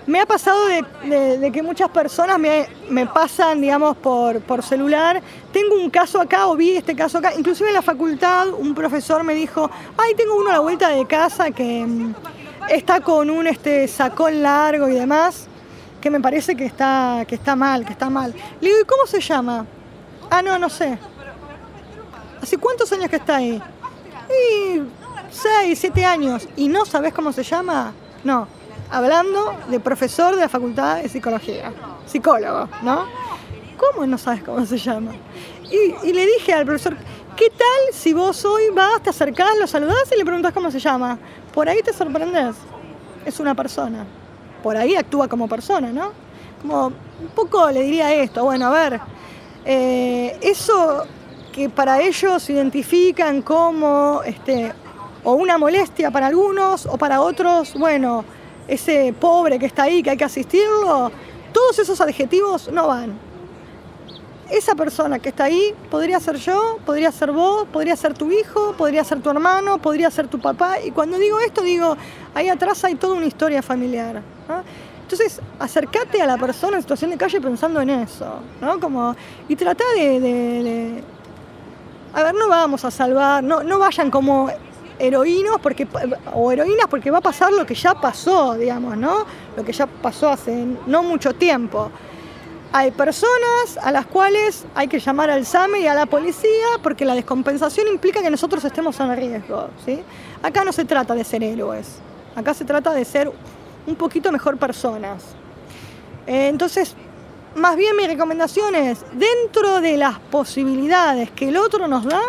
Me 0.07 0.21
ha 0.21 0.27
pasado 0.27 0.67
de 0.67 1.51
que 1.53 1.63
muchas 1.63 1.89
personas 1.91 2.37
me, 2.39 2.67
me 2.91 3.07
pasan, 3.07 3.61
digamos, 3.61 3.97
por, 3.97 4.41
por 4.41 4.63
celular. 4.63 5.23
Tengo 5.53 5.77
un 5.77 5.91
caso 5.91 6.21
acá, 6.21 6.49
o 6.49 6.57
vi 6.57 6.73
este 6.73 6.97
caso 6.97 7.19
acá. 7.19 7.33
Inclusive 7.39 7.69
en 7.69 7.75
la 7.75 7.83
facultad 7.83 8.49
un 8.49 8.75
profesor 8.75 9.23
me 9.23 9.35
dijo, 9.35 9.71
ay, 9.97 10.15
tengo 10.17 10.35
uno 10.37 10.51
a 10.51 10.55
la 10.55 10.61
vuelta 10.61 10.89
de 10.89 11.07
casa 11.07 11.53
que 11.53 11.87
mm, 11.87 12.15
está 12.69 13.01
con 13.01 13.31
un 13.31 13.47
este, 13.47 13.87
sacón 13.87 14.43
largo 14.43 14.89
y 14.89 14.95
demás. 14.95 15.49
Que 16.03 16.11
me 16.11 16.21
parece 16.21 16.55
que 16.55 16.67
está, 16.67 17.25
que 17.27 17.37
está 17.37 17.57
mal, 17.57 17.87
que 17.87 17.93
está 17.93 18.11
mal. 18.11 18.35
Le 18.61 18.69
digo, 18.69 18.81
¿y 18.83 18.85
cómo 18.85 19.07
se 19.07 19.21
llama? 19.21 19.65
Ah, 20.29 20.43
no, 20.43 20.59
no 20.59 20.69
sé. 20.69 20.99
¿Hace 22.43 22.59
cuántos 22.59 22.93
años 22.93 23.09
que 23.09 23.17
está 23.17 23.37
ahí? 23.37 23.63
Y 24.29 24.83
seis, 25.31 25.79
siete 25.79 26.05
años. 26.05 26.47
¿Y 26.57 26.69
no 26.69 26.85
sabes 26.85 27.15
cómo 27.15 27.33
se 27.33 27.45
llama? 27.45 27.93
No. 28.25 28.49
Hablando 28.91 29.55
de 29.69 29.81
profesor 29.81 30.35
de 30.35 30.43
la 30.43 30.49
Facultad 30.49 31.03
de 31.03 31.09
Psicología. 31.09 31.73
Psicólogo, 32.05 32.69
¿no? 32.83 33.07
¿Cómo 33.79 34.07
no 34.07 34.19
sabes 34.19 34.43
cómo 34.43 34.67
se 34.67 34.77
llama? 34.77 35.13
Y, 35.71 36.09
y 36.09 36.13
le 36.13 36.27
dije 36.27 36.53
al 36.53 36.67
profesor, 36.67 36.97
¿qué 37.37 37.49
tal 37.49 37.95
si 37.95 38.13
vos 38.13 38.45
hoy 38.45 38.65
vas, 38.75 39.03
te 39.03 39.11
acercás, 39.11 39.57
lo 39.59 39.67
saludás 39.67 40.11
y 40.13 40.19
le 40.19 40.25
preguntás 40.25 40.53
cómo 40.53 40.71
se 40.71 40.81
llama? 40.81 41.19
Por 41.55 41.69
ahí 41.69 41.81
te 41.83 41.93
sorprendes. 41.93 42.57
Es 43.25 43.39
una 43.39 43.55
persona. 43.55 44.05
Por 44.63 44.77
ahí 44.77 44.95
actúa 44.95 45.29
como 45.29 45.49
persona, 45.49 45.93
¿no? 45.93 46.13
Como 46.61 46.87
un 46.87 47.29
poco 47.35 47.71
le 47.71 47.83
diría 47.83 48.15
esto, 48.15 48.45
bueno, 48.45 48.67
a 48.67 48.71
ver, 48.71 49.01
eh, 49.65 50.39
eso 50.41 51.07
que 51.53 51.69
para 51.69 52.01
ellos 52.01 52.49
identifican 52.49 53.43
como 53.43 54.23
este, 54.25 54.73
o 55.25 55.35
una 55.35 55.59
molestia 55.59 56.11
para 56.11 56.29
algunos 56.29 56.87
o 56.87 56.97
para 56.97 57.21
otros, 57.21 57.75
bueno, 57.75 58.25
ese 58.67 59.15
pobre 59.19 59.59
que 59.59 59.67
está 59.67 59.85
ahí, 59.85 60.03
que 60.03 60.11
hay 60.11 60.17
que 60.17 60.25
asistirlo, 60.25 61.11
todos 61.53 61.79
esos 61.79 62.01
adjetivos 62.01 62.71
no 62.73 62.89
van. 62.89 63.32
Esa 64.53 64.75
persona 64.75 65.19
que 65.19 65.31
está 65.31 65.45
ahí 65.45 65.75
podría 65.91 66.21
ser 66.21 66.37
yo, 66.37 66.79
podría 66.85 67.11
ser 67.11 67.33
vos, 67.33 67.67
podría 67.73 67.97
ser 67.97 68.13
tu 68.13 68.31
hijo, 68.31 68.75
podría 68.77 69.03
ser 69.03 69.23
tu 69.23 69.31
hermano, 69.31 69.79
podría 69.79 70.11
ser 70.11 70.29
tu 70.29 70.39
papá. 70.39 70.79
Y 70.79 70.91
cuando 70.91 71.17
digo 71.17 71.41
esto, 71.41 71.63
digo, 71.63 71.97
ahí 72.35 72.51
atrás 72.51 72.85
hay 72.85 72.97
toda 72.97 73.15
una 73.15 73.25
historia 73.25 73.63
familiar. 73.63 74.21
Entonces, 75.01 75.41
acércate 75.59 76.21
a 76.21 76.27
la 76.27 76.37
persona 76.37 76.77
en 76.77 76.83
situación 76.83 77.13
de 77.13 77.17
calle 77.17 77.41
pensando 77.41 77.81
en 77.81 77.89
eso, 77.89 78.41
¿no? 78.61 78.79
Como, 78.79 79.17
y 79.49 79.57
trata 79.57 79.85
de, 79.97 80.21
de, 80.21 81.05
A 82.13 82.23
ver, 82.23 82.35
no 82.35 82.47
vamos 82.47 82.85
a 82.85 82.91
salvar, 82.91 83.43
no, 83.43 83.63
no 83.63 83.79
vayan 83.79 84.11
como 84.11 84.51
heroínos 84.99 85.61
porque, 85.63 85.89
o 86.35 86.53
heroínas 86.53 86.89
porque 86.91 87.11
va 87.11 87.19
a 87.19 87.23
pasar 87.23 87.55
lo 87.55 87.65
que 87.65 87.75
ya 87.75 87.95
pasó, 87.95 88.53
digamos, 88.53 88.99
¿no? 88.99 89.25
Lo 89.57 89.65
que 89.65 89.73
ya 89.73 89.87
pasó 89.87 90.29
hace 90.29 90.67
no 90.87 91.03
mucho 91.03 91.33
tiempo. 91.33 91.91
Hay 92.75 92.91
personas 92.91 93.77
a 93.83 93.93
las 93.93 94.07
cuales 94.07 94.65
hay 94.75 94.89
que 94.89 94.99
llamar 94.99 95.29
al 95.29 95.45
SAME 95.45 95.81
y 95.81 95.87
a 95.87 95.95
la 95.95 96.07
policía 96.07 96.49
porque 96.83 97.05
la 97.05 97.15
descompensación 97.15 97.87
implica 97.87 98.23
que 98.23 98.31
nosotros 98.31 98.65
estemos 98.65 98.99
en 98.99 99.15
riesgo. 99.15 99.69
¿sí? 99.85 100.03
Acá 100.43 100.65
no 100.65 100.73
se 100.73 100.87
trata 100.87 101.15
de 101.15 101.23
ser 101.23 101.43
héroes, 101.43 101.99
acá 102.35 102.55
se 102.55 102.65
trata 102.65 102.95
de 102.95 103.05
ser 103.05 103.31
un 103.87 103.95
poquito 103.95 104.33
mejor 104.33 104.57
personas. 104.57 105.23
Eh, 106.27 106.49
entonces, 106.49 106.95
más 107.57 107.77
bien 107.77 107.95
mi 107.95 108.07
recomendación 108.07 108.75
es, 108.75 109.05
dentro 109.13 109.83
de 109.83 109.99
las 109.99 110.19
posibilidades 110.19 111.31
que 111.31 111.49
el 111.49 111.59
otro 111.59 111.89
nos 111.89 112.07
da, 112.07 112.23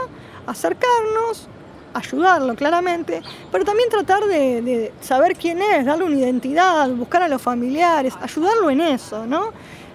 acercarnos, 0.46 1.48
ayudarlo 1.94 2.54
claramente, 2.56 3.22
pero 3.50 3.64
también 3.64 3.88
tratar 3.88 4.26
de, 4.26 4.62
de 4.62 4.94
saber 5.00 5.38
quién 5.38 5.62
es, 5.62 5.86
darle 5.86 6.04
una 6.04 6.18
identidad, 6.18 6.90
buscar 6.90 7.24
a 7.24 7.30
los 7.30 7.42
familiares, 7.42 8.14
ayudarlo 8.20 8.70
en 8.70 8.82
eso, 8.82 9.26
¿no? 9.26 9.52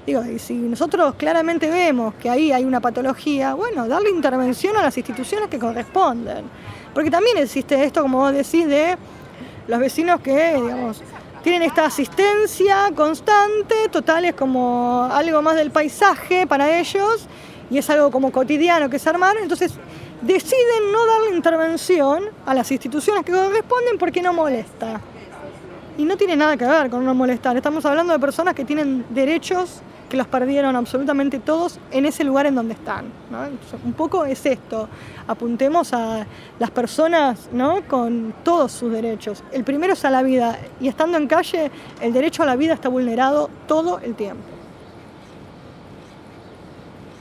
Y 0.09 0.39
si 0.39 0.55
nosotros 0.55 1.17
claramente 1.17 1.69
vemos 1.71 2.15
que 2.15 2.31
ahí 2.31 2.51
hay 2.51 2.65
una 2.65 2.81
patología, 2.81 3.53
bueno, 3.53 3.87
darle 3.87 4.09
intervención 4.09 4.75
a 4.77 4.83
las 4.83 4.97
instituciones 4.97 5.49
que 5.51 5.59
corresponden. 5.59 6.47
Porque 6.95 7.11
también 7.11 7.37
existe 7.37 7.85
esto, 7.85 8.01
como 8.01 8.19
vos 8.19 8.33
decís, 8.33 8.67
de 8.67 8.97
los 9.67 9.79
vecinos 9.79 10.23
que, 10.23 10.55
digamos, 10.55 11.03
tienen 11.43 11.63
esta 11.63 11.85
asistencia 11.85 12.91
constante, 12.95 13.89
total 13.91 14.25
es 14.25 14.35
como 14.35 15.07
algo 15.13 15.43
más 15.43 15.57
del 15.57 15.71
paisaje 15.71 16.47
para 16.47 16.79
ellos 16.79 17.27
y 17.71 17.77
es 17.77 17.91
algo 17.91 18.11
como 18.11 18.33
cotidiano 18.33 18.89
que 18.89 18.97
es 18.97 19.07
armar, 19.07 19.37
entonces 19.37 19.75
deciden 20.23 20.91
no 20.91 21.07
darle 21.07 21.37
intervención 21.37 22.25
a 22.47 22.55
las 22.55 22.71
instituciones 22.73 23.25
que 23.25 23.33
corresponden 23.33 23.99
porque 23.99 24.23
no 24.23 24.33
molesta. 24.33 25.01
Y 25.99 26.05
no 26.05 26.17
tiene 26.17 26.35
nada 26.35 26.57
que 26.57 26.65
ver 26.65 26.89
con 26.91 27.05
no 27.05 27.15
molestar, 27.15 27.57
estamos 27.57 27.85
hablando 27.85 28.13
de 28.15 28.19
personas 28.19 28.55
que 28.55 28.65
tienen 28.65 29.05
derechos 29.11 29.83
que 30.09 30.17
los 30.17 30.27
perdieron 30.27 30.75
absolutamente 30.77 31.39
todos 31.39 31.79
en 31.91 32.07
ese 32.07 32.25
lugar 32.25 32.47
en 32.47 32.55
donde 32.55 32.75
están. 32.75 33.07
Un 33.85 33.93
poco 33.93 34.25
es 34.25 34.45
esto, 34.47 34.89
apuntemos 35.27 35.93
a 35.93 36.27
las 36.59 36.71
personas 36.71 37.49
¿no? 37.53 37.83
con 37.87 38.35
todos 38.43 38.73
sus 38.73 38.91
derechos. 38.91 39.43
El 39.53 39.65
primero 39.65 39.93
es 39.93 40.05
a 40.05 40.11
la 40.11 40.23
vida 40.23 40.59
y 40.81 40.89
estando 40.89 41.19
en 41.19 41.27
calle 41.27 41.71
el 42.01 42.13
derecho 42.13 42.43
a 42.43 42.47
la 42.47 42.57
vida 42.57 42.75
está 42.75 42.89
vulnerado 42.89 43.51
todo 43.67 43.99
el 44.01 44.15
tiempo. 44.15 44.43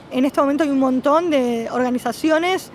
En 0.10 0.24
este 0.24 0.40
momento 0.40 0.64
hay 0.64 0.70
un 0.70 0.80
montón 0.80 1.30
de 1.30 1.68
organizaciones 1.72 2.72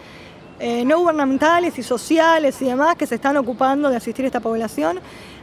eh, 0.64 0.84
no 0.84 1.00
gubernamentales 1.00 1.76
y 1.76 1.82
sociales 1.82 2.62
y 2.62 2.66
demás 2.66 2.94
que 2.94 3.04
se 3.04 3.16
están 3.16 3.36
ocupando 3.36 3.90
de 3.90 3.96
asistir 3.96 4.24
a 4.24 4.28
esta 4.28 4.38
población 4.38 5.00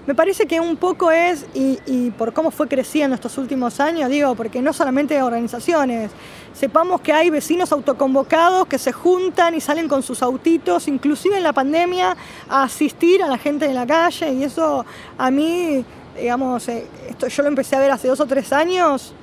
me 0.08 0.16
parece 0.16 0.48
que 0.48 0.60
un 0.60 0.78
poco 0.78 1.12
es, 1.12 1.46
y, 1.54 2.12
por 2.12 2.34
cómo 2.34 2.52
fue 2.52 2.68
creciendo 2.68 3.16
estos 3.16 3.38
últimos 3.38 3.80
años, 3.80 4.10
digo, 4.10 4.34
porque 4.36 4.62
no 4.62 4.74
solamente 4.74 5.22
organizaciones, 5.22 6.12
sepamos 6.54 7.02
que 7.02 7.14
hay 7.14 7.30
vecinos 7.30 7.72
autoconvocados 7.72 8.68
que 8.68 8.80
se 8.80 8.92
juntan 8.92 9.56
y 9.56 9.62
salen 9.62 9.88
con 9.88 10.02
sus 10.02 10.24
autitos, 10.24 10.88
inclusive 10.88 11.38
en 11.38 11.44
la 11.44 11.54
pandemia, 11.54 12.18
a 12.50 12.64
asistir 12.64 13.22
a 13.22 13.28
la 13.28 13.38
gente 13.38 13.68
de 13.68 13.74
la 13.74 13.86
calle, 13.86 14.34
y 14.34 14.44
eso 14.44 14.86
a 15.18 15.30
mí, 15.32 15.86
digamos, 16.18 16.68
eh, 16.70 16.88
esto 17.08 17.28
yo 17.28 17.44
lo 17.44 17.50
empecé 17.50 17.76
a 17.76 17.80
ver 17.80 17.92
hace 17.92 18.08
dos 18.08 18.20
o 18.20 18.26
tres 18.26 18.52
años, 18.52 19.14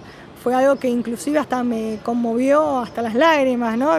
fue 0.43 0.55
algo 0.55 0.77
que 0.77 0.89
inclusive 0.89 1.41
hasta 1.41 1.64
me 1.64 1.99
conmovió 2.05 2.79
hasta 2.79 3.03
las 3.03 3.14
lágrimas, 3.16 3.77
¿no? 3.77 3.91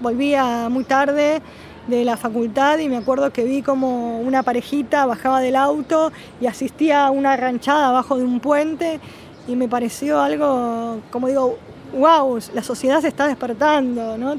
volvía 0.00 0.68
muy 0.68 0.82
tarde 0.82 1.40
de 1.86 2.04
la 2.04 2.16
facultad 2.16 2.78
y 2.78 2.88
me 2.88 2.96
acuerdo 2.96 3.32
que 3.32 3.44
vi 3.44 3.62
como 3.62 4.20
una 4.20 4.42
parejita 4.42 5.06
bajaba 5.06 5.40
del 5.40 5.56
auto 5.56 6.12
y 6.40 6.46
asistía 6.46 7.06
a 7.06 7.10
una 7.10 7.36
ranchada 7.36 7.88
abajo 7.88 8.16
de 8.16 8.24
un 8.24 8.40
puente 8.40 9.00
y 9.48 9.56
me 9.56 9.68
pareció 9.68 10.20
algo, 10.20 11.00
como 11.10 11.26
digo, 11.26 11.58
wow, 11.98 12.38
la 12.54 12.62
sociedad 12.62 13.00
se 13.00 13.08
está 13.08 13.26
despertando, 13.26 14.16
¿no? 14.16 14.36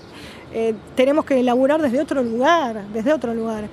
Eh, 0.53 0.73
tenemos 0.95 1.25
que 1.25 1.39
elaborar 1.39 1.81
desde 1.81 1.99
otro 1.99 2.23
lugar, 2.23 2.85
desde 2.93 3.11
otro 3.11 3.33
lugar. 3.33 3.67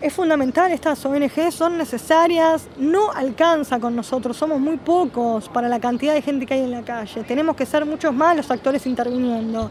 Es 0.00 0.12
fundamental, 0.12 0.72
estas 0.72 1.04
ONG 1.04 1.52
son 1.52 1.78
necesarias, 1.78 2.66
no 2.76 3.12
alcanza 3.12 3.78
con 3.78 3.94
nosotros, 3.94 4.36
somos 4.36 4.58
muy 4.58 4.76
pocos 4.76 5.48
para 5.48 5.68
la 5.68 5.78
cantidad 5.78 6.14
de 6.14 6.22
gente 6.22 6.46
que 6.46 6.54
hay 6.54 6.62
en 6.62 6.72
la 6.72 6.82
calle, 6.82 7.22
tenemos 7.22 7.54
que 7.54 7.66
ser 7.66 7.84
muchos 7.84 8.12
más 8.12 8.36
los 8.36 8.50
actores 8.50 8.84
interviniendo. 8.86 9.70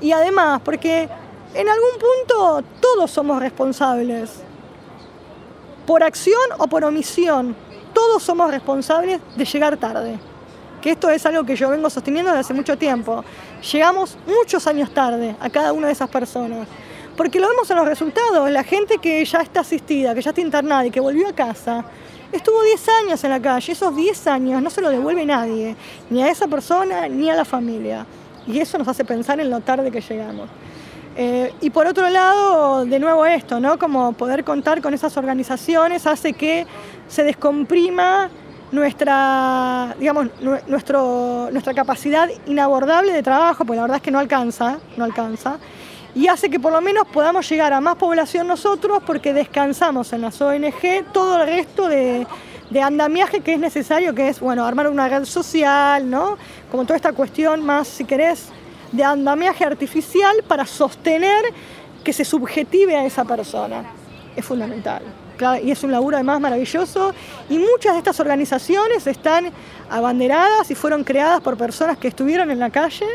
Y 0.00 0.12
además, 0.12 0.60
porque 0.64 1.08
en 1.54 1.68
algún 1.68 1.92
punto 1.92 2.64
todos 2.80 3.10
somos 3.10 3.40
responsables. 3.40 4.30
Por 5.86 6.02
acción 6.02 6.42
o 6.58 6.66
por 6.66 6.84
omisión, 6.84 7.54
todos 7.92 8.22
somos 8.22 8.50
responsables 8.50 9.20
de 9.36 9.44
llegar 9.44 9.76
tarde. 9.76 10.18
Que 10.82 10.90
esto 10.90 11.08
es 11.08 11.24
algo 11.24 11.44
que 11.44 11.56
yo 11.56 11.70
vengo 11.70 11.88
sosteniendo 11.88 12.30
desde 12.30 12.40
hace 12.40 12.54
mucho 12.54 12.76
tiempo. 12.76 13.24
Llegamos 13.72 14.18
muchos 14.26 14.66
años 14.66 14.92
tarde 14.92 15.36
a 15.40 15.48
cada 15.48 15.72
una 15.72 15.86
de 15.86 15.92
esas 15.92 16.10
personas. 16.10 16.66
Porque 17.16 17.38
lo 17.38 17.48
vemos 17.48 17.70
en 17.70 17.76
los 17.76 17.86
resultados. 17.86 18.50
La 18.50 18.64
gente 18.64 18.98
que 18.98 19.24
ya 19.24 19.40
está 19.40 19.60
asistida, 19.60 20.14
que 20.14 20.22
ya 20.22 20.30
está 20.30 20.40
internada 20.40 20.84
y 20.84 20.90
que 20.90 21.00
volvió 21.00 21.28
a 21.28 21.32
casa, 21.32 21.84
estuvo 22.32 22.60
10 22.62 22.88
años 23.04 23.24
en 23.24 23.30
la 23.30 23.40
calle. 23.40 23.72
Esos 23.72 23.94
10 23.94 24.26
años 24.26 24.60
no 24.60 24.70
se 24.70 24.80
lo 24.80 24.90
devuelve 24.90 25.24
nadie, 25.24 25.76
ni 26.10 26.22
a 26.22 26.28
esa 26.28 26.48
persona 26.48 27.08
ni 27.08 27.30
a 27.30 27.36
la 27.36 27.44
familia. 27.44 28.04
Y 28.46 28.58
eso 28.58 28.76
nos 28.76 28.88
hace 28.88 29.04
pensar 29.04 29.38
en 29.38 29.50
lo 29.50 29.60
tarde 29.60 29.90
que 29.90 30.00
llegamos. 30.00 30.48
Eh, 31.16 31.52
y 31.60 31.70
por 31.70 31.86
otro 31.86 32.08
lado, 32.10 32.84
de 32.84 32.98
nuevo 32.98 33.24
esto, 33.24 33.60
¿no? 33.60 33.78
Como 33.78 34.12
poder 34.14 34.42
contar 34.42 34.82
con 34.82 34.94
esas 34.94 35.16
organizaciones 35.16 36.06
hace 36.06 36.32
que 36.32 36.66
se 37.06 37.22
descomprima 37.22 38.30
nuestra, 38.72 39.94
digamos, 39.98 40.28
nuestro, 40.66 41.48
nuestra 41.52 41.72
capacidad 41.72 42.28
inabordable 42.46 43.12
de 43.12 43.22
trabajo, 43.22 43.64
porque 43.64 43.76
la 43.76 43.82
verdad 43.82 43.96
es 43.98 44.02
que 44.02 44.10
no 44.10 44.18
alcanza, 44.18 44.78
no 44.96 45.04
alcanza, 45.04 45.58
y 46.16 46.26
hace 46.26 46.50
que 46.50 46.58
por 46.58 46.72
lo 46.72 46.80
menos 46.80 47.06
podamos 47.06 47.48
llegar 47.48 47.72
a 47.72 47.80
más 47.80 47.96
población 47.96 48.48
nosotros 48.48 49.02
porque 49.06 49.32
descansamos 49.32 50.12
en 50.12 50.22
las 50.22 50.40
ONG 50.40 51.04
todo 51.12 51.40
el 51.40 51.46
resto 51.46 51.88
de, 51.88 52.26
de 52.70 52.82
andamiaje 52.82 53.40
que 53.40 53.54
es 53.54 53.60
necesario, 53.60 54.14
que 54.14 54.28
es, 54.28 54.40
bueno, 54.40 54.64
armar 54.64 54.88
una 54.88 55.08
red 55.08 55.24
social, 55.24 56.08
¿no? 56.08 56.36
Como 56.70 56.84
toda 56.84 56.96
esta 56.96 57.12
cuestión 57.12 57.64
más, 57.64 57.86
si 57.86 58.04
querés, 58.04 58.48
de 58.94 59.04
andamiaje 59.04 59.64
artificial 59.64 60.36
para 60.46 60.64
sostener 60.66 61.44
que 62.04 62.12
se 62.12 62.24
subjetive 62.24 62.96
a 62.96 63.04
esa 63.04 63.24
persona. 63.24 63.84
Es 64.36 64.44
fundamental. 64.44 65.02
y 65.64 65.70
es 65.72 65.82
un 65.82 65.90
laburo 65.90 66.16
además 66.16 66.40
maravilloso. 66.40 67.12
Y 67.50 67.58
muchas 67.58 67.94
de 67.94 67.98
estas 67.98 68.20
organizaciones 68.20 69.06
están 69.06 69.50
abanderadas 69.90 70.70
y 70.70 70.74
fueron 70.74 71.02
creadas 71.02 71.40
por 71.40 71.56
personas 71.56 71.98
que 71.98 72.08
estuvieron 72.08 72.50
en 72.50 72.58
la 72.60 72.70
calle 72.70 73.06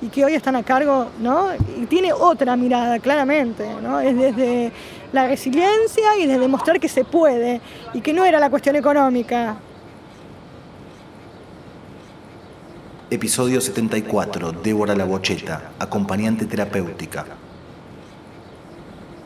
y 0.00 0.08
que 0.08 0.24
hoy 0.24 0.34
están 0.34 0.56
a 0.56 0.62
cargo, 0.62 1.08
¿no? 1.20 1.48
Y 1.78 1.86
tiene 1.86 2.12
otra 2.12 2.56
mirada, 2.56 2.98
claramente, 2.98 3.66
¿no? 3.82 4.00
Es 4.00 4.16
desde 4.16 4.72
la 5.12 5.26
resiliencia 5.26 6.16
y 6.18 6.26
desde 6.26 6.48
mostrar 6.48 6.80
que 6.80 6.88
se 6.88 7.04
puede 7.04 7.60
y 7.92 8.00
que 8.00 8.12
no 8.12 8.24
era 8.24 8.40
la 8.40 8.48
cuestión 8.48 8.76
económica, 8.76 9.56
Episodio 13.08 13.60
74, 13.60 14.50
Débora 14.50 14.96
La 14.96 15.04
Bocheta, 15.04 15.70
acompañante 15.78 16.44
terapéutica. 16.44 17.24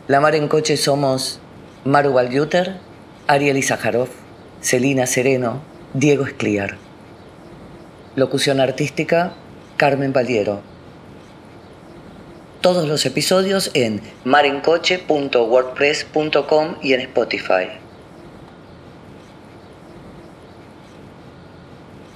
La 0.06 0.20
Mar 0.20 0.34
en 0.34 0.48
Coche 0.48 0.76
somos 0.76 1.40
Maru 1.86 2.12
Valjuter, 2.12 2.76
Ariel 3.26 3.56
Izajarov, 3.56 4.08
Celina 4.60 5.06
Sereno, 5.06 5.62
Diego 5.94 6.26
Escliar. 6.26 6.76
Locución 8.16 8.60
artística, 8.60 9.32
Carmen 9.78 10.12
Valiero. 10.12 10.60
Todos 12.60 12.86
los 12.86 13.06
episodios 13.06 13.70
en 13.72 14.02
marencoche.wordpress.com 14.24 16.74
y 16.82 16.92
en 16.92 17.00
Spotify. 17.00 17.70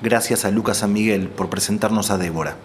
Gracias 0.04 0.44
a 0.44 0.50
Lucas 0.50 0.76
San 0.76 0.92
Miguel 0.92 1.28
por 1.28 1.48
presentarnos 1.48 2.10
a 2.10 2.18
Débora. 2.18 2.56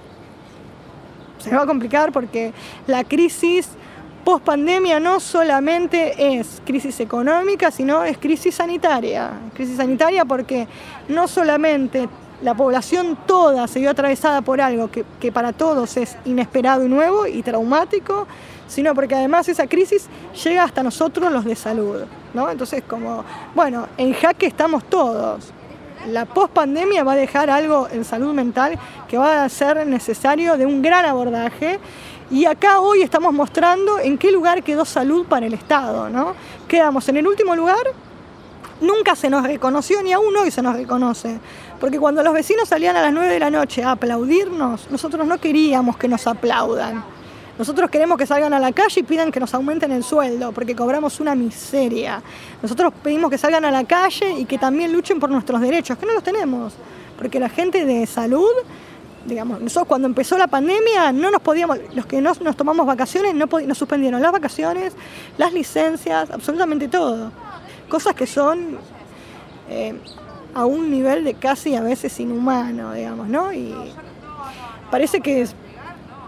Se 1.38 1.56
va 1.56 1.62
a 1.62 1.66
complicar 1.66 2.12
porque 2.12 2.52
la 2.86 3.06
crisis 3.06 3.70
post 4.26 4.44
pandemia 4.44 5.00
no 5.00 5.22
solamente 5.22 6.38
es 6.38 6.62
crisis 6.66 7.00
económica, 7.00 7.72
sino 7.72 8.04
es 8.04 8.18
crisis 8.18 8.56
sanitaria. 8.56 9.32
Crisis 9.54 9.78
sanitaria 9.78 10.26
porque 10.26 10.68
no 11.08 11.30
solamente 11.30 12.10
la 12.42 12.56
población 12.56 13.18
toda 13.26 13.70
se 13.70 13.80
vio 13.80 13.90
atravesada 13.90 14.42
por 14.42 14.60
algo 14.60 14.92
que, 14.92 15.06
que, 15.22 15.32
para 15.32 15.54
todos 15.54 15.96
es 15.96 16.18
inesperado 16.26 16.86
y 16.86 16.90
nuevo 16.90 17.26
y 17.26 17.42
traumático, 17.42 18.28
sino 18.68 18.94
porque 18.94 19.16
además 19.16 19.48
esa 19.48 19.66
crisis 19.66 20.10
llega 20.44 20.66
hasta 20.66 20.84
nosotros 20.84 21.32
los 21.32 21.46
de 21.46 21.56
salud. 21.56 22.02
¿no? 22.34 22.52
Entonces, 22.52 22.84
como, 22.86 23.24
bueno, 23.56 23.88
en 23.98 24.12
jaque 24.12 24.46
estamos 24.46 24.84
todos. 24.84 25.54
La 26.08 26.26
pospandemia 26.26 27.04
va 27.04 27.14
a 27.14 27.16
dejar 27.16 27.50
algo 27.50 27.88
en 27.92 28.06
salud 28.06 28.34
mental 28.34 28.80
que 29.08 29.18
va 29.18 29.44
a 29.44 29.50
ser 29.50 29.86
necesario 29.86 30.58
de 30.58 30.66
un 30.66 30.82
gran 30.82 31.06
abordaje. 31.06 31.80
Y 32.32 32.46
acá 32.46 32.80
hoy 32.80 33.02
estamos 33.02 33.34
mostrando 33.34 34.00
en 34.00 34.18
qué 34.18 34.32
lugar 34.32 34.64
quedó 34.64 34.86
salud 34.86 35.26
para 35.26 35.46
el 35.46 35.54
Estado. 35.54 36.10
¿no? 36.10 36.36
Quedamos 36.68 37.08
en 37.10 37.18
el 37.18 37.28
último 37.28 37.56
lugar, 37.56 37.82
nunca 38.82 39.16
se 39.16 39.30
nos 39.30 39.44
reconoció, 39.44 40.02
ni 40.02 40.14
aún 40.14 40.36
hoy 40.38 40.52
se 40.52 40.62
nos 40.62 40.76
reconoce. 40.76 41.40
Porque 41.80 42.00
cuando 42.00 42.24
los 42.24 42.34
vecinos 42.34 42.70
salían 42.70 42.96
a 42.96 43.02
las 43.02 43.14
9 43.14 43.34
de 43.34 43.40
la 43.40 43.50
noche 43.50 43.84
a 43.84 43.92
aplaudirnos, 43.92 44.90
nosotros 44.90 45.28
no 45.28 45.38
queríamos 45.38 45.98
que 45.98 46.08
nos 46.08 46.28
aplaudan. 46.28 47.04
Nosotros 47.60 47.90
queremos 47.90 48.18
que 48.18 48.26
salgan 48.26 48.54
a 48.54 48.60
la 48.60 48.72
calle 48.72 49.02
y 49.02 49.04
pidan 49.04 49.34
que 49.34 49.40
nos 49.42 49.54
aumenten 49.54 49.92
el 49.92 50.02
sueldo, 50.02 50.54
porque 50.54 50.78
cobramos 50.78 51.20
una 51.20 51.36
miseria. 51.36 52.24
Nosotros 52.62 52.94
pedimos 53.04 53.30
que 53.30 53.38
salgan 53.38 53.66
a 53.66 53.70
la 53.70 53.84
calle 53.84 54.32
y 54.32 54.46
que 54.46 54.58
también 54.58 54.94
luchen 54.94 55.20
por 55.20 55.30
nuestros 55.30 55.60
derechos, 55.60 55.98
que 55.98 56.06
no 56.06 56.14
los 56.14 56.24
tenemos. 56.24 56.74
Porque 57.18 57.38
la 57.38 57.50
gente 57.50 57.84
de 57.84 58.08
salud, 58.08 58.48
digamos, 59.26 59.60
nosotros 59.60 59.90
cuando 59.90 60.08
empezó 60.08 60.38
la 60.38 60.48
pandemia 60.48 61.12
no 61.12 61.32
nos 61.32 61.42
podíamos, 61.42 61.80
los 61.94 62.06
que 62.06 62.22
no 62.22 62.32
nos 62.40 62.56
tomamos 62.56 62.88
vacaciones, 62.88 63.36
no 63.36 63.46
nos 63.46 63.78
suspendieron 63.78 64.22
las 64.22 64.32
vacaciones, 64.32 64.94
las 65.38 65.52
licencias, 65.52 66.32
absolutamente 66.32 66.88
todo. 66.88 67.30
Cosas 67.90 68.16
que 68.16 68.26
son 68.26 68.78
eh, 69.70 70.00
a 70.54 70.64
un 70.64 70.90
nivel 70.90 71.26
de 71.26 71.34
casi 71.34 71.76
a 71.76 71.82
veces 71.82 72.18
inhumano, 72.22 72.94
digamos, 72.94 73.28
¿no? 73.28 73.52
Y 73.52 73.76
parece 74.90 75.20
que 75.20 75.46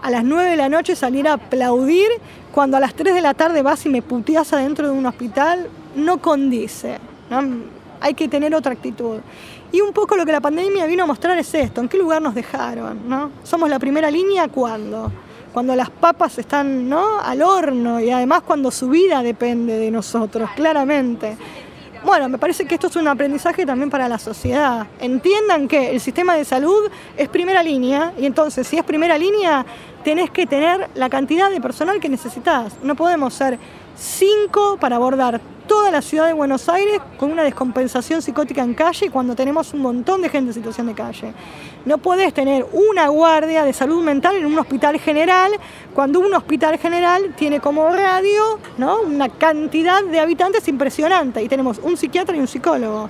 a 0.02 0.10
las 0.10 0.24
9 0.24 0.50
de 0.50 0.56
la 0.56 0.68
noche 0.68 0.96
salir 0.96 1.28
a 1.28 1.34
aplaudir 1.34 2.08
cuando 2.52 2.76
a 2.76 2.80
las 2.80 2.94
3 2.94 3.14
de 3.14 3.22
la 3.22 3.34
tarde 3.34 3.62
vas 3.62 3.86
y 3.86 3.88
me 3.88 4.02
puteas 4.02 4.52
adentro 4.52 4.88
de 4.88 4.92
un 4.92 5.06
hospital, 5.06 5.68
no 5.94 6.18
condice. 6.18 6.98
¿no? 7.30 7.42
Hay 8.00 8.14
que 8.14 8.28
tener 8.28 8.54
otra 8.54 8.72
actitud. 8.72 9.20
Y 9.70 9.80
un 9.80 9.92
poco 9.92 10.16
lo 10.16 10.26
que 10.26 10.32
la 10.32 10.40
pandemia 10.40 10.84
vino 10.86 11.04
a 11.04 11.06
mostrar 11.06 11.38
es 11.38 11.54
esto, 11.54 11.80
¿en 11.80 11.88
qué 11.88 11.96
lugar 11.96 12.20
nos 12.20 12.34
dejaron? 12.34 13.08
¿no? 13.08 13.30
¿Somos 13.44 13.70
la 13.70 13.78
primera 13.78 14.10
línea 14.10 14.48
cuándo? 14.48 15.10
Cuando 15.52 15.74
las 15.76 15.88
papas 15.88 16.38
están 16.38 16.88
¿no? 16.88 17.20
al 17.20 17.40
horno 17.40 18.00
y 18.00 18.10
además 18.10 18.42
cuando 18.42 18.70
su 18.70 18.88
vida 18.88 19.22
depende 19.22 19.78
de 19.78 19.90
nosotros, 19.90 20.50
claramente. 20.56 21.36
Bueno, 22.04 22.28
me 22.28 22.36
parece 22.36 22.64
que 22.64 22.74
esto 22.74 22.88
es 22.88 22.96
un 22.96 23.06
aprendizaje 23.06 23.64
también 23.64 23.88
para 23.88 24.08
la 24.08 24.18
sociedad. 24.18 24.88
Entiendan 24.98 25.68
que 25.68 25.90
el 25.90 26.00
sistema 26.00 26.34
de 26.34 26.44
salud 26.44 26.90
es 27.16 27.28
primera 27.28 27.62
línea 27.62 28.12
y 28.18 28.26
entonces 28.26 28.66
si 28.66 28.76
es 28.76 28.82
primera 28.82 29.16
línea 29.16 29.64
tenés 30.02 30.30
que 30.30 30.44
tener 30.46 30.88
la 30.96 31.08
cantidad 31.08 31.48
de 31.48 31.60
personal 31.60 32.00
que 32.00 32.08
necesitas. 32.08 32.74
No 32.82 32.96
podemos 32.96 33.32
ser 33.34 33.56
cinco 33.96 34.76
para 34.80 34.96
abordar 34.96 35.40
toda 35.66 35.90
la 35.90 36.02
ciudad 36.02 36.26
de 36.26 36.32
Buenos 36.32 36.68
Aires 36.68 37.00
con 37.18 37.32
una 37.32 37.44
descompensación 37.44 38.20
psicótica 38.20 38.62
en 38.62 38.74
calle 38.74 39.10
cuando 39.10 39.34
tenemos 39.34 39.72
un 39.72 39.80
montón 39.80 40.20
de 40.22 40.28
gente 40.28 40.50
en 40.50 40.54
situación 40.54 40.86
de 40.86 40.94
calle. 40.94 41.32
No 41.84 41.98
podés 41.98 42.34
tener 42.34 42.66
una 42.72 43.08
guardia 43.08 43.64
de 43.64 43.72
salud 43.72 44.02
mental 44.02 44.36
en 44.36 44.46
un 44.46 44.58
hospital 44.58 44.98
general 44.98 45.52
cuando 45.94 46.20
un 46.20 46.34
hospital 46.34 46.78
general 46.78 47.34
tiene 47.36 47.60
como 47.60 47.88
radio 47.90 48.58
¿no? 48.78 49.00
una 49.02 49.28
cantidad 49.28 50.02
de 50.04 50.20
habitantes 50.20 50.66
impresionante 50.68 51.42
y 51.42 51.48
tenemos 51.48 51.78
un 51.82 51.96
psiquiatra 51.96 52.36
y 52.36 52.40
un 52.40 52.48
psicólogo. 52.48 53.08